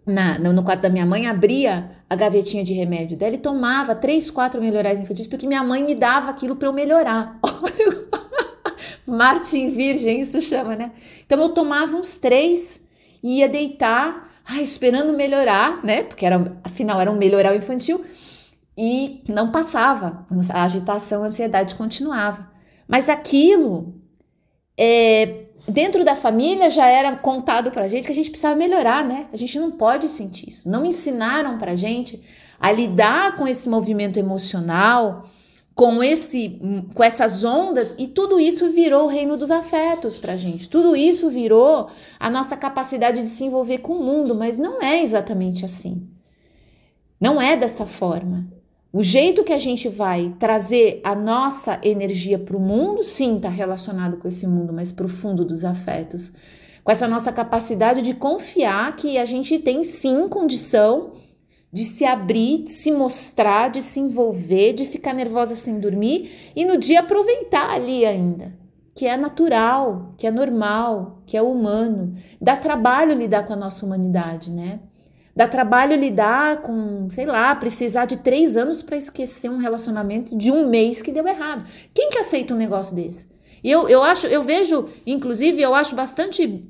na, 0.06 0.38
no, 0.38 0.62
quarto 0.62 0.82
da 0.82 0.90
minha 0.90 1.06
mãe, 1.06 1.28
abria 1.28 1.90
a 2.10 2.16
gavetinha 2.16 2.64
de 2.64 2.74
remédio 2.74 3.18
dela 3.18 3.34
e 3.34 3.40
tomava 3.40 3.96
três, 3.96 4.30
quatro 4.30 4.62
melhorais 4.62 5.00
infantis, 5.00 5.26
porque 5.26 5.48
minha 5.48 5.64
mãe 5.64 5.84
me 5.84 5.96
dava 5.96 6.30
aquilo 6.30 6.56
para 6.56 6.68
eu 6.68 6.74
melhorar. 6.74 7.40
Martin 9.10 9.70
Virgem, 9.70 10.22
isso 10.22 10.42
chama, 10.42 10.76
né? 10.76 10.92
Então 11.26 11.40
eu 11.40 11.50
tomava 11.50 11.96
uns 11.96 12.18
três 12.18 12.82
e 13.22 13.40
ia 13.40 13.50
deitar, 13.50 14.30
ai, 14.46 14.64
esperando 14.64 15.14
melhorar, 15.14 15.84
né? 15.84 16.04
Porque 16.04 16.26
era, 16.26 16.60
afinal 16.64 17.00
era 17.00 17.12
um 17.12 17.18
melhoral 17.18 17.56
infantil 17.56 18.04
e 18.78 19.22
não 19.28 19.52
passava. 19.52 20.26
A 20.54 20.64
agitação, 20.64 21.24
a 21.24 21.28
ansiedade 21.28 21.76
continuava. 21.76 22.50
Mas 22.88 23.10
aquilo, 23.10 23.94
é, 24.78 25.46
dentro 25.68 26.06
da 26.06 26.16
família 26.16 26.70
já 26.70 26.88
era 26.88 27.16
contado 27.18 27.72
pra 27.72 27.88
gente 27.88 28.06
que 28.06 28.12
a 28.12 28.16
gente 28.16 28.30
precisava 28.30 28.56
melhorar, 28.56 29.04
né? 29.04 29.28
A 29.34 29.38
gente 29.38 29.60
não 29.60 29.72
pode 29.72 30.08
sentir 30.08 30.48
isso. 30.48 30.70
Não 30.70 30.86
ensinaram 30.86 31.58
pra 31.58 31.76
gente 31.76 32.24
a 32.60 32.72
lidar 32.72 33.36
com 33.36 33.48
esse 33.48 33.70
movimento 33.70 34.18
emocional 34.18 35.30
com 35.80 36.04
esse 36.04 36.60
com 36.94 37.02
essas 37.02 37.46
ondas 37.46 37.96
e 37.98 38.06
tudo 38.06 38.38
isso 38.38 38.70
virou 38.70 39.06
o 39.06 39.08
reino 39.08 39.38
dos 39.38 39.50
afetos 39.50 40.18
para 40.18 40.36
gente. 40.36 40.68
Tudo 40.68 40.94
isso 40.94 41.30
virou 41.30 41.88
a 42.20 42.30
nossa 42.30 42.58
capacidade 42.58 43.22
de 43.22 43.30
se 43.30 43.46
envolver 43.46 43.78
com 43.78 43.94
o 43.94 44.04
mundo, 44.04 44.36
mas 44.36 44.60
não 44.60 44.82
é 44.82 45.02
exatamente 45.02 45.64
assim. 45.64 46.06
Não 47.18 47.42
é 47.42 47.56
dessa 47.56 47.86
forma. 47.86 48.46
O 48.92 49.02
jeito 49.02 49.42
que 49.42 49.54
a 49.54 49.58
gente 49.58 49.88
vai 49.88 50.36
trazer 50.38 51.00
a 51.02 51.16
nossa 51.16 51.80
energia 51.82 52.38
para 52.38 52.58
o 52.58 52.60
mundo, 52.60 53.02
sim, 53.02 53.38
está 53.38 53.48
relacionado 53.48 54.18
com 54.18 54.28
esse 54.28 54.46
mundo 54.46 54.74
mais 54.74 54.92
profundo 54.92 55.46
dos 55.46 55.64
afetos, 55.64 56.34
com 56.84 56.92
essa 56.92 57.08
nossa 57.08 57.32
capacidade 57.32 58.02
de 58.02 58.14
confiar 58.14 58.98
que 58.98 59.18
a 59.18 59.24
gente 59.24 59.58
tem 59.58 59.82
sim 59.84 60.28
condição 60.28 61.14
de 61.72 61.84
se 61.84 62.04
abrir, 62.04 62.64
de 62.64 62.72
se 62.72 62.92
mostrar, 62.92 63.70
de 63.70 63.82
se 63.82 64.00
envolver, 64.00 64.74
de 64.74 64.86
ficar 64.86 65.14
nervosa 65.14 65.56
sem 65.56 65.80
dormir 65.80 66.52
e 66.56 66.66
no 66.66 66.78
dia 66.78 67.02
aproveitar 67.02 67.70
ali 67.70 68.06
ainda, 68.06 68.58
que 68.96 69.06
é 69.06 69.16
natural, 69.16 70.14
que 70.18 70.26
é 70.26 70.32
normal, 70.32 71.22
que 71.26 71.38
é 71.38 71.42
humano. 71.42 72.16
Dá 72.42 72.58
trabalho 72.58 73.14
lidar 73.14 73.46
com 73.46 73.54
a 73.54 73.58
nossa 73.58 73.86
humanidade, 73.86 74.52
né? 74.52 74.80
Dá 75.36 75.48
trabalho 75.48 75.96
lidar 75.96 76.62
com, 76.62 77.08
sei 77.12 77.26
lá, 77.26 77.56
precisar 77.56 78.06
de 78.06 78.18
três 78.18 78.58
anos 78.58 78.82
para 78.84 78.98
esquecer 78.98 79.50
um 79.50 79.58
relacionamento 79.58 80.36
de 80.38 80.52
um 80.52 80.68
mês 80.68 81.02
que 81.02 81.12
deu 81.12 81.26
errado. 81.26 81.66
Quem 81.94 82.10
que 82.10 82.18
aceita 82.18 82.54
um 82.54 82.58
negócio 82.58 82.96
desse? 82.96 83.28
Eu, 83.64 83.88
eu 83.88 84.02
acho, 84.04 84.28
eu 84.28 84.42
vejo, 84.44 84.90
inclusive, 85.06 85.62
eu 85.62 85.74
acho 85.76 85.96
bastante 85.96 86.66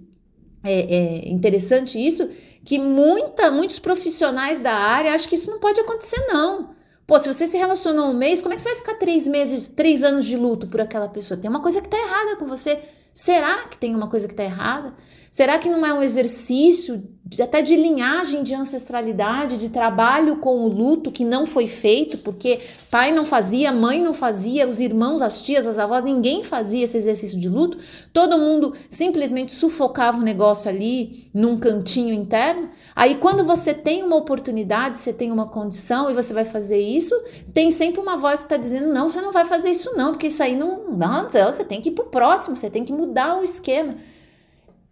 é, 0.64 0.96
é, 0.96 1.30
interessante 1.30 1.98
isso 1.98 2.30
que 2.64 2.78
muita, 2.78 3.52
muitos 3.52 3.80
profissionais 3.80 4.62
da 4.62 4.74
área 4.74 5.14
acham 5.14 5.30
que 5.30 5.36
isso 5.36 5.50
não 5.50 5.60
pode 5.60 5.80
acontecer, 5.80 6.26
não. 6.28 6.76
Pô, 7.08 7.18
se 7.18 7.28
você 7.28 7.48
se 7.48 7.58
relacionou 7.58 8.12
um 8.12 8.14
mês, 8.14 8.42
como 8.42 8.54
é 8.54 8.56
que 8.56 8.62
você 8.62 8.70
vai 8.70 8.78
ficar 8.78 8.94
três 8.96 9.28
meses, 9.28 9.68
três 9.68 10.04
anos 10.04 10.26
de 10.26 10.38
luto 10.38 10.68
por 10.68 10.80
aquela 10.80 11.10
pessoa? 11.10 11.40
Tem 11.40 11.50
uma 11.50 11.62
coisa 11.62 11.82
que 11.82 11.90
tá 11.90 11.98
errada 11.98 12.36
com 12.36 12.46
você. 12.46 12.80
Será 13.14 13.68
que 13.68 13.78
tem 13.78 13.96
uma 13.96 14.08
coisa 14.08 14.28
que 14.28 14.36
tá 14.36 14.44
errada? 14.44 14.94
Será 15.32 15.60
que 15.60 15.70
não 15.70 15.86
é 15.86 15.94
um 15.94 16.02
exercício 16.02 17.04
até 17.40 17.62
de 17.62 17.76
linhagem 17.76 18.42
de 18.42 18.56
ancestralidade, 18.56 19.58
de 19.58 19.70
trabalho 19.70 20.38
com 20.38 20.64
o 20.64 20.68
luto 20.68 21.12
que 21.12 21.24
não 21.24 21.46
foi 21.46 21.68
feito, 21.68 22.18
porque 22.18 22.60
pai 22.90 23.12
não 23.12 23.24
fazia, 23.24 23.72
mãe 23.72 24.02
não 24.02 24.14
fazia, 24.14 24.68
os 24.68 24.80
irmãos, 24.80 25.22
as 25.22 25.42
tias, 25.42 25.68
as 25.68 25.78
avós, 25.78 26.04
ninguém 26.04 26.44
fazia 26.44 26.84
esse 26.84 26.98
exercício 26.98 27.40
de 27.40 27.48
luto, 27.48 27.78
todo 28.12 28.40
mundo 28.40 28.74
simplesmente 28.90 29.54
sufocava 29.54 30.18
o 30.18 30.24
negócio 30.24 30.70
ali 30.70 31.30
num 31.32 31.60
cantinho 31.60 32.14
interno. 32.14 32.70
Aí 32.96 33.16
quando 33.16 33.44
você 33.44 33.74
tem 33.76 34.02
uma 34.02 34.16
oportunidade, 34.16 34.98
você 34.98 35.14
tem 35.14 35.32
uma 35.32 35.48
condição 35.48 36.10
e 36.10 36.16
você 36.16 36.34
vai 36.34 36.46
fazer 36.46 36.80
isso, 36.80 37.14
tem 37.54 37.70
sempre 37.70 38.02
uma 38.02 38.18
voz 38.18 38.40
que 38.40 38.46
está 38.46 38.58
dizendo: 38.58 38.92
não, 38.92 39.08
você 39.08 39.22
não 39.22 39.32
vai 39.32 39.46
fazer 39.46 39.70
isso, 39.70 39.96
não, 39.96 40.12
porque 40.12 40.28
isso 40.28 40.42
aí 40.42 40.56
não, 40.56 40.90
não, 40.90 41.30
não, 41.32 41.52
você 41.52 41.64
tem 41.64 41.80
que 41.80 41.90
ir 41.90 41.94
pro 41.94 42.06
próximo, 42.06 42.56
você 42.56 42.72
tem 42.72 42.84
que 42.84 42.92
mudar 42.92 43.38
o 43.38 43.44
esquema. 43.44 43.96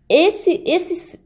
Esse, 0.09 0.63
esse 0.65 1.19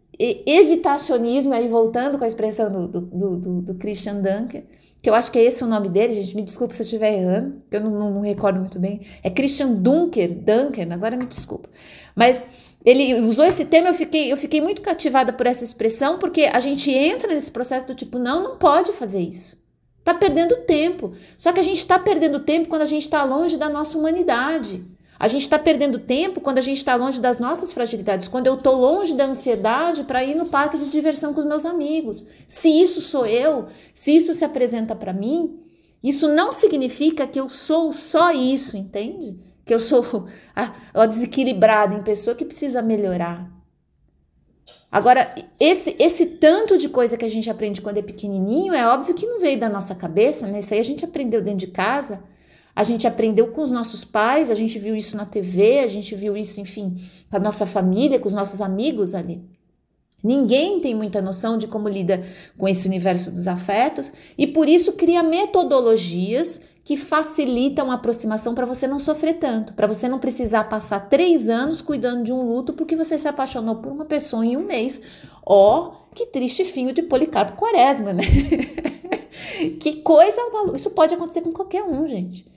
evitacionismo, 0.46 1.54
aí 1.54 1.68
voltando 1.68 2.18
com 2.18 2.24
a 2.24 2.28
expressão 2.28 2.72
do, 2.72 2.88
do, 2.88 3.02
do, 3.38 3.62
do, 3.62 3.76
Christian 3.76 4.22
Dunker, 4.22 4.64
que 5.02 5.10
eu 5.10 5.16
acho 5.16 5.32
que 5.32 5.40
é 5.40 5.44
esse 5.44 5.64
o 5.64 5.68
nome 5.68 5.90
dele, 5.90 6.14
gente, 6.14 6.36
me 6.36 6.44
desculpa 6.44 6.76
se 6.76 6.82
eu 6.82 6.84
estiver 6.84 7.14
errando, 7.14 7.62
eu 7.72 7.82
não, 7.82 7.92
não, 7.92 8.12
não, 8.12 8.22
recordo 8.22 8.60
muito 8.60 8.80
bem, 8.80 9.02
é 9.24 9.30
Christian 9.32 9.74
Dunker, 9.74 10.32
Dunker, 10.32 10.92
agora 10.92 11.18
me 11.18 11.26
desculpa, 11.26 11.70
mas 12.16 12.48
ele 12.86 13.16
usou 13.22 13.46
esse 13.46 13.66
termo, 13.66 13.88
eu 13.88 13.94
fiquei, 13.96 14.32
eu 14.32 14.38
fiquei 14.38 14.62
muito 14.62 14.82
cativada 14.82 15.34
por 15.34 15.48
essa 15.48 15.64
expressão, 15.64 16.20
porque 16.20 16.44
a 16.44 16.60
gente 16.60 16.92
entra 16.92 17.34
nesse 17.34 17.52
processo 17.52 17.88
do 17.88 17.96
tipo, 17.96 18.20
não, 18.20 18.44
não 18.44 18.58
pode 18.58 18.92
fazer 18.92 19.22
isso, 19.22 19.58
tá 20.04 20.14
perdendo 20.14 20.56
tempo, 20.66 21.14
só 21.36 21.52
que 21.52 21.60
a 21.60 21.64
gente 21.64 21.84
tá 21.84 21.98
perdendo 21.98 22.40
tempo 22.40 22.70
quando 22.70 22.84
a 22.84 22.88
gente 22.88 23.10
tá 23.10 23.24
longe 23.24 23.58
da 23.58 23.70
nossa 23.70 23.98
humanidade, 23.98 24.86
a 25.22 25.28
gente 25.28 25.44
está 25.44 25.60
perdendo 25.60 26.00
tempo 26.00 26.42
quando 26.42 26.58
a 26.58 26.62
gente 26.62 26.78
está 26.78 26.96
longe 26.96 27.22
das 27.22 27.38
nossas 27.38 27.72
fragilidades, 27.72 28.28
quando 28.28 28.48
eu 28.48 28.56
estou 28.56 28.76
longe 28.76 29.14
da 29.14 29.26
ansiedade 29.26 30.04
para 30.04 30.24
ir 30.24 30.34
no 30.36 30.48
parque 30.48 30.80
de 30.80 30.90
diversão 30.90 31.32
com 31.32 31.40
os 31.40 31.46
meus 31.46 31.64
amigos. 31.64 32.26
Se 32.48 32.70
isso 32.70 33.00
sou 33.00 33.24
eu, 33.28 33.68
se 33.94 34.16
isso 34.16 34.34
se 34.34 34.44
apresenta 34.44 34.96
para 34.96 35.14
mim, 35.14 35.60
Isso 36.04 36.28
não 36.28 36.52
significa 36.52 37.28
que 37.28 37.40
eu 37.40 37.48
sou 37.48 37.94
só 37.94 38.32
isso, 38.32 38.76
entende? 38.76 39.38
Que 39.64 39.72
eu 39.76 39.80
sou 39.80 40.28
a, 40.56 40.74
a 40.96 41.06
desequilibrada 41.06 41.94
em 41.94 42.02
pessoa 42.02 42.36
que 42.36 42.44
precisa 42.44 42.82
melhorar. 42.82 43.48
Agora, 44.92 45.34
esse, 45.60 45.96
esse 46.00 46.26
tanto 46.26 46.78
de 46.80 46.90
coisa 46.90 47.16
que 47.16 47.26
a 47.26 47.30
gente 47.30 47.48
aprende 47.50 47.82
quando 47.82 48.00
é 48.00 48.02
pequenininho, 48.02 48.74
é 48.74 48.88
óbvio 48.88 49.14
que 49.14 49.28
não 49.28 49.40
veio 49.40 49.60
da 49.60 49.70
nossa 49.70 49.94
cabeça, 49.94 50.48
né? 50.48 50.60
Isso 50.60 50.74
aí 50.74 50.80
a 50.80 50.84
gente 50.84 51.06
aprendeu 51.06 51.42
dentro 51.42 51.60
de 51.60 51.68
casa, 51.68 52.24
a 52.76 52.84
gente 52.84 53.08
aprendeu 53.08 53.48
com 53.48 53.62
os 53.62 53.72
nossos 53.72 54.04
pais, 54.04 54.50
a 54.50 54.56
gente 54.56 54.78
viu 54.80 54.96
isso 54.96 55.18
na 55.18 55.26
TV, 55.26 55.80
a 55.80 55.88
gente 55.88 56.16
viu 56.16 56.36
isso, 56.38 56.60
enfim, 56.60 56.96
com 57.30 57.38
a 57.38 57.40
nossa 57.40 57.66
família, 57.66 58.20
com 58.20 58.28
os 58.28 58.34
nossos 58.34 58.62
amigos 58.62 59.14
ali. 59.14 59.44
Ninguém 60.24 60.80
tem 60.80 60.94
muita 60.94 61.22
noção 61.22 61.58
de 61.58 61.68
como 61.68 61.90
lida 61.90 62.24
com 62.58 62.68
esse 62.68 62.88
universo 62.88 63.32
dos 63.32 63.48
afetos 63.48 64.12
e 64.38 64.46
por 64.46 64.70
isso 64.70 64.94
cria 64.94 65.24
metodologias 65.24 66.62
que 66.84 66.96
facilitam 66.96 67.92
a 67.92 67.96
aproximação 67.96 68.54
para 68.54 68.66
você 68.66 68.88
não 68.88 69.00
sofrer 69.00 69.36
tanto, 69.36 69.74
para 69.74 69.88
você 69.88 70.08
não 70.08 70.20
precisar 70.20 70.66
passar 70.66 71.10
três 71.10 71.50
anos 71.50 71.82
cuidando 71.82 72.24
de 72.24 72.32
um 72.32 72.48
luto 72.48 72.74
porque 72.74 72.96
você 72.96 73.18
se 73.18 73.28
apaixonou 73.28 73.76
por 73.78 73.92
uma 73.92 74.06
pessoa 74.06 74.46
em 74.46 74.58
um 74.58 74.66
mês. 74.66 75.02
Ó, 75.46 75.88
oh, 75.88 76.14
que 76.14 76.28
triste 76.28 76.66
fim 76.66 76.92
de 76.94 77.04
Policarpo 77.04 77.58
Quaresma, 77.58 78.14
né? 78.14 78.24
que 79.80 80.02
coisa 80.02 80.42
maluca. 80.52 80.78
Isso 80.78 80.90
pode 80.92 81.14
acontecer 81.14 81.42
com 81.42 81.52
qualquer 81.52 81.84
um, 81.84 82.08
gente. 82.08 82.51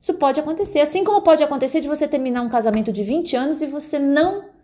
Isso 0.00 0.14
pode 0.14 0.40
acontecer. 0.40 0.80
Assim 0.80 1.04
como 1.04 1.22
pode 1.22 1.42
acontecer 1.42 1.80
de 1.80 1.88
você 1.88 2.06
terminar 2.06 2.42
um 2.42 2.48
casamento 2.48 2.92
de 2.92 3.02
20 3.02 3.36
anos 3.36 3.62
e 3.62 3.66
você 3.66 3.98
não 3.98 4.56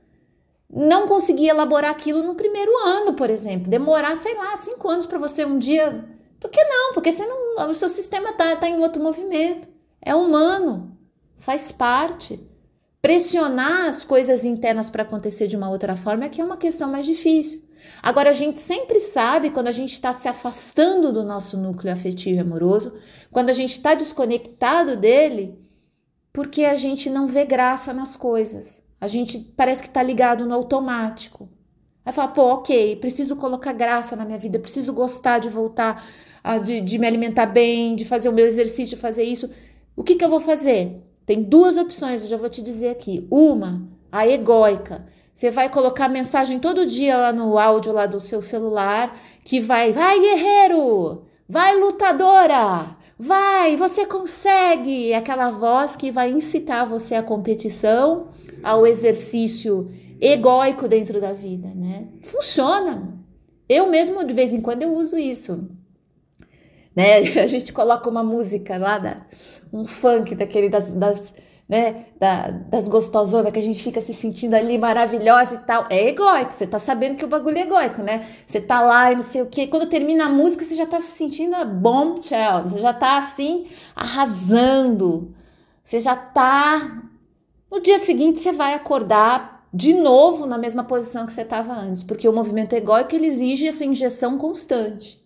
não 0.76 1.07
conseguir 1.07 1.49
elaborar 1.49 1.91
aquilo 1.91 2.22
no 2.22 2.35
primeiro 2.35 2.76
ano, 2.78 3.12
por 3.14 3.30
exemplo. 3.30 3.70
Demorar, 3.70 4.16
sei 4.16 4.35
lá, 4.35 4.57
cinco 4.57 4.89
anos 4.89 5.07
para 5.07 5.18
você 5.18 5.45
um 5.45 5.59
dia 5.59 6.05
por 6.45 6.51
que 6.51 6.62
não? 6.62 6.93
Porque 6.93 7.11
você 7.11 7.24
não, 7.24 7.70
o 7.70 7.74
seu 7.74 7.89
sistema 7.89 8.28
está 8.28 8.55
tá 8.55 8.68
em 8.68 8.78
outro 8.78 9.03
movimento. 9.03 9.66
É 9.99 10.14
humano, 10.14 10.95
faz 11.39 11.72
parte. 11.72 12.39
Pressionar 13.01 13.87
as 13.87 14.05
coisas 14.05 14.45
internas 14.45 14.91
para 14.91 15.05
acontecer 15.05 15.47
de 15.47 15.57
uma 15.57 15.70
outra 15.70 15.97
forma 15.97 16.26
é 16.26 16.28
que 16.28 16.43
é 16.43 16.45
uma 16.45 16.59
questão 16.59 16.91
mais 16.91 17.07
difícil. 17.07 17.64
Agora, 18.03 18.28
a 18.28 18.35
gente 18.35 18.61
sempre 18.61 19.01
sabe 19.01 19.49
quando 19.49 19.68
a 19.68 19.72
gente 19.72 19.95
está 19.95 20.12
se 20.12 20.28
afastando 20.28 21.11
do 21.11 21.24
nosso 21.24 21.57
núcleo 21.57 21.91
afetivo 21.91 22.37
e 22.37 22.41
amoroso, 22.41 22.95
quando 23.35 23.51
a 23.51 23.53
gente 23.53 23.72
está 23.72 23.95
desconectado 23.95 24.97
dele, 24.97 25.59
porque 26.32 26.64
a 26.64 26.76
gente 26.76 27.11
não 27.11 27.26
vê 27.26 27.45
graça 27.45 27.93
nas 27.93 28.14
coisas. 28.14 28.80
A 29.01 29.09
gente 29.09 29.41
parece 29.57 29.82
que 29.82 29.89
está 29.89 30.01
ligado 30.01 30.47
no 30.47 30.55
automático. 30.55 31.49
Aí 32.05 32.12
fala, 32.12 32.28
pô, 32.28 32.43
ok, 32.43 32.95
preciso 32.95 33.35
colocar 33.35 33.72
graça 33.72 34.14
na 34.14 34.24
minha 34.24 34.39
vida, 34.39 34.61
preciso 34.61 34.93
gostar 34.93 35.41
de 35.41 35.49
voltar 35.49 36.07
de, 36.62 36.80
de 36.80 36.97
me 36.97 37.09
alimentar 37.09 37.47
bem, 37.47 37.97
de 37.97 38.05
fazer 38.05 38.28
o 38.28 38.32
meu 38.32 38.47
exercício, 38.47 38.97
fazer 38.97 39.24
isso. 39.24 39.51
O 39.97 40.05
que, 40.05 40.14
que 40.14 40.24
eu 40.24 40.30
vou 40.30 40.41
fazer? 40.41 41.03
Tem 41.26 41.43
duas 41.43 41.76
opções, 41.76 42.22
eu 42.22 42.28
já 42.28 42.37
vou 42.37 42.49
te 42.49 42.62
dizer 42.62 42.91
aqui. 42.91 43.26
Uma, 43.28 43.82
a 44.12 44.28
egóica. 44.28 45.07
Você 45.35 45.51
vai 45.51 45.68
colocar 45.68 46.09
mensagem 46.09 46.61
todo 46.61 46.87
dia 46.87 47.18
lá 47.18 47.32
no 47.32 47.59
áudio 47.59 47.93
lá 47.93 48.07
do 48.07 48.20
seu 48.20 48.41
celular 48.41 49.18
que 49.45 49.59
vai, 49.59 49.93
vai 49.93 50.20
guerreiro, 50.20 51.24
vai 51.49 51.74
lutadora, 51.76 52.97
vai, 53.18 53.76
você 53.76 54.06
consegue. 54.06 55.12
Aquela 55.14 55.50
voz 55.50 55.96
que 55.96 56.10
vai 56.10 56.30
incitar 56.30 56.86
você 56.86 57.14
à 57.14 57.22
competição, 57.22 58.28
ao 58.62 58.86
exercício 58.86 59.90
egóico 60.20 60.88
dentro 60.88 61.20
da 61.20 61.32
vida, 61.32 61.68
né? 61.74 62.08
Funciona. 62.22 63.18
Eu 63.68 63.88
mesmo 63.88 64.24
de 64.24 64.34
vez 64.34 64.52
em 64.52 64.60
quando 64.60 64.82
eu 64.82 64.94
uso 64.94 65.16
isso 65.16 65.68
né? 66.94 67.18
A 67.42 67.46
gente 67.46 67.72
coloca 67.72 68.08
uma 68.08 68.22
música 68.22 68.76
lá, 68.78 68.98
da, 68.98 69.18
um 69.72 69.84
funk 69.84 70.34
daquele 70.34 70.68
das, 70.68 70.92
das 70.92 71.34
né, 71.68 72.06
da, 72.18 72.50
das 72.50 72.88
gostosonas 72.88 73.52
que 73.52 73.58
a 73.58 73.62
gente 73.62 73.82
fica 73.82 74.00
se 74.00 74.12
sentindo 74.12 74.54
ali 74.54 74.76
maravilhosa 74.76 75.54
e 75.54 75.58
tal. 75.58 75.86
É 75.88 76.08
egóico, 76.08 76.52
você 76.52 76.66
tá 76.66 76.78
sabendo 76.78 77.16
que 77.16 77.24
o 77.24 77.28
bagulho 77.28 77.56
é 77.56 77.62
egóico, 77.62 78.02
né? 78.02 78.26
Você 78.46 78.60
tá 78.60 78.80
lá 78.82 79.10
e 79.10 79.14
não 79.14 79.22
sei 79.22 79.42
o 79.42 79.46
que. 79.46 79.66
Quando 79.66 79.88
termina 79.88 80.26
a 80.26 80.28
música, 80.28 80.64
você 80.64 80.74
já 80.74 80.86
tá 80.86 81.00
se 81.00 81.12
sentindo 81.12 81.64
bombshell, 81.64 82.64
você 82.64 82.80
já 82.80 82.92
tá 82.92 83.18
assim, 83.18 83.66
arrasando. 83.96 85.34
Você 85.82 86.00
já 86.00 86.14
tá. 86.14 87.02
No 87.70 87.80
dia 87.80 87.98
seguinte, 87.98 88.38
você 88.38 88.52
vai 88.52 88.74
acordar 88.74 89.66
de 89.72 89.92
novo 89.92 90.46
na 90.46 90.56
mesma 90.56 90.84
posição 90.84 91.26
que 91.26 91.32
você 91.32 91.42
estava 91.42 91.72
antes, 91.72 92.02
porque 92.02 92.28
o 92.28 92.32
movimento 92.32 92.74
egóico 92.74 93.14
ele 93.14 93.26
exige 93.26 93.66
essa 93.66 93.84
injeção 93.84 94.38
constante. 94.38 95.24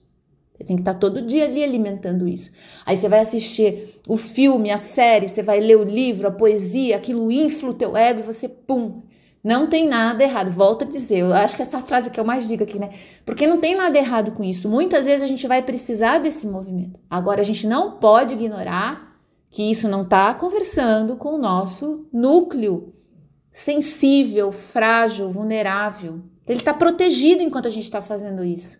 Você 0.59 0.65
tem 0.65 0.75
que 0.75 0.83
estar 0.83 0.95
todo 0.95 1.23
dia 1.23 1.45
ali 1.45 1.63
alimentando 1.63 2.27
isso. 2.27 2.51
Aí 2.85 2.97
você 2.97 3.09
vai 3.09 3.21
assistir 3.21 4.01
o 4.09 4.17
filme, 4.17 4.73
a 4.73 4.77
série, 4.77 5.29
você 5.29 5.41
vai 5.41 5.61
ler 5.61 5.77
o 5.77 5.85
livro, 5.85 6.27
a 6.27 6.33
poesia, 6.33 6.97
aquilo 6.97 7.31
infla 7.31 7.71
o 7.71 7.75
teu 7.75 7.97
ego 7.97 8.21
e 8.21 8.25
você, 8.25 8.49
pum, 8.49 9.03
não 9.43 9.69
tem 9.69 9.87
nada 9.87 10.25
errado. 10.25 10.51
Volto 10.51 10.85
a 10.85 10.89
dizer, 10.89 11.21
eu 11.21 11.33
acho 11.33 11.55
que 11.55 11.63
essa 11.63 11.81
frase 11.81 12.11
que 12.11 12.19
eu 12.19 12.25
mais 12.25 12.49
digo 12.49 12.65
aqui, 12.65 12.77
né? 12.77 12.91
Porque 13.25 13.47
não 13.47 13.61
tem 13.61 13.77
nada 13.77 13.97
errado 13.97 14.33
com 14.33 14.43
isso. 14.43 14.69
Muitas 14.69 15.07
vezes 15.07 15.23
a 15.23 15.29
gente 15.29 15.47
vai 15.47 15.63
precisar 15.63 16.19
desse 16.19 16.45
movimento. 16.45 16.99
Agora, 17.09 17.41
a 17.41 17.45
gente 17.45 17.65
não 17.65 17.93
pode 17.93 18.35
ignorar 18.35 19.17
que 19.49 19.63
isso 19.63 19.89
não 19.89 20.03
está 20.03 20.35
conversando 20.35 21.15
com 21.15 21.35
o 21.35 21.39
nosso 21.39 22.07
núcleo 22.13 22.93
sensível, 23.53 24.51
frágil, 24.51 25.31
vulnerável. 25.31 26.21
Ele 26.47 26.59
está 26.59 26.75
protegido 26.75 27.43
enquanto 27.43 27.69
a 27.69 27.71
gente 27.71 27.85
está 27.85 28.03
fazendo 28.03 28.45
isso. 28.45 28.79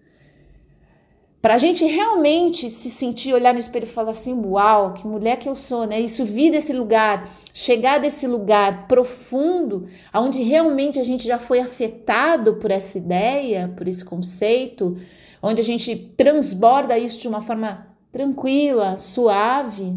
Para 1.41 1.55
a 1.55 1.59
gente 1.59 1.85
realmente 1.85 2.69
se 2.69 2.91
sentir, 2.91 3.33
olhar 3.33 3.55
no 3.55 3.61
espelho 3.61 3.85
e 3.85 3.89
falar 3.89 4.11
assim: 4.11 4.35
uau, 4.35 4.93
que 4.93 5.07
mulher 5.07 5.37
que 5.39 5.49
eu 5.49 5.55
sou, 5.55 5.87
né? 5.87 6.01
Isso 6.01 6.25
vir 6.25 6.51
desse 6.51 6.73
lugar, 6.73 7.31
chegar 7.55 7.99
desse 7.99 8.27
lugar 8.27 8.89
profundo, 8.89 9.87
onde 10.13 10.43
realmente 10.43 10.99
a 10.99 11.05
gente 11.05 11.25
já 11.25 11.39
foi 11.39 11.61
afetado 11.61 12.57
por 12.57 12.73
essa 12.73 12.99
ideia, 12.99 13.73
por 13.77 13.87
esse 13.87 14.05
conceito, 14.05 14.97
onde 15.41 15.61
a 15.61 15.65
gente 15.65 15.95
transborda 16.17 16.99
isso 16.99 17.21
de 17.21 17.29
uma 17.29 17.41
forma 17.41 17.87
tranquila, 18.11 18.97
suave. 18.97 19.95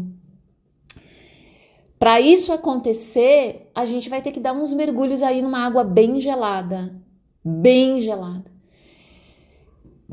Para 1.98 2.20
isso 2.20 2.52
acontecer, 2.52 3.68
a 3.74 3.84
gente 3.84 4.08
vai 4.08 4.22
ter 4.22 4.30
que 4.30 4.40
dar 4.40 4.52
uns 4.52 4.72
mergulhos 4.72 5.22
aí 5.22 5.42
numa 5.42 5.66
água 5.66 5.82
bem 5.82 6.20
gelada, 6.20 6.94
bem 7.44 7.98
gelada. 7.98 8.51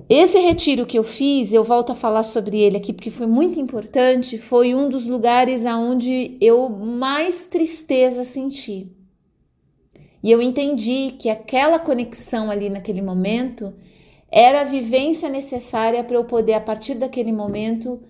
Esse 0.10 0.40
retiro 0.40 0.88
que 0.88 0.98
eu 0.98 1.04
fiz, 1.04 1.54
eu 1.54 1.64
volto 1.64 1.92
a 1.92 1.96
falar 1.96 2.24
sobre 2.24 2.60
ele 2.60 2.78
aqui 2.78 2.92
porque 2.92 3.12
foi 3.12 3.28
muito 3.28 3.60
importante, 3.60 4.40
foi 4.40 4.74
um 4.74 4.90
dos 4.90 5.06
lugares 5.06 5.68
aonde 5.68 6.36
eu 6.42 6.68
mais 6.68 7.46
tristeza 7.46 8.24
senti. 8.24 8.92
E 10.24 10.32
eu 10.32 10.42
entendi 10.42 11.12
que 11.20 11.30
aquela 11.30 11.78
conexão 11.78 12.50
ali 12.50 12.72
naquele 12.72 13.04
momento 13.04 13.72
era 14.32 14.62
a 14.62 14.66
vivência 14.66 15.30
necessária 15.30 16.04
para 16.04 16.16
eu 16.16 16.26
poder, 16.26 16.54
a 16.54 16.62
partir 16.62 16.96
daquele 16.96 17.32
momento, 17.32 18.02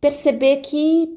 perceber 0.00 0.56
que 0.58 1.14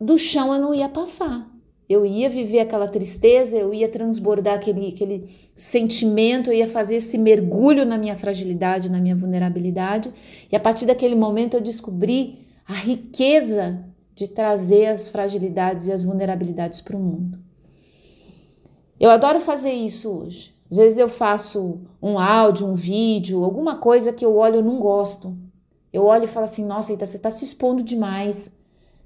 do 0.00 0.16
chão 0.16 0.54
eu 0.54 0.60
não 0.60 0.72
ia 0.72 0.88
passar. 0.88 1.53
Eu 1.88 2.06
ia 2.06 2.30
viver 2.30 2.60
aquela 2.60 2.88
tristeza, 2.88 3.56
eu 3.56 3.74
ia 3.74 3.88
transbordar 3.88 4.54
aquele, 4.54 4.88
aquele 4.88 5.28
sentimento, 5.54 6.50
eu 6.50 6.54
ia 6.54 6.66
fazer 6.66 6.96
esse 6.96 7.18
mergulho 7.18 7.84
na 7.84 7.98
minha 7.98 8.16
fragilidade, 8.16 8.90
na 8.90 9.00
minha 9.00 9.14
vulnerabilidade. 9.14 10.12
E 10.50 10.56
a 10.56 10.60
partir 10.60 10.86
daquele 10.86 11.14
momento 11.14 11.54
eu 11.54 11.60
descobri 11.60 12.46
a 12.66 12.74
riqueza 12.74 13.84
de 14.14 14.28
trazer 14.28 14.86
as 14.86 15.08
fragilidades 15.08 15.86
e 15.86 15.92
as 15.92 16.02
vulnerabilidades 16.02 16.80
para 16.80 16.96
o 16.96 17.00
mundo. 17.00 17.38
Eu 18.98 19.10
adoro 19.10 19.40
fazer 19.40 19.72
isso 19.72 20.08
hoje. 20.08 20.54
Às 20.70 20.78
vezes 20.78 20.98
eu 20.98 21.08
faço 21.08 21.80
um 22.00 22.18
áudio, 22.18 22.66
um 22.66 22.74
vídeo, 22.74 23.44
alguma 23.44 23.76
coisa 23.76 24.12
que 24.12 24.24
eu 24.24 24.36
olho 24.36 24.60
e 24.60 24.62
não 24.62 24.78
gosto. 24.78 25.36
Eu 25.92 26.04
olho 26.06 26.24
e 26.24 26.28
falo 26.28 26.44
assim: 26.44 26.64
nossa, 26.64 26.92
Eita, 26.92 27.06
você 27.06 27.16
está 27.16 27.30
se 27.30 27.44
expondo 27.44 27.82
demais. 27.82 28.50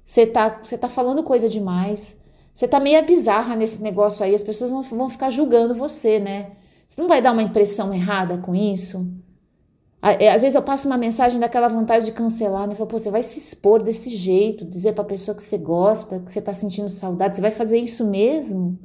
Você 0.05 0.21
está 0.21 0.59
você 0.63 0.77
tá 0.77 0.87
falando 0.87 1.21
coisa 1.21 1.49
demais. 1.49 2.17
Você 2.59 2.67
tá 2.67 2.77
meio 2.77 3.01
bizarra 3.05 3.55
nesse 3.55 3.81
negócio 3.81 4.21
aí, 4.21 4.35
as 4.35 4.43
pessoas 4.43 4.69
vão, 4.69 4.81
vão 4.81 5.09
ficar 5.09 5.29
julgando 5.29 5.73
você, 5.73 6.19
né? 6.19 6.51
Você 6.85 7.01
não 7.01 7.07
vai 7.07 7.21
dar 7.21 7.31
uma 7.31 7.41
impressão 7.41 7.93
errada 7.93 8.37
com 8.37 8.53
isso? 8.53 9.09
É, 10.01 10.29
às 10.29 10.41
vezes 10.41 10.55
eu 10.55 10.61
passo 10.61 10.85
uma 10.85 10.97
mensagem 10.97 11.39
daquela 11.39 11.69
vontade 11.69 12.03
de 12.03 12.11
cancelar, 12.11 12.67
né? 12.67 12.75
Falo, 12.75 12.89
Pô, 12.89 12.99
você 12.99 13.09
vai 13.09 13.23
se 13.23 13.39
expor 13.39 13.81
desse 13.81 14.09
jeito, 14.09 14.65
dizer 14.65 14.91
pra 14.91 15.05
pessoa 15.05 15.37
que 15.37 15.41
você 15.41 15.57
gosta, 15.57 16.19
que 16.19 16.29
você 16.29 16.41
tá 16.41 16.51
sentindo 16.51 16.89
saudade, 16.89 17.37
você 17.37 17.41
vai 17.41 17.51
fazer 17.51 17.77
isso 17.77 18.05
mesmo? 18.05 18.77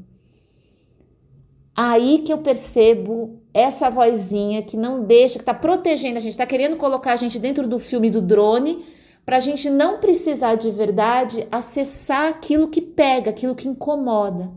Aí 1.75 2.19
que 2.21 2.33
eu 2.33 2.39
percebo 2.39 3.41
essa 3.53 3.91
vozinha 3.91 4.63
que 4.63 4.77
não 4.77 5.03
deixa, 5.03 5.37
que 5.37 5.45
tá 5.45 5.53
protegendo 5.53 6.19
a 6.19 6.21
gente, 6.21 6.37
tá 6.37 6.47
querendo 6.47 6.77
colocar 6.77 7.15
a 7.15 7.17
gente 7.17 7.41
dentro 7.41 7.67
do 7.67 7.81
filme 7.81 8.09
do 8.09 8.23
drone, 8.23 8.85
para 9.25 9.39
a 9.39 9.41
gente 9.41 9.71
não 9.71 9.99
precisar 9.99 10.57
de 10.57 10.71
verdade 10.71 11.47
acessar 11.51 12.29
aquilo 12.29 12.69
que 12.69 12.81
pega, 12.81 13.31
aquilo 13.31 13.55
que 13.55 13.69
incomoda. 13.69 14.53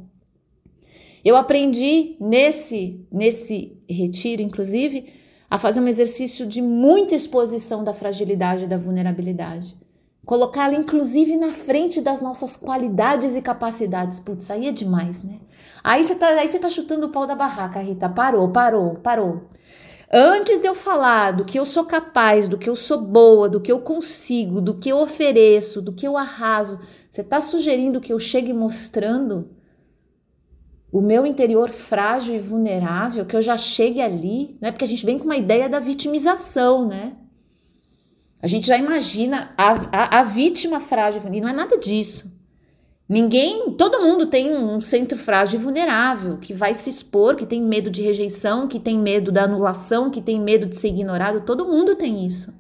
Eu 1.24 1.36
aprendi 1.36 2.16
nesse 2.20 3.06
nesse 3.12 3.78
retiro, 3.90 4.42
inclusive, 4.42 5.14
a 5.50 5.58
fazer 5.58 5.80
um 5.80 5.88
exercício 5.88 6.46
de 6.46 6.62
muita 6.62 7.16
exposição 7.16 7.84
da 7.84 7.94
fragilidade 7.94 8.66
e 8.66 8.68
da 8.68 8.78
vulnerabilidade, 8.78 9.78
colocá-la 10.26 10.76
inclusive 10.76 11.38
na 11.38 11.52
frente 11.52 12.02
das 12.02 12.22
nossas 12.22 12.58
qualidades 12.58 13.36
e 13.36 13.42
capacidades. 13.42 14.20
Putz, 14.20 14.52
aí 14.52 14.68
é 14.68 14.72
demais, 14.72 15.24
né? 15.24 15.40
Aí 15.84 16.04
você 16.04 16.16
tá, 16.16 16.28
aí 16.28 16.48
você 16.48 16.60
tá 16.60 16.70
chutando 16.70 17.08
o 17.08 17.12
pau 17.12 17.26
da 17.26 17.36
barraca, 17.36 17.80
Rita. 17.80 18.10
Parou, 18.10 18.50
parou, 18.50 18.96
parou. 18.96 19.50
Antes 20.12 20.62
de 20.62 20.68
eu 20.68 20.74
falar 20.74 21.32
do 21.32 21.44
que 21.44 21.60
eu 21.60 21.66
sou 21.66 21.84
capaz, 21.84 22.48
do 22.48 22.58
que 22.58 22.70
eu 22.70 22.76
sou 22.76 23.02
boa, 23.02 23.50
do 23.50 23.60
que 23.60 23.72
eu 23.72 23.82
consigo, 23.82 24.62
do 24.62 24.76
que 24.76 24.90
eu 24.90 25.00
ofereço, 25.00 25.82
do 25.82 25.92
que 25.92 26.08
eu 26.08 26.16
arraso, 26.16 26.80
você 27.12 27.22
está 27.22 27.42
sugerindo 27.42 28.00
que 28.00 28.14
eu 28.14 28.20
chegue 28.20 28.54
mostrando 28.54 29.50
o 30.90 31.02
meu 31.02 31.26
interior 31.26 31.70
frágil 31.70 32.36
e 32.36 32.40
vulnerável, 32.40 33.26
que 33.26 33.36
eu 33.36 33.42
já 33.42 33.58
chegue 33.58 34.02
ali, 34.02 34.58
né? 34.62 34.72
Porque 34.72 34.86
a 34.86 34.88
gente 34.88 35.06
vem 35.06 35.20
com 35.20 35.26
uma 35.26 35.36
ideia 35.36 35.68
da 35.68 35.80
vitimização, 35.80 36.88
né? 36.88 37.18
A 38.42 38.48
gente 38.48 38.66
já 38.66 38.78
imagina 38.78 39.54
a, 39.58 39.74
a, 39.92 40.20
a 40.20 40.24
vítima 40.24 40.80
frágil 40.80 41.22
e 41.34 41.42
não 41.42 41.50
é 41.50 41.54
nada 41.54 41.78
disso. 41.78 42.37
Ninguém, 43.10 43.72
todo 43.72 44.02
mundo 44.02 44.26
tem 44.26 44.54
um 44.54 44.82
centro 44.82 45.18
frágil 45.18 45.60
e 45.60 45.64
vulnerável, 45.64 46.38
que 46.38 46.54
vai 46.54 46.74
se 46.74 46.90
expor, 46.90 47.36
que 47.36 47.46
tem 47.46 47.62
medo 47.62 47.90
de 47.90 48.02
rejeição, 48.02 48.68
que 48.68 48.80
tem 48.80 49.00
medo 49.00 49.32
da 49.32 49.44
anulação, 49.44 50.10
que 50.10 50.22
tem 50.22 50.42
medo 50.42 50.66
de 50.66 50.76
ser 50.76 50.90
ignorado, 50.90 51.46
todo 51.46 51.66
mundo 51.66 51.96
tem 51.96 52.26
isso. 52.26 52.54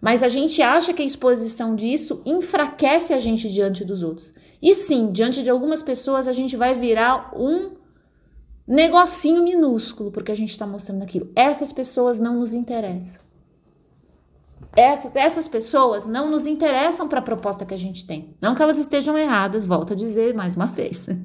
Mas 0.00 0.24
a 0.24 0.28
gente 0.28 0.60
acha 0.60 0.92
que 0.92 1.02
a 1.02 1.04
exposição 1.04 1.76
disso 1.76 2.20
enfraquece 2.26 3.12
a 3.12 3.20
gente 3.20 3.48
diante 3.48 3.84
dos 3.84 4.02
outros. 4.02 4.34
E 4.60 4.74
sim, 4.74 5.12
diante 5.12 5.42
de 5.42 5.50
algumas 5.50 5.82
pessoas 5.82 6.26
a 6.26 6.32
gente 6.32 6.56
vai 6.56 6.74
virar 6.74 7.32
um 7.36 7.70
negocinho 8.66 9.42
minúsculo 9.42 10.10
porque 10.10 10.32
a 10.32 10.36
gente 10.36 10.50
está 10.50 10.66
mostrando 10.66 11.02
aquilo. 11.02 11.30
Essas 11.34 11.72
pessoas 11.72 12.18
não 12.18 12.40
nos 12.40 12.54
interessam. 12.54 13.25
Essas, 14.74 15.16
essas 15.16 15.48
pessoas 15.48 16.06
não 16.06 16.30
nos 16.30 16.46
interessam 16.46 17.08
para 17.08 17.18
a 17.18 17.22
proposta 17.22 17.64
que 17.64 17.74
a 17.74 17.78
gente 17.78 18.06
tem. 18.06 18.36
Não 18.40 18.54
que 18.54 18.62
elas 18.62 18.78
estejam 18.78 19.16
erradas, 19.16 19.64
volto 19.64 19.92
a 19.92 19.96
dizer 19.96 20.34
mais 20.34 20.54
uma 20.56 20.66
vez. 20.66 21.06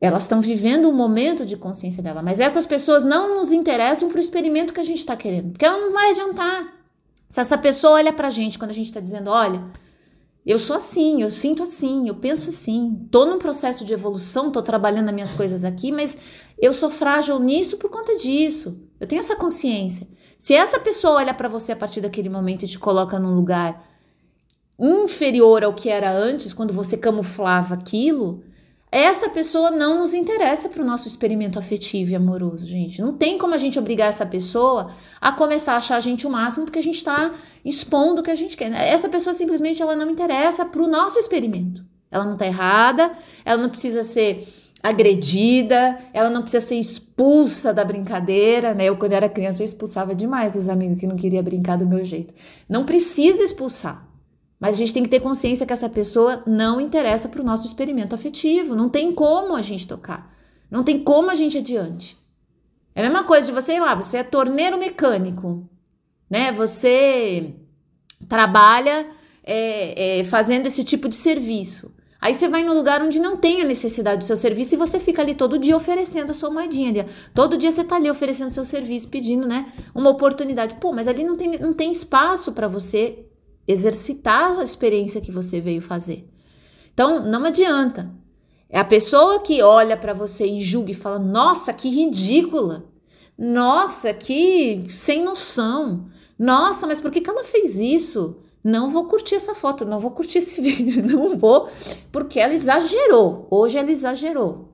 Elas 0.00 0.22
estão 0.22 0.40
vivendo 0.40 0.88
um 0.88 0.92
momento 0.92 1.44
de 1.44 1.56
consciência 1.56 2.00
dela, 2.00 2.22
mas 2.22 2.38
essas 2.38 2.64
pessoas 2.64 3.04
não 3.04 3.36
nos 3.36 3.50
interessam 3.50 4.08
para 4.08 4.18
o 4.18 4.20
experimento 4.20 4.72
que 4.72 4.78
a 4.78 4.84
gente 4.84 4.98
está 4.98 5.16
querendo, 5.16 5.50
porque 5.50 5.64
ela 5.64 5.76
não 5.76 5.92
vai 5.92 6.12
adiantar. 6.12 6.72
Se 7.28 7.40
essa 7.40 7.58
pessoa 7.58 7.94
olha 7.94 8.12
para 8.12 8.28
a 8.28 8.30
gente 8.30 8.58
quando 8.60 8.70
a 8.70 8.74
gente 8.74 8.86
está 8.86 9.00
dizendo, 9.00 9.28
olha, 9.28 9.60
eu 10.46 10.58
sou 10.58 10.76
assim, 10.76 11.20
eu 11.20 11.30
sinto 11.30 11.62
assim, 11.62 12.08
eu 12.08 12.14
penso 12.14 12.48
assim, 12.48 13.06
tô 13.10 13.26
num 13.26 13.38
processo 13.38 13.84
de 13.84 13.92
evolução, 13.92 14.50
tô 14.50 14.62
trabalhando 14.62 15.08
as 15.08 15.14
minhas 15.14 15.34
coisas 15.34 15.64
aqui, 15.64 15.92
mas 15.92 16.16
eu 16.58 16.72
sou 16.72 16.88
frágil 16.88 17.38
nisso 17.38 17.76
por 17.76 17.90
conta 17.90 18.16
disso. 18.16 18.88
Eu 18.98 19.06
tenho 19.06 19.20
essa 19.20 19.36
consciência. 19.36 20.08
Se 20.38 20.54
essa 20.54 20.78
pessoa 20.78 21.14
olha 21.14 21.34
para 21.34 21.48
você 21.48 21.72
a 21.72 21.76
partir 21.76 22.00
daquele 22.00 22.28
momento 22.28 22.64
e 22.64 22.68
te 22.68 22.78
coloca 22.78 23.18
num 23.18 23.34
lugar 23.34 23.84
inferior 24.78 25.64
ao 25.64 25.74
que 25.74 25.88
era 25.88 26.12
antes, 26.12 26.52
quando 26.52 26.72
você 26.72 26.96
camuflava 26.96 27.74
aquilo, 27.74 28.44
essa 28.90 29.28
pessoa 29.28 29.72
não 29.72 29.98
nos 29.98 30.14
interessa 30.14 30.68
para 30.68 30.80
o 30.80 30.86
nosso 30.86 31.08
experimento 31.08 31.58
afetivo 31.58 32.12
e 32.12 32.14
amoroso, 32.14 32.68
gente. 32.68 33.02
Não 33.02 33.12
tem 33.12 33.36
como 33.36 33.52
a 33.52 33.58
gente 33.58 33.80
obrigar 33.80 34.08
essa 34.08 34.24
pessoa 34.24 34.92
a 35.20 35.32
começar 35.32 35.74
a 35.74 35.78
achar 35.78 35.96
a 35.96 36.00
gente 36.00 36.24
o 36.24 36.30
máximo 36.30 36.64
porque 36.64 36.78
a 36.78 36.82
gente 36.82 36.96
está 36.96 37.34
expondo 37.64 38.20
o 38.20 38.24
que 38.24 38.30
a 38.30 38.36
gente 38.36 38.56
quer. 38.56 38.72
Essa 38.72 39.08
pessoa 39.08 39.34
simplesmente 39.34 39.82
ela 39.82 39.96
não 39.96 40.08
interessa 40.08 40.64
para 40.64 40.80
o 40.80 40.86
nosso 40.86 41.18
experimento. 41.18 41.84
Ela 42.10 42.24
não 42.24 42.34
está 42.34 42.46
errada, 42.46 43.12
ela 43.44 43.60
não 43.60 43.68
precisa 43.68 44.04
ser 44.04 44.48
agredida, 44.82 45.98
ela 46.12 46.30
não 46.30 46.42
precisa 46.42 46.64
ser 46.64 46.76
expulsa 46.76 47.74
da 47.74 47.84
brincadeira, 47.84 48.74
né? 48.74 48.84
Eu, 48.84 48.96
quando 48.96 49.12
era 49.12 49.28
criança, 49.28 49.62
eu 49.62 49.64
expulsava 49.64 50.14
demais 50.14 50.54
os 50.56 50.68
amigos 50.68 51.00
que 51.00 51.06
não 51.06 51.16
queriam 51.16 51.42
brincar 51.42 51.76
do 51.76 51.86
meu 51.86 52.04
jeito. 52.04 52.32
Não 52.68 52.84
precisa 52.84 53.42
expulsar. 53.42 54.06
Mas 54.60 54.74
a 54.74 54.78
gente 54.78 54.92
tem 54.92 55.02
que 55.02 55.08
ter 55.08 55.20
consciência 55.20 55.66
que 55.66 55.72
essa 55.72 55.88
pessoa 55.88 56.42
não 56.46 56.80
interessa 56.80 57.28
para 57.28 57.40
o 57.40 57.44
nosso 57.44 57.66
experimento 57.66 58.14
afetivo. 58.14 58.74
Não 58.74 58.88
tem 58.88 59.12
como 59.12 59.54
a 59.54 59.62
gente 59.62 59.86
tocar. 59.86 60.34
Não 60.70 60.82
tem 60.82 61.02
como 61.02 61.30
a 61.30 61.34
gente 61.34 61.58
adiante. 61.58 62.16
É 62.94 63.00
a 63.00 63.04
mesma 63.04 63.24
coisa 63.24 63.46
de 63.46 63.52
você 63.52 63.74
ir 63.74 63.80
lá, 63.80 63.94
você 63.94 64.18
é 64.18 64.22
torneiro 64.24 64.76
mecânico, 64.76 65.68
né? 66.28 66.50
Você 66.50 67.54
trabalha 68.28 69.06
é, 69.44 70.18
é, 70.18 70.24
fazendo 70.24 70.66
esse 70.66 70.82
tipo 70.82 71.08
de 71.08 71.14
serviço. 71.14 71.94
Aí 72.20 72.34
você 72.34 72.48
vai 72.48 72.64
num 72.64 72.74
lugar 72.74 73.00
onde 73.00 73.20
não 73.20 73.36
tem 73.36 73.62
a 73.62 73.64
necessidade 73.64 74.18
do 74.18 74.24
seu 74.24 74.36
serviço 74.36 74.74
e 74.74 74.78
você 74.78 74.98
fica 74.98 75.22
ali 75.22 75.34
todo 75.34 75.58
dia 75.58 75.76
oferecendo 75.76 76.30
a 76.30 76.34
sua 76.34 76.50
moedinha. 76.50 77.06
Todo 77.32 77.56
dia 77.56 77.70
você 77.70 77.84
tá 77.84 77.94
ali 77.94 78.10
oferecendo 78.10 78.50
seu 78.50 78.64
serviço, 78.64 79.08
pedindo, 79.08 79.46
né, 79.46 79.72
uma 79.94 80.10
oportunidade. 80.10 80.76
Pô, 80.80 80.92
mas 80.92 81.06
ali 81.06 81.22
não 81.22 81.36
tem, 81.36 81.58
não 81.58 81.72
tem 81.72 81.92
espaço 81.92 82.52
para 82.52 82.66
você 82.66 83.24
exercitar 83.68 84.58
a 84.58 84.64
experiência 84.64 85.20
que 85.20 85.30
você 85.30 85.60
veio 85.60 85.80
fazer. 85.80 86.28
Então, 86.92 87.24
não 87.24 87.44
adianta. 87.44 88.10
É 88.68 88.80
a 88.80 88.84
pessoa 88.84 89.40
que 89.40 89.62
olha 89.62 89.96
para 89.96 90.12
você 90.12 90.44
e 90.44 90.62
julga 90.62 90.90
e 90.90 90.94
fala: 90.94 91.18
"Nossa, 91.18 91.72
que 91.72 91.88
ridícula. 91.88 92.84
Nossa, 93.38 94.12
que 94.12 94.84
sem 94.88 95.22
noção. 95.22 96.08
Nossa, 96.36 96.86
mas 96.86 97.00
por 97.00 97.10
que, 97.10 97.20
que 97.20 97.30
ela 97.30 97.44
fez 97.44 97.78
isso?" 97.78 98.36
Não 98.68 98.90
vou 98.90 99.06
curtir 99.06 99.34
essa 99.34 99.54
foto, 99.54 99.86
não 99.86 99.98
vou 99.98 100.10
curtir 100.10 100.38
esse 100.38 100.60
vídeo, 100.60 101.02
não 101.02 101.38
vou, 101.38 101.70
porque 102.12 102.38
ela 102.38 102.52
exagerou. 102.52 103.48
Hoje 103.50 103.78
ela 103.78 103.90
exagerou. 103.90 104.68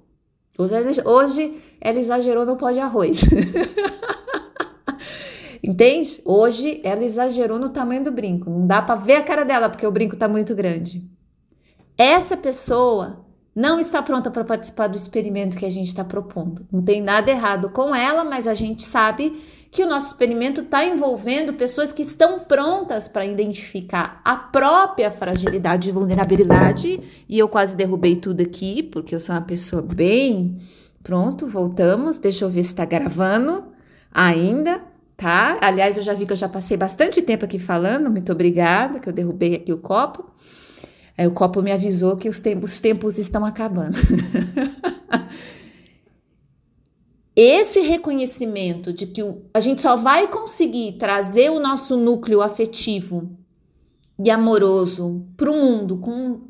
Hoje 0.58 0.74
ela, 0.74 0.90
hoje 1.08 1.62
ela 1.80 1.98
exagerou 1.98 2.44
no 2.44 2.56
pó 2.56 2.72
de 2.72 2.80
arroz. 2.80 3.22
Entende? 5.62 6.20
Hoje 6.24 6.80
ela 6.84 7.04
exagerou 7.04 7.58
no 7.58 7.70
tamanho 7.70 8.04
do 8.04 8.12
brinco. 8.12 8.50
Não 8.50 8.66
dá 8.66 8.82
para 8.82 8.96
ver 8.96 9.16
a 9.16 9.22
cara 9.22 9.44
dela 9.44 9.70
porque 9.70 9.86
o 9.86 9.92
brinco 9.92 10.16
tá 10.16 10.28
muito 10.28 10.54
grande. 10.54 11.08
Essa 11.96 12.36
pessoa 12.36 13.24
não 13.54 13.78
está 13.78 14.02
pronta 14.02 14.30
para 14.30 14.44
participar 14.44 14.88
do 14.88 14.96
experimento 14.96 15.56
que 15.56 15.64
a 15.64 15.70
gente 15.70 15.86
está 15.86 16.04
propondo. 16.04 16.66
Não 16.70 16.82
tem 16.82 17.00
nada 17.00 17.30
errado 17.30 17.70
com 17.70 17.94
ela, 17.94 18.24
mas 18.24 18.46
a 18.46 18.54
gente 18.54 18.82
sabe 18.82 19.40
que 19.74 19.82
o 19.82 19.88
nosso 19.88 20.06
experimento 20.06 20.60
está 20.60 20.84
envolvendo 20.84 21.52
pessoas 21.52 21.92
que 21.92 22.02
estão 22.02 22.38
prontas 22.38 23.08
para 23.08 23.26
identificar 23.26 24.20
a 24.24 24.36
própria 24.36 25.10
fragilidade 25.10 25.88
e 25.88 25.92
vulnerabilidade. 25.92 27.00
E 27.28 27.36
eu 27.36 27.48
quase 27.48 27.74
derrubei 27.74 28.14
tudo 28.14 28.40
aqui, 28.40 28.84
porque 28.84 29.12
eu 29.12 29.18
sou 29.18 29.34
uma 29.34 29.42
pessoa 29.42 29.82
bem. 29.82 30.58
Pronto, 31.02 31.48
voltamos. 31.48 32.20
Deixa 32.20 32.44
eu 32.44 32.48
ver 32.48 32.62
se 32.62 32.68
está 32.68 32.84
gravando 32.84 33.64
ainda, 34.12 34.80
tá? 35.16 35.58
Aliás, 35.60 35.96
eu 35.96 36.04
já 36.04 36.14
vi 36.14 36.24
que 36.24 36.32
eu 36.32 36.36
já 36.36 36.48
passei 36.48 36.76
bastante 36.76 37.20
tempo 37.20 37.44
aqui 37.44 37.58
falando. 37.58 38.08
Muito 38.08 38.30
obrigada, 38.30 39.00
que 39.00 39.08
eu 39.08 39.12
derrubei 39.12 39.56
aqui 39.56 39.72
o 39.72 39.78
copo. 39.78 40.30
Aí 41.18 41.26
o 41.26 41.32
copo 41.32 41.60
me 41.60 41.72
avisou 41.72 42.16
que 42.16 42.28
os 42.28 42.38
tempos, 42.38 42.74
os 42.74 42.80
tempos 42.80 43.18
estão 43.18 43.44
acabando. 43.44 43.98
esse 47.36 47.80
reconhecimento 47.80 48.92
de 48.92 49.06
que 49.06 49.20
a 49.52 49.60
gente 49.60 49.82
só 49.82 49.96
vai 49.96 50.28
conseguir 50.28 50.92
trazer 50.92 51.50
o 51.50 51.58
nosso 51.58 51.96
núcleo 51.96 52.40
afetivo 52.40 53.30
e 54.22 54.30
amoroso 54.30 55.26
para 55.36 55.50
o 55.50 55.56
mundo 55.56 55.96
com 55.96 56.40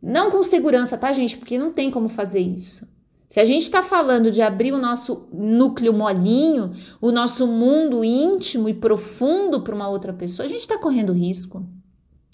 não 0.00 0.30
com 0.30 0.42
segurança, 0.42 0.96
tá, 0.96 1.12
gente? 1.12 1.36
Porque 1.36 1.58
não 1.58 1.72
tem 1.72 1.90
como 1.90 2.08
fazer 2.08 2.40
isso. 2.40 2.88
Se 3.28 3.40
a 3.40 3.44
gente 3.44 3.64
está 3.64 3.82
falando 3.82 4.30
de 4.30 4.40
abrir 4.40 4.72
o 4.72 4.78
nosso 4.78 5.28
núcleo 5.32 5.92
molinho, 5.92 6.72
o 7.00 7.12
nosso 7.12 7.46
mundo 7.46 8.02
íntimo 8.02 8.68
e 8.68 8.74
profundo 8.74 9.60
para 9.60 9.74
uma 9.74 9.88
outra 9.88 10.12
pessoa, 10.12 10.46
a 10.46 10.48
gente 10.48 10.60
está 10.60 10.78
correndo 10.78 11.12
risco. 11.12 11.66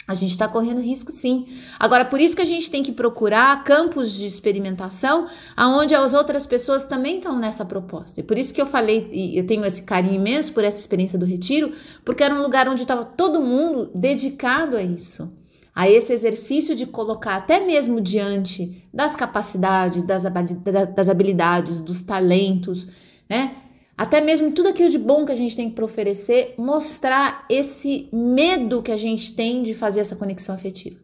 A 0.06 0.14
gente 0.14 0.32
está 0.32 0.46
correndo 0.46 0.82
risco 0.82 1.10
sim. 1.10 1.46
Agora, 1.78 2.04
por 2.04 2.20
isso 2.20 2.36
que 2.36 2.42
a 2.42 2.46
gente 2.46 2.70
tem 2.70 2.82
que 2.82 2.92
procurar 2.92 3.64
campos 3.64 4.12
de 4.12 4.26
experimentação 4.26 5.26
aonde 5.56 5.94
as 5.94 6.12
outras 6.12 6.44
pessoas 6.44 6.86
também 6.86 7.16
estão 7.16 7.38
nessa 7.38 7.64
proposta. 7.64 8.20
E 8.20 8.22
por 8.22 8.36
isso 8.36 8.52
que 8.52 8.60
eu 8.60 8.66
falei, 8.66 9.08
e 9.10 9.38
eu 9.38 9.46
tenho 9.46 9.64
esse 9.64 9.82
carinho 9.82 10.16
imenso 10.16 10.52
por 10.52 10.62
essa 10.62 10.78
experiência 10.78 11.18
do 11.18 11.24
retiro, 11.24 11.72
porque 12.04 12.22
era 12.22 12.34
um 12.34 12.42
lugar 12.42 12.68
onde 12.68 12.82
estava 12.82 13.02
todo 13.02 13.40
mundo 13.40 13.90
dedicado 13.94 14.76
a 14.76 14.82
isso. 14.82 15.32
A 15.74 15.88
esse 15.88 16.12
exercício 16.12 16.76
de 16.76 16.86
colocar 16.86 17.36
até 17.36 17.58
mesmo 17.64 18.00
diante 18.00 18.86
das 18.92 19.16
capacidades, 19.16 20.02
das 20.02 21.08
habilidades, 21.08 21.80
dos 21.80 22.02
talentos, 22.02 22.86
né? 23.28 23.56
Até 23.96 24.20
mesmo 24.20 24.50
tudo 24.50 24.68
aquilo 24.68 24.90
de 24.90 24.98
bom 24.98 25.24
que 25.24 25.32
a 25.32 25.36
gente 25.36 25.54
tem 25.54 25.70
para 25.70 25.84
oferecer, 25.84 26.54
mostrar 26.58 27.46
esse 27.48 28.08
medo 28.12 28.82
que 28.82 28.90
a 28.90 28.96
gente 28.96 29.34
tem 29.34 29.62
de 29.62 29.74
fazer 29.74 30.00
essa 30.00 30.16
conexão 30.16 30.54
afetiva. 30.54 30.98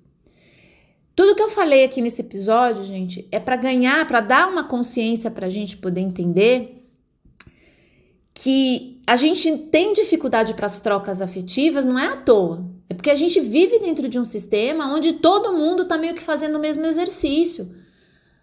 Tudo 1.14 1.34
que 1.34 1.43
eu 1.43 1.51
falei 1.51 1.84
aqui 1.84 2.01
nesse 2.01 2.22
episódio, 2.22 2.82
gente, 2.82 3.28
é 3.30 3.38
para 3.38 3.57
ganhar, 3.57 4.07
para 4.07 4.20
dar 4.20 4.49
uma 4.49 4.64
consciência 4.64 5.30
para 5.30 5.47
a 5.47 5.51
gente 5.51 5.76
poder 5.76 6.01
entender 6.01 6.80
que 8.34 9.01
a 9.07 9.16
gente 9.16 9.57
tem 9.70 9.93
dificuldade 9.93 10.55
para 10.55 10.66
as 10.66 10.80
trocas 10.80 11.20
afetivas, 11.20 11.84
não 11.84 11.99
é 11.99 12.07
à 12.07 12.16
toa. 12.16 12.64
É 12.88 12.95
porque 12.95 13.11
a 13.11 13.16
gente 13.16 13.38
vive 13.38 13.78
dentro 13.78 14.09
de 14.09 14.18
um 14.18 14.24
sistema 14.24 14.93
onde 14.93 15.12
todo 15.14 15.53
mundo 15.53 15.82
está 15.82 15.99
meio 15.99 16.14
que 16.14 16.22
fazendo 16.22 16.57
o 16.57 16.61
mesmo 16.61 16.86
exercício. 16.86 17.70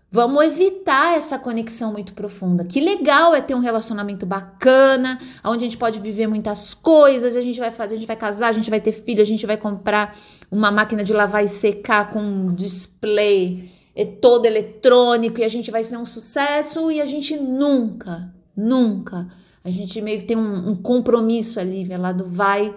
Vamos 0.09 0.43
evitar 0.45 1.17
essa 1.17 1.37
conexão 1.37 1.91
muito 1.91 2.13
profunda. 2.13 2.63
Que 2.63 2.79
legal 2.79 3.35
é 3.35 3.41
ter 3.41 3.53
um 3.53 3.59
relacionamento 3.59 4.25
bacana, 4.25 5.19
onde 5.43 5.65
a 5.65 5.67
gente 5.67 5.77
pode 5.77 5.99
viver 5.99 6.27
muitas 6.27 6.73
coisas, 6.73 7.35
a 7.35 7.41
gente 7.41 7.59
vai 7.59 7.71
fazer, 7.71 7.95
a 7.95 7.97
gente 7.97 8.07
vai 8.07 8.15
casar, 8.15 8.47
a 8.47 8.53
gente 8.53 8.69
vai 8.69 8.79
ter 8.79 8.93
filho, 8.93 9.21
a 9.21 9.25
gente 9.25 9.45
vai 9.45 9.57
comprar 9.57 10.17
uma 10.49 10.71
máquina 10.71 11.03
de 11.03 11.11
lavar 11.11 11.43
e 11.43 11.49
secar 11.49 12.09
com 12.09 12.19
um 12.19 12.47
display 12.47 13.69
é 13.97 14.05
todo 14.05 14.45
eletrônico 14.45 15.39
e 15.39 15.43
a 15.43 15.47
gente 15.47 15.71
vai 15.71 15.83
ser 15.83 15.97
um 15.97 16.05
sucesso 16.05 16.91
e 16.91 17.01
a 17.01 17.05
gente 17.07 17.35
nunca, 17.35 18.31
nunca, 18.55 19.27
a 19.63 19.71
gente 19.71 19.99
meio 20.01 20.19
que 20.19 20.25
tem 20.25 20.37
um, 20.37 20.69
um 20.69 20.75
compromisso 20.75 21.59
ali, 21.59 21.83
velado, 21.83 22.23
vai 22.23 22.75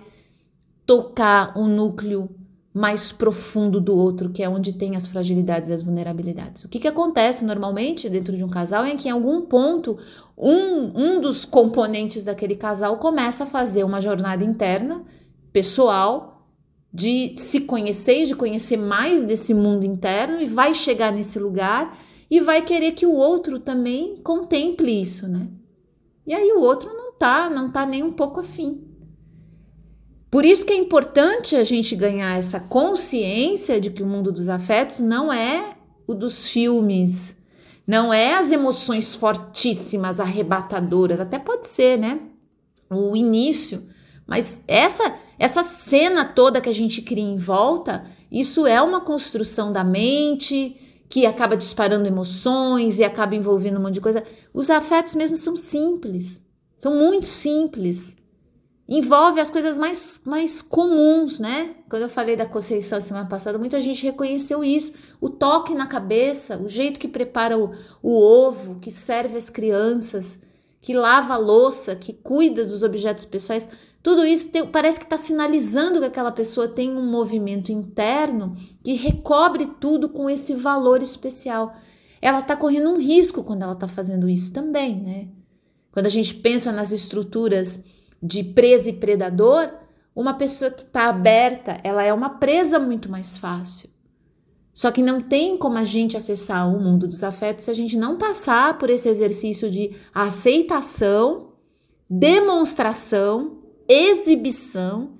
tocar 0.87 1.53
o 1.59 1.68
núcleo 1.68 2.35
mais 2.73 3.11
profundo 3.11 3.81
do 3.81 3.97
outro, 3.97 4.31
que 4.31 4.43
é 4.43 4.49
onde 4.49 4.73
tem 4.73 4.95
as 4.95 5.07
fragilidades 5.07 5.68
e 5.68 5.73
as 5.73 5.83
vulnerabilidades. 5.83 6.64
O 6.64 6.68
que, 6.68 6.79
que 6.79 6.87
acontece 6.87 7.45
normalmente 7.45 8.09
dentro 8.09 8.37
de 8.37 8.45
um 8.45 8.49
casal 8.49 8.85
é 8.85 8.95
que 8.95 9.09
em 9.09 9.11
algum 9.11 9.43
ponto 9.43 9.99
um, 10.39 10.93
um 10.95 11.21
dos 11.21 11.45
componentes 11.45 12.23
daquele 12.23 12.55
casal 12.55 12.99
começa 12.99 13.43
a 13.45 13.47
fazer 13.47 13.83
uma 13.83 14.01
jornada 14.01 14.45
interna, 14.45 15.03
pessoal, 15.53 16.47
de 16.93 17.35
se 17.37 17.62
conhecer 17.62 18.23
e 18.23 18.27
de 18.27 18.37
conhecer 18.37 18.77
mais 18.77 19.25
desse 19.25 19.53
mundo 19.53 19.85
interno 19.85 20.41
e 20.41 20.47
vai 20.47 20.73
chegar 20.73 21.12
nesse 21.12 21.39
lugar 21.39 21.99
e 22.31 22.41
vai 22.41 22.62
querer 22.62 22.93
que 22.93 23.07
o 23.07 23.14
outro 23.14 23.59
também 23.59 24.16
contemple 24.23 25.03
isso, 25.03 25.27
né? 25.27 25.49
E 26.25 26.33
aí 26.33 26.53
o 26.53 26.61
outro 26.61 26.93
não 26.93 27.12
tá, 27.12 27.51
não 27.51 27.71
tá 27.71 27.85
nem 27.85 28.05
um 28.05 28.12
pouco 28.12 28.39
afim. 28.39 28.89
Por 30.31 30.45
isso 30.45 30.64
que 30.64 30.72
é 30.72 30.76
importante 30.76 31.57
a 31.57 31.64
gente 31.64 31.97
ganhar 31.97 32.39
essa 32.39 32.61
consciência 32.61 33.81
de 33.81 33.91
que 33.91 34.03
o 34.03 34.07
mundo 34.07 34.31
dos 34.31 34.49
afetos 34.49 35.01
não 35.01 35.33
é 35.33 35.74
o 36.07 36.14
dos 36.14 36.49
filmes, 36.49 37.37
não 37.85 38.14
é 38.14 38.35
as 38.35 38.53
emoções 38.53 39.16
fortíssimas, 39.16 40.20
arrebatadoras, 40.20 41.18
até 41.18 41.39
pode 41.39 41.66
ser, 41.66 41.99
né? 41.99 42.20
O 42.89 43.16
início, 43.16 43.89
mas 44.26 44.61
essa 44.68 45.16
essa 45.37 45.64
cena 45.64 46.24
toda 46.24 46.61
que 46.61 46.68
a 46.68 46.74
gente 46.74 47.01
cria 47.01 47.24
em 47.24 47.39
volta, 47.39 48.05
isso 48.31 48.66
é 48.66 48.81
uma 48.81 49.01
construção 49.01 49.72
da 49.72 49.83
mente 49.83 50.76
que 51.09 51.24
acaba 51.24 51.57
disparando 51.57 52.07
emoções 52.07 52.99
e 52.99 53.05
acaba 53.05 53.35
envolvendo 53.35 53.78
um 53.78 53.83
monte 53.83 53.95
de 53.95 54.01
coisa. 54.03 54.22
Os 54.53 54.68
afetos 54.68 55.14
mesmo 55.14 55.35
são 55.35 55.57
simples, 55.57 56.45
são 56.76 56.95
muito 56.95 57.26
simples 57.26 58.14
envolve 58.91 59.38
as 59.38 59.49
coisas 59.49 59.78
mais, 59.78 60.20
mais 60.24 60.61
comuns, 60.61 61.38
né? 61.38 61.76
Quando 61.88 62.03
eu 62.03 62.09
falei 62.09 62.34
da 62.34 62.45
Conceição 62.45 63.01
semana 63.01 63.28
passada, 63.28 63.57
muita 63.57 63.80
gente 63.80 64.05
reconheceu 64.05 64.64
isso. 64.64 64.93
O 65.20 65.30
toque 65.30 65.72
na 65.74 65.86
cabeça, 65.86 66.59
o 66.59 66.68
jeito 66.68 66.99
que 66.99 67.07
prepara 67.07 67.57
o, 67.57 67.70
o 68.03 68.20
ovo, 68.20 68.80
que 68.80 68.91
serve 68.91 69.36
as 69.36 69.49
crianças, 69.49 70.41
que 70.82 70.93
lava 70.93 71.34
a 71.34 71.38
louça, 71.38 71.95
que 71.95 72.12
cuida 72.12 72.64
dos 72.64 72.82
objetos 72.82 73.24
pessoais. 73.24 73.68
Tudo 74.03 74.26
isso 74.26 74.49
tem, 74.49 74.66
parece 74.66 74.99
que 74.99 75.07
está 75.07 75.18
sinalizando 75.18 76.01
que 76.01 76.07
aquela 76.07 76.32
pessoa 76.32 76.66
tem 76.66 76.91
um 76.91 77.09
movimento 77.09 77.70
interno 77.70 78.57
que 78.82 78.95
recobre 78.95 79.66
tudo 79.78 80.09
com 80.09 80.28
esse 80.28 80.53
valor 80.53 81.01
especial. 81.01 81.76
Ela 82.20 82.41
está 82.41 82.57
correndo 82.57 82.91
um 82.91 82.99
risco 82.99 83.45
quando 83.45 83.62
ela 83.62 83.74
está 83.74 83.86
fazendo 83.86 84.28
isso 84.28 84.53
também, 84.53 85.01
né? 85.01 85.28
Quando 85.93 86.07
a 86.07 86.11
gente 86.11 86.34
pensa 86.34 86.72
nas 86.72 86.91
estruturas 86.91 87.80
de 88.23 88.43
presa 88.43 88.91
e 88.91 88.93
predador, 88.93 89.71
uma 90.14 90.35
pessoa 90.35 90.71
que 90.71 90.83
está 90.83 91.09
aberta, 91.09 91.79
ela 91.83 92.03
é 92.03 92.12
uma 92.12 92.31
presa 92.31 92.79
muito 92.79 93.11
mais 93.11 93.39
fácil. 93.39 93.89
Só 94.73 94.91
que 94.91 95.03
não 95.03 95.21
tem 95.21 95.57
como 95.57 95.79
a 95.79 95.85
gente 95.85 96.16
acessar 96.16 96.73
o 96.73 96.81
mundo 96.81 97.07
dos 97.09 97.23
afetos 97.23 97.64
se 97.64 97.71
a 97.71 97.75
gente 97.75 97.97
não 97.97 98.16
passar 98.16 98.79
por 98.79 98.89
esse 98.89 99.09
exercício 99.09 99.71
de 99.71 99.97
aceitação, 100.14 101.53
demonstração, 102.09 103.59
exibição, 103.89 105.18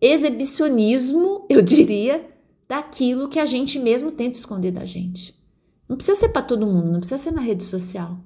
exibicionismo, 0.00 1.46
eu 1.48 1.62
diria, 1.62 2.28
daquilo 2.68 3.28
que 3.28 3.38
a 3.38 3.46
gente 3.46 3.78
mesmo 3.78 4.12
tenta 4.12 4.38
esconder 4.38 4.70
da 4.70 4.84
gente. 4.84 5.34
Não 5.88 5.96
precisa 5.96 6.20
ser 6.20 6.28
para 6.28 6.42
todo 6.42 6.66
mundo, 6.66 6.92
não 6.92 7.00
precisa 7.00 7.18
ser 7.20 7.32
na 7.32 7.40
rede 7.40 7.64
social. 7.64 8.16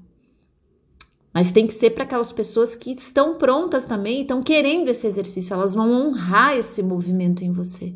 Mas 1.34 1.50
tem 1.50 1.66
que 1.66 1.74
ser 1.74 1.90
para 1.90 2.04
aquelas 2.04 2.32
pessoas 2.32 2.76
que 2.76 2.92
estão 2.92 3.36
prontas 3.36 3.86
também, 3.86 4.22
estão 4.22 4.40
querendo 4.40 4.88
esse 4.88 5.04
exercício, 5.04 5.52
elas 5.52 5.74
vão 5.74 5.90
honrar 5.90 6.56
esse 6.56 6.80
movimento 6.80 7.42
em 7.42 7.52
você. 7.52 7.92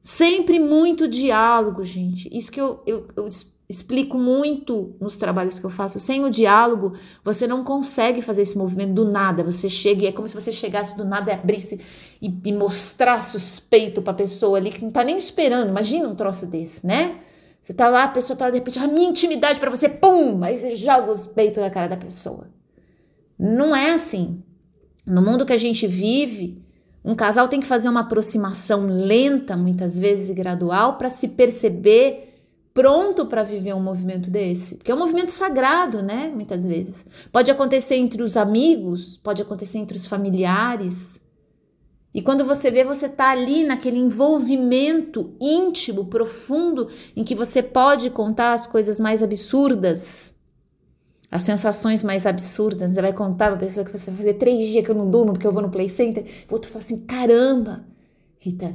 Sempre 0.00 0.58
muito 0.58 1.06
diálogo, 1.06 1.84
gente. 1.84 2.30
Isso 2.32 2.50
que 2.50 2.60
eu, 2.60 2.80
eu, 2.86 3.08
eu 3.14 3.26
explico 3.68 4.16
muito 4.16 4.96
nos 4.98 5.18
trabalhos 5.18 5.58
que 5.58 5.66
eu 5.66 5.70
faço. 5.70 5.98
Sem 5.98 6.24
o 6.24 6.30
diálogo, 6.30 6.94
você 7.22 7.46
não 7.46 7.62
consegue 7.62 8.22
fazer 8.22 8.42
esse 8.42 8.56
movimento 8.56 8.94
do 8.94 9.04
nada. 9.04 9.44
Você 9.44 9.68
chega 9.68 10.04
e 10.04 10.06
é 10.06 10.12
como 10.12 10.26
se 10.26 10.34
você 10.34 10.52
chegasse 10.52 10.96
do 10.96 11.04
nada 11.04 11.32
e 11.32 11.34
abrisse 11.34 11.78
e, 12.22 12.32
e 12.44 12.52
mostrasse 12.52 13.36
os 13.36 13.58
peitos 13.58 14.02
para 14.02 14.12
a 14.12 14.16
pessoa 14.16 14.56
ali 14.56 14.70
que 14.70 14.80
não 14.80 14.88
está 14.88 15.04
nem 15.04 15.16
esperando. 15.16 15.68
Imagina 15.68 16.08
um 16.08 16.14
troço 16.14 16.46
desse, 16.46 16.86
né? 16.86 17.20
Você 17.66 17.74
tá 17.74 17.88
lá, 17.88 18.04
a 18.04 18.08
pessoa 18.08 18.36
tá 18.36 18.48
de 18.48 18.58
repente, 18.58 18.78
a 18.78 18.86
minha 18.86 19.08
intimidade 19.08 19.58
para 19.58 19.68
você, 19.68 19.88
pum, 19.88 20.40
aí 20.44 20.56
você 20.56 20.76
joga 20.76 21.10
os 21.10 21.26
peitos 21.26 21.60
na 21.60 21.68
cara 21.68 21.88
da 21.88 21.96
pessoa. 21.96 22.46
Não 23.36 23.74
é 23.74 23.90
assim. 23.90 24.40
No 25.04 25.20
mundo 25.20 25.44
que 25.44 25.52
a 25.52 25.58
gente 25.58 25.84
vive, 25.84 26.62
um 27.04 27.12
casal 27.16 27.48
tem 27.48 27.58
que 27.58 27.66
fazer 27.66 27.88
uma 27.88 28.02
aproximação 28.02 28.86
lenta, 28.86 29.56
muitas 29.56 29.98
vezes 29.98 30.28
e 30.28 30.32
gradual, 30.32 30.96
para 30.96 31.08
se 31.08 31.26
perceber 31.26 32.36
pronto 32.72 33.26
para 33.26 33.42
viver 33.42 33.74
um 33.74 33.82
movimento 33.82 34.30
desse. 34.30 34.76
Porque 34.76 34.92
é 34.92 34.94
um 34.94 35.00
movimento 35.00 35.32
sagrado, 35.32 36.04
né? 36.04 36.30
Muitas 36.32 36.64
vezes. 36.64 37.04
Pode 37.32 37.50
acontecer 37.50 37.96
entre 37.96 38.22
os 38.22 38.36
amigos, 38.36 39.16
pode 39.16 39.42
acontecer 39.42 39.78
entre 39.78 39.96
os 39.96 40.06
familiares. 40.06 41.18
E 42.16 42.22
quando 42.22 42.46
você 42.46 42.70
vê, 42.70 42.82
você 42.82 43.10
tá 43.10 43.28
ali 43.28 43.62
naquele 43.62 43.98
envolvimento 43.98 45.34
íntimo, 45.38 46.06
profundo, 46.06 46.88
em 47.14 47.22
que 47.22 47.34
você 47.34 47.62
pode 47.62 48.08
contar 48.08 48.54
as 48.54 48.66
coisas 48.66 48.98
mais 48.98 49.22
absurdas, 49.22 50.34
as 51.30 51.42
sensações 51.42 52.02
mais 52.02 52.24
absurdas. 52.24 52.92
Você 52.92 53.02
vai 53.02 53.12
contar 53.12 53.48
pra 53.48 53.58
pessoa 53.58 53.84
que 53.84 53.92
você 53.92 54.10
vai 54.10 54.16
fazer 54.16 54.34
três 54.34 54.66
dias 54.66 54.82
que 54.82 54.90
eu 54.90 54.94
não 54.94 55.10
durmo 55.10 55.34
porque 55.34 55.46
eu 55.46 55.52
vou 55.52 55.60
no 55.60 55.68
play 55.68 55.90
center. 55.90 56.24
O 56.48 56.54
outro 56.54 56.70
fala 56.70 56.82
assim: 56.82 57.00
caramba, 57.00 57.84
Rita, 58.38 58.74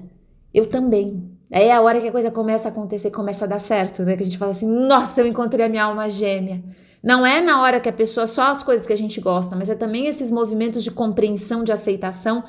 eu 0.53 0.69
também. 0.69 1.27
Aí 1.51 1.63
é 1.63 1.73
a 1.73 1.81
hora 1.81 1.99
que 1.99 2.09
a 2.09 2.11
coisa 2.11 2.29
começa 2.29 2.67
a 2.67 2.71
acontecer, 2.71 3.09
começa 3.09 3.45
a 3.45 3.47
dar 3.47 3.59
certo, 3.59 4.03
né? 4.03 4.15
Que 4.15 4.21
a 4.21 4.25
gente 4.25 4.37
fala 4.37 4.51
assim: 4.51 4.67
nossa, 4.67 5.19
eu 5.19 5.25
encontrei 5.25 5.65
a 5.65 5.69
minha 5.69 5.85
alma 5.85 6.07
gêmea. 6.11 6.63
Não 7.01 7.25
é 7.25 7.41
na 7.41 7.59
hora 7.63 7.79
que 7.79 7.89
a 7.89 7.93
pessoa 7.93 8.27
só 8.27 8.51
as 8.51 8.63
coisas 8.63 8.85
que 8.85 8.93
a 8.93 8.97
gente 8.97 9.19
gosta, 9.19 9.55
mas 9.55 9.67
é 9.67 9.73
também 9.73 10.05
esses 10.05 10.29
movimentos 10.29 10.83
de 10.83 10.91
compreensão, 10.91 11.63
de 11.63 11.71
aceitação 11.71 12.43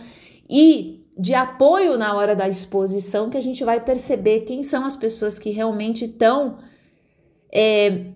e 0.52 1.02
de 1.16 1.32
apoio 1.32 1.96
na 1.96 2.14
hora 2.14 2.36
da 2.36 2.46
exposição 2.46 3.30
que 3.30 3.38
a 3.38 3.40
gente 3.40 3.64
vai 3.64 3.80
perceber 3.80 4.40
quem 4.40 4.62
são 4.62 4.84
as 4.84 4.94
pessoas 4.94 5.38
que 5.38 5.48
realmente 5.48 6.04
estão 6.04 6.58
é, 7.50 8.08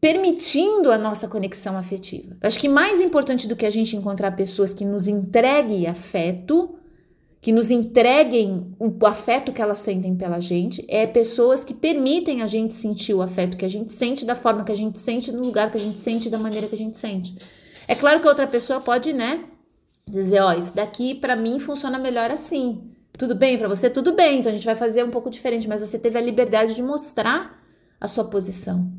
permitindo 0.00 0.92
a 0.92 0.96
nossa 0.96 1.26
conexão 1.26 1.76
afetiva. 1.76 2.36
Eu 2.40 2.46
acho 2.46 2.60
que 2.60 2.68
mais 2.68 3.00
importante 3.00 3.48
do 3.48 3.56
que 3.56 3.66
a 3.66 3.70
gente 3.70 3.96
encontrar 3.96 4.36
pessoas 4.36 4.72
que 4.72 4.84
nos 4.84 5.08
entreguem 5.08 5.88
afeto, 5.88 6.76
que 7.40 7.50
nos 7.50 7.72
entreguem 7.72 8.72
o 8.78 9.04
afeto 9.04 9.52
que 9.52 9.62
elas 9.62 9.78
sentem 9.78 10.14
pela 10.14 10.38
gente, 10.38 10.84
é 10.88 11.08
pessoas 11.08 11.64
que 11.64 11.74
permitem 11.74 12.42
a 12.42 12.46
gente 12.46 12.74
sentir 12.74 13.14
o 13.14 13.22
afeto 13.22 13.56
que 13.56 13.64
a 13.64 13.70
gente 13.70 13.92
sente 13.92 14.24
da 14.24 14.36
forma 14.36 14.62
que 14.62 14.72
a 14.72 14.76
gente 14.76 15.00
sente, 15.00 15.32
no 15.32 15.42
lugar 15.42 15.72
que 15.72 15.76
a 15.76 15.80
gente 15.80 15.98
sente, 15.98 16.30
da 16.30 16.38
maneira 16.38 16.68
que 16.68 16.74
a 16.74 16.78
gente 16.78 16.98
sente. 16.98 17.34
É 17.88 17.96
claro 17.96 18.20
que 18.20 18.28
outra 18.28 18.46
pessoa 18.46 18.80
pode, 18.80 19.12
né, 19.12 19.44
dizer, 20.10 20.40
ó, 20.40 20.52
isso 20.52 20.74
daqui 20.74 21.14
para 21.14 21.36
mim 21.36 21.58
funciona 21.58 21.98
melhor 21.98 22.30
assim. 22.30 22.90
Tudo 23.16 23.34
bem 23.34 23.58
para 23.58 23.68
você? 23.68 23.88
Tudo 23.88 24.12
bem. 24.12 24.40
Então 24.40 24.50
a 24.50 24.54
gente 24.54 24.64
vai 24.64 24.76
fazer 24.76 25.04
um 25.04 25.10
pouco 25.10 25.30
diferente, 25.30 25.68
mas 25.68 25.80
você 25.80 25.98
teve 25.98 26.18
a 26.18 26.22
liberdade 26.22 26.74
de 26.74 26.82
mostrar 26.82 27.62
a 28.00 28.06
sua 28.06 28.24
posição. 28.24 28.90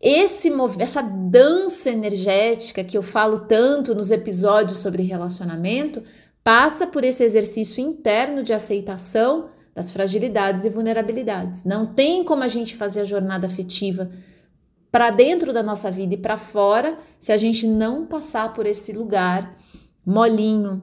Esse 0.00 0.52
essa 0.78 1.02
dança 1.02 1.90
energética 1.90 2.84
que 2.84 2.96
eu 2.96 3.02
falo 3.02 3.40
tanto 3.40 3.94
nos 3.94 4.10
episódios 4.10 4.78
sobre 4.78 5.02
relacionamento, 5.02 6.02
passa 6.44 6.86
por 6.86 7.04
esse 7.04 7.24
exercício 7.24 7.82
interno 7.82 8.42
de 8.42 8.52
aceitação 8.52 9.50
das 9.74 9.90
fragilidades 9.90 10.64
e 10.64 10.70
vulnerabilidades. 10.70 11.64
Não 11.64 11.86
tem 11.86 12.24
como 12.24 12.42
a 12.42 12.48
gente 12.48 12.76
fazer 12.76 13.00
a 13.00 13.04
jornada 13.04 13.46
afetiva 13.46 14.10
para 14.90 15.10
dentro 15.10 15.52
da 15.52 15.62
nossa 15.62 15.90
vida 15.90 16.14
e 16.14 16.18
para 16.18 16.36
fora 16.36 16.98
se 17.20 17.32
a 17.32 17.36
gente 17.36 17.66
não 17.66 18.06
passar 18.06 18.54
por 18.54 18.66
esse 18.66 18.92
lugar 18.92 19.56
molinho, 20.04 20.82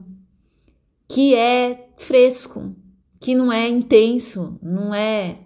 que 1.08 1.34
é 1.34 1.88
fresco, 1.96 2.74
que 3.20 3.34
não 3.34 3.52
é 3.52 3.68
intenso, 3.68 4.58
não 4.62 4.94
é, 4.94 5.38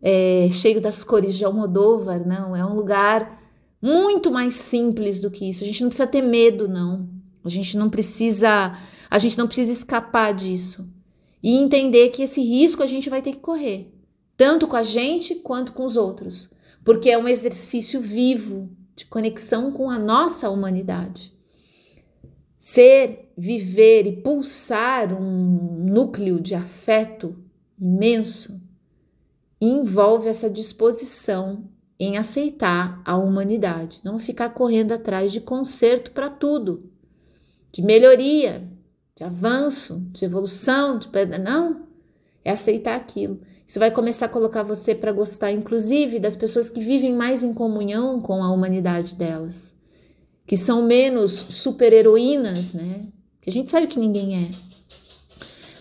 é 0.00 0.48
cheio 0.50 0.80
das 0.80 1.04
cores 1.04 1.36
de 1.36 1.44
Almodóvar, 1.44 2.26
não. 2.26 2.56
É 2.56 2.64
um 2.64 2.74
lugar 2.74 3.40
muito 3.80 4.30
mais 4.30 4.54
simples 4.54 5.20
do 5.20 5.30
que 5.30 5.48
isso. 5.48 5.62
A 5.62 5.66
gente 5.66 5.82
não 5.82 5.88
precisa 5.88 6.06
ter 6.06 6.22
medo, 6.22 6.68
não. 6.68 7.08
A 7.44 7.48
gente 7.48 7.76
não 7.76 7.90
precisa, 7.90 8.76
a 9.10 9.18
gente 9.18 9.36
não 9.36 9.46
precisa 9.46 9.72
escapar 9.72 10.32
disso. 10.32 10.88
E 11.42 11.56
entender 11.56 12.10
que 12.10 12.22
esse 12.22 12.40
risco 12.40 12.82
a 12.82 12.86
gente 12.86 13.10
vai 13.10 13.20
ter 13.20 13.32
que 13.32 13.40
correr, 13.40 13.92
tanto 14.36 14.68
com 14.68 14.76
a 14.76 14.84
gente 14.84 15.34
quanto 15.34 15.72
com 15.72 15.84
os 15.84 15.96
outros. 15.96 16.50
Porque 16.84 17.10
é 17.10 17.18
um 17.18 17.28
exercício 17.28 18.00
vivo 18.00 18.70
de 18.94 19.06
conexão 19.06 19.70
com 19.70 19.90
a 19.90 19.98
nossa 19.98 20.50
humanidade. 20.50 21.32
Ser, 22.58 23.32
viver 23.36 24.06
e 24.06 24.22
pulsar 24.22 25.12
um 25.12 25.84
núcleo 25.88 26.40
de 26.40 26.54
afeto 26.54 27.36
imenso 27.78 28.60
envolve 29.60 30.28
essa 30.28 30.50
disposição 30.50 31.68
em 31.98 32.16
aceitar 32.16 33.00
a 33.04 33.16
humanidade, 33.16 34.00
não 34.02 34.18
ficar 34.18 34.50
correndo 34.50 34.92
atrás 34.92 35.30
de 35.30 35.40
conserto 35.40 36.10
para 36.10 36.28
tudo, 36.28 36.90
de 37.70 37.80
melhoria, 37.80 38.68
de 39.14 39.22
avanço, 39.22 40.00
de 40.10 40.24
evolução, 40.24 40.98
de 40.98 41.08
não, 41.38 41.86
é 42.44 42.50
aceitar 42.50 42.96
aquilo. 42.96 43.40
Isso 43.66 43.78
vai 43.78 43.90
começar 43.90 44.26
a 44.26 44.28
colocar 44.28 44.62
você 44.62 44.94
para 44.94 45.12
gostar, 45.12 45.50
inclusive, 45.50 46.18
das 46.18 46.36
pessoas 46.36 46.68
que 46.68 46.80
vivem 46.80 47.14
mais 47.14 47.42
em 47.42 47.52
comunhão 47.54 48.20
com 48.20 48.42
a 48.42 48.52
humanidade 48.52 49.14
delas, 49.14 49.74
que 50.46 50.56
são 50.56 50.82
menos 50.82 51.46
super-heroínas, 51.48 52.74
né? 52.74 53.06
Que 53.40 53.50
a 53.50 53.52
gente 53.52 53.70
sabe 53.70 53.86
que 53.86 53.98
ninguém 53.98 54.44
é. 54.44 54.50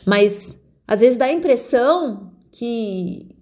Mas 0.05 0.57
às 0.87 1.01
vezes 1.01 1.17
dá 1.17 1.25
a 1.25 1.31
impressão 1.31 2.31
que, 2.51 3.35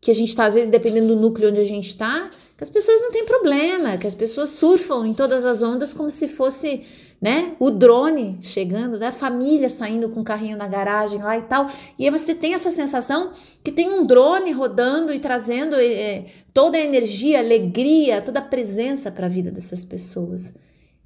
que 0.00 0.10
a 0.10 0.14
gente 0.14 0.28
está, 0.28 0.46
às 0.46 0.54
vezes, 0.54 0.70
dependendo 0.70 1.08
do 1.08 1.20
núcleo 1.20 1.50
onde 1.50 1.60
a 1.60 1.64
gente 1.64 1.88
está, 1.88 2.30
que 2.56 2.62
as 2.62 2.70
pessoas 2.70 3.00
não 3.00 3.10
têm 3.10 3.24
problema, 3.24 3.96
que 3.96 4.06
as 4.06 4.14
pessoas 4.14 4.50
surfam 4.50 5.06
em 5.06 5.14
todas 5.14 5.44
as 5.44 5.62
ondas 5.62 5.92
como 5.92 6.10
se 6.10 6.28
fosse 6.28 6.84
né? 7.22 7.54
O 7.60 7.70
drone 7.70 8.36
chegando, 8.40 8.98
da 8.98 9.06
né? 9.06 9.12
família 9.12 9.70
saindo 9.70 10.08
com 10.08 10.22
o 10.22 10.24
carrinho 10.24 10.56
na 10.56 10.66
garagem 10.66 11.22
lá 11.22 11.38
e 11.38 11.42
tal. 11.42 11.70
E 11.96 12.04
aí 12.04 12.10
você 12.10 12.34
tem 12.34 12.52
essa 12.52 12.72
sensação 12.72 13.30
que 13.62 13.70
tem 13.70 13.88
um 13.88 14.04
drone 14.04 14.50
rodando 14.50 15.12
e 15.12 15.20
trazendo 15.20 15.76
é, 15.76 16.26
toda 16.52 16.76
a 16.76 16.80
energia, 16.80 17.38
alegria, 17.38 18.20
toda 18.20 18.40
a 18.40 18.42
presença 18.42 19.08
para 19.08 19.26
a 19.26 19.28
vida 19.28 19.52
dessas 19.52 19.84
pessoas. 19.84 20.52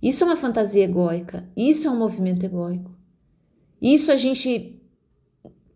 Isso 0.00 0.24
é 0.24 0.26
uma 0.26 0.36
fantasia 0.36 0.84
egóica, 0.84 1.46
isso 1.54 1.86
é 1.86 1.90
um 1.90 1.98
movimento 1.98 2.46
egóico. 2.46 2.90
Isso 3.80 4.10
a 4.10 4.16
gente 4.16 4.80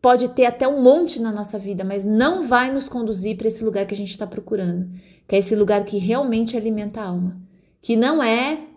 pode 0.00 0.30
ter 0.30 0.46
até 0.46 0.66
um 0.66 0.80
monte 0.82 1.20
na 1.20 1.30
nossa 1.30 1.58
vida, 1.58 1.84
mas 1.84 2.02
não 2.02 2.46
vai 2.46 2.72
nos 2.72 2.88
conduzir 2.88 3.36
para 3.36 3.48
esse 3.48 3.62
lugar 3.62 3.84
que 3.84 3.92
a 3.92 3.96
gente 3.96 4.10
está 4.10 4.26
procurando, 4.26 4.88
que 5.28 5.36
é 5.36 5.38
esse 5.38 5.54
lugar 5.54 5.84
que 5.84 5.98
realmente 5.98 6.56
alimenta 6.56 7.02
a 7.02 7.08
alma, 7.08 7.38
que 7.82 7.94
não 7.94 8.22
é 8.22 8.69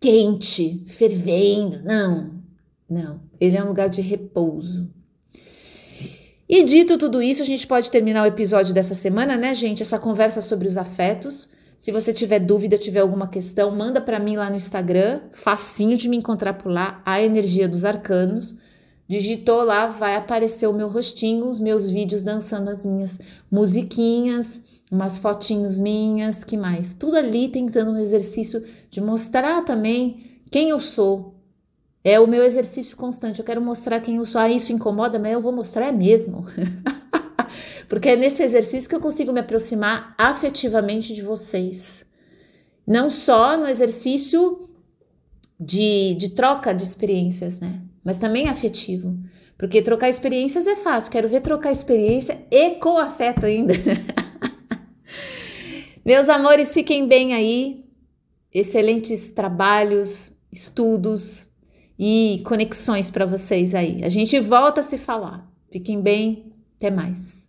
quente, 0.00 0.82
fervendo. 0.86 1.82
Não, 1.82 2.34
não. 2.88 3.20
Ele 3.40 3.56
é 3.56 3.62
um 3.62 3.68
lugar 3.68 3.88
de 3.88 4.00
repouso. 4.00 4.88
E 6.48 6.62
dito 6.62 6.96
tudo 6.96 7.20
isso, 7.20 7.42
a 7.42 7.46
gente 7.46 7.66
pode 7.66 7.90
terminar 7.90 8.22
o 8.22 8.26
episódio 8.26 8.72
dessa 8.72 8.94
semana, 8.94 9.36
né, 9.36 9.52
gente? 9.52 9.82
Essa 9.82 9.98
conversa 9.98 10.40
sobre 10.40 10.68
os 10.68 10.76
afetos. 10.76 11.48
Se 11.78 11.90
você 11.90 12.12
tiver 12.12 12.38
dúvida, 12.38 12.78
tiver 12.78 13.00
alguma 13.00 13.26
questão, 13.26 13.74
manda 13.74 14.00
para 14.00 14.20
mim 14.20 14.36
lá 14.36 14.48
no 14.48 14.56
Instagram, 14.56 15.20
facinho 15.32 15.96
de 15.96 16.08
me 16.08 16.16
encontrar 16.16 16.54
por 16.54 16.70
lá, 16.70 17.02
a 17.04 17.20
energia 17.20 17.68
dos 17.68 17.84
arcanos. 17.84 18.56
Digitou 19.08 19.62
lá, 19.62 19.86
vai 19.86 20.16
aparecer 20.16 20.66
o 20.66 20.72
meu 20.72 20.88
rostinho, 20.88 21.48
os 21.48 21.60
meus 21.60 21.90
vídeos 21.90 22.22
dançando 22.22 22.70
as 22.70 22.84
minhas 22.84 23.20
musiquinhas, 23.50 24.60
umas 24.90 25.18
fotinhos 25.18 25.78
minhas, 25.78 26.44
que 26.44 26.56
mais? 26.56 26.94
Tudo 26.94 27.16
ali 27.16 27.48
tentando 27.48 27.92
um 27.92 27.98
exercício 27.98 28.62
de 28.88 29.00
mostrar 29.00 29.64
também 29.64 30.40
quem 30.50 30.70
eu 30.70 30.80
sou. 30.80 31.34
É 32.04 32.20
o 32.20 32.26
meu 32.26 32.44
exercício 32.44 32.96
constante. 32.96 33.40
Eu 33.40 33.44
quero 33.44 33.60
mostrar 33.60 34.00
quem 34.00 34.16
eu 34.16 34.26
sou. 34.26 34.40
Ah, 34.40 34.48
isso 34.48 34.72
incomoda, 34.72 35.18
mas 35.18 35.32
eu 35.32 35.40
vou 35.40 35.52
mostrar 35.52 35.86
é 35.86 35.92
mesmo. 35.92 36.46
Porque 37.88 38.10
é 38.10 38.16
nesse 38.16 38.42
exercício 38.42 38.88
que 38.88 38.94
eu 38.94 39.00
consigo 39.00 39.32
me 39.32 39.40
aproximar 39.40 40.14
afetivamente 40.16 41.14
de 41.14 41.22
vocês. 41.22 42.04
Não 42.86 43.10
só 43.10 43.56
no 43.56 43.66
exercício 43.66 44.68
de, 45.58 46.14
de 46.14 46.28
troca 46.30 46.72
de 46.72 46.84
experiências, 46.84 47.58
né? 47.58 47.82
mas 48.06 48.20
também 48.20 48.48
afetivo. 48.48 49.18
Porque 49.58 49.82
trocar 49.82 50.08
experiências 50.08 50.64
é 50.64 50.76
fácil, 50.76 51.10
quero 51.10 51.28
ver 51.28 51.40
trocar 51.40 51.72
experiência 51.72 52.46
e 52.48 52.76
com 52.76 52.98
afeto 52.98 53.44
ainda. 53.44 53.74
Meus 56.06 56.28
amores, 56.28 56.72
fiquem 56.72 57.08
bem 57.08 57.34
aí. 57.34 57.84
Excelentes 58.54 59.28
trabalhos, 59.28 60.32
estudos 60.52 61.48
e 61.98 62.42
conexões 62.46 63.10
para 63.10 63.26
vocês 63.26 63.74
aí. 63.74 64.04
A 64.04 64.08
gente 64.08 64.38
volta 64.38 64.82
a 64.82 64.84
se 64.84 64.98
falar. 64.98 65.52
Fiquem 65.68 66.00
bem, 66.00 66.52
até 66.76 66.92
mais. 66.92 67.45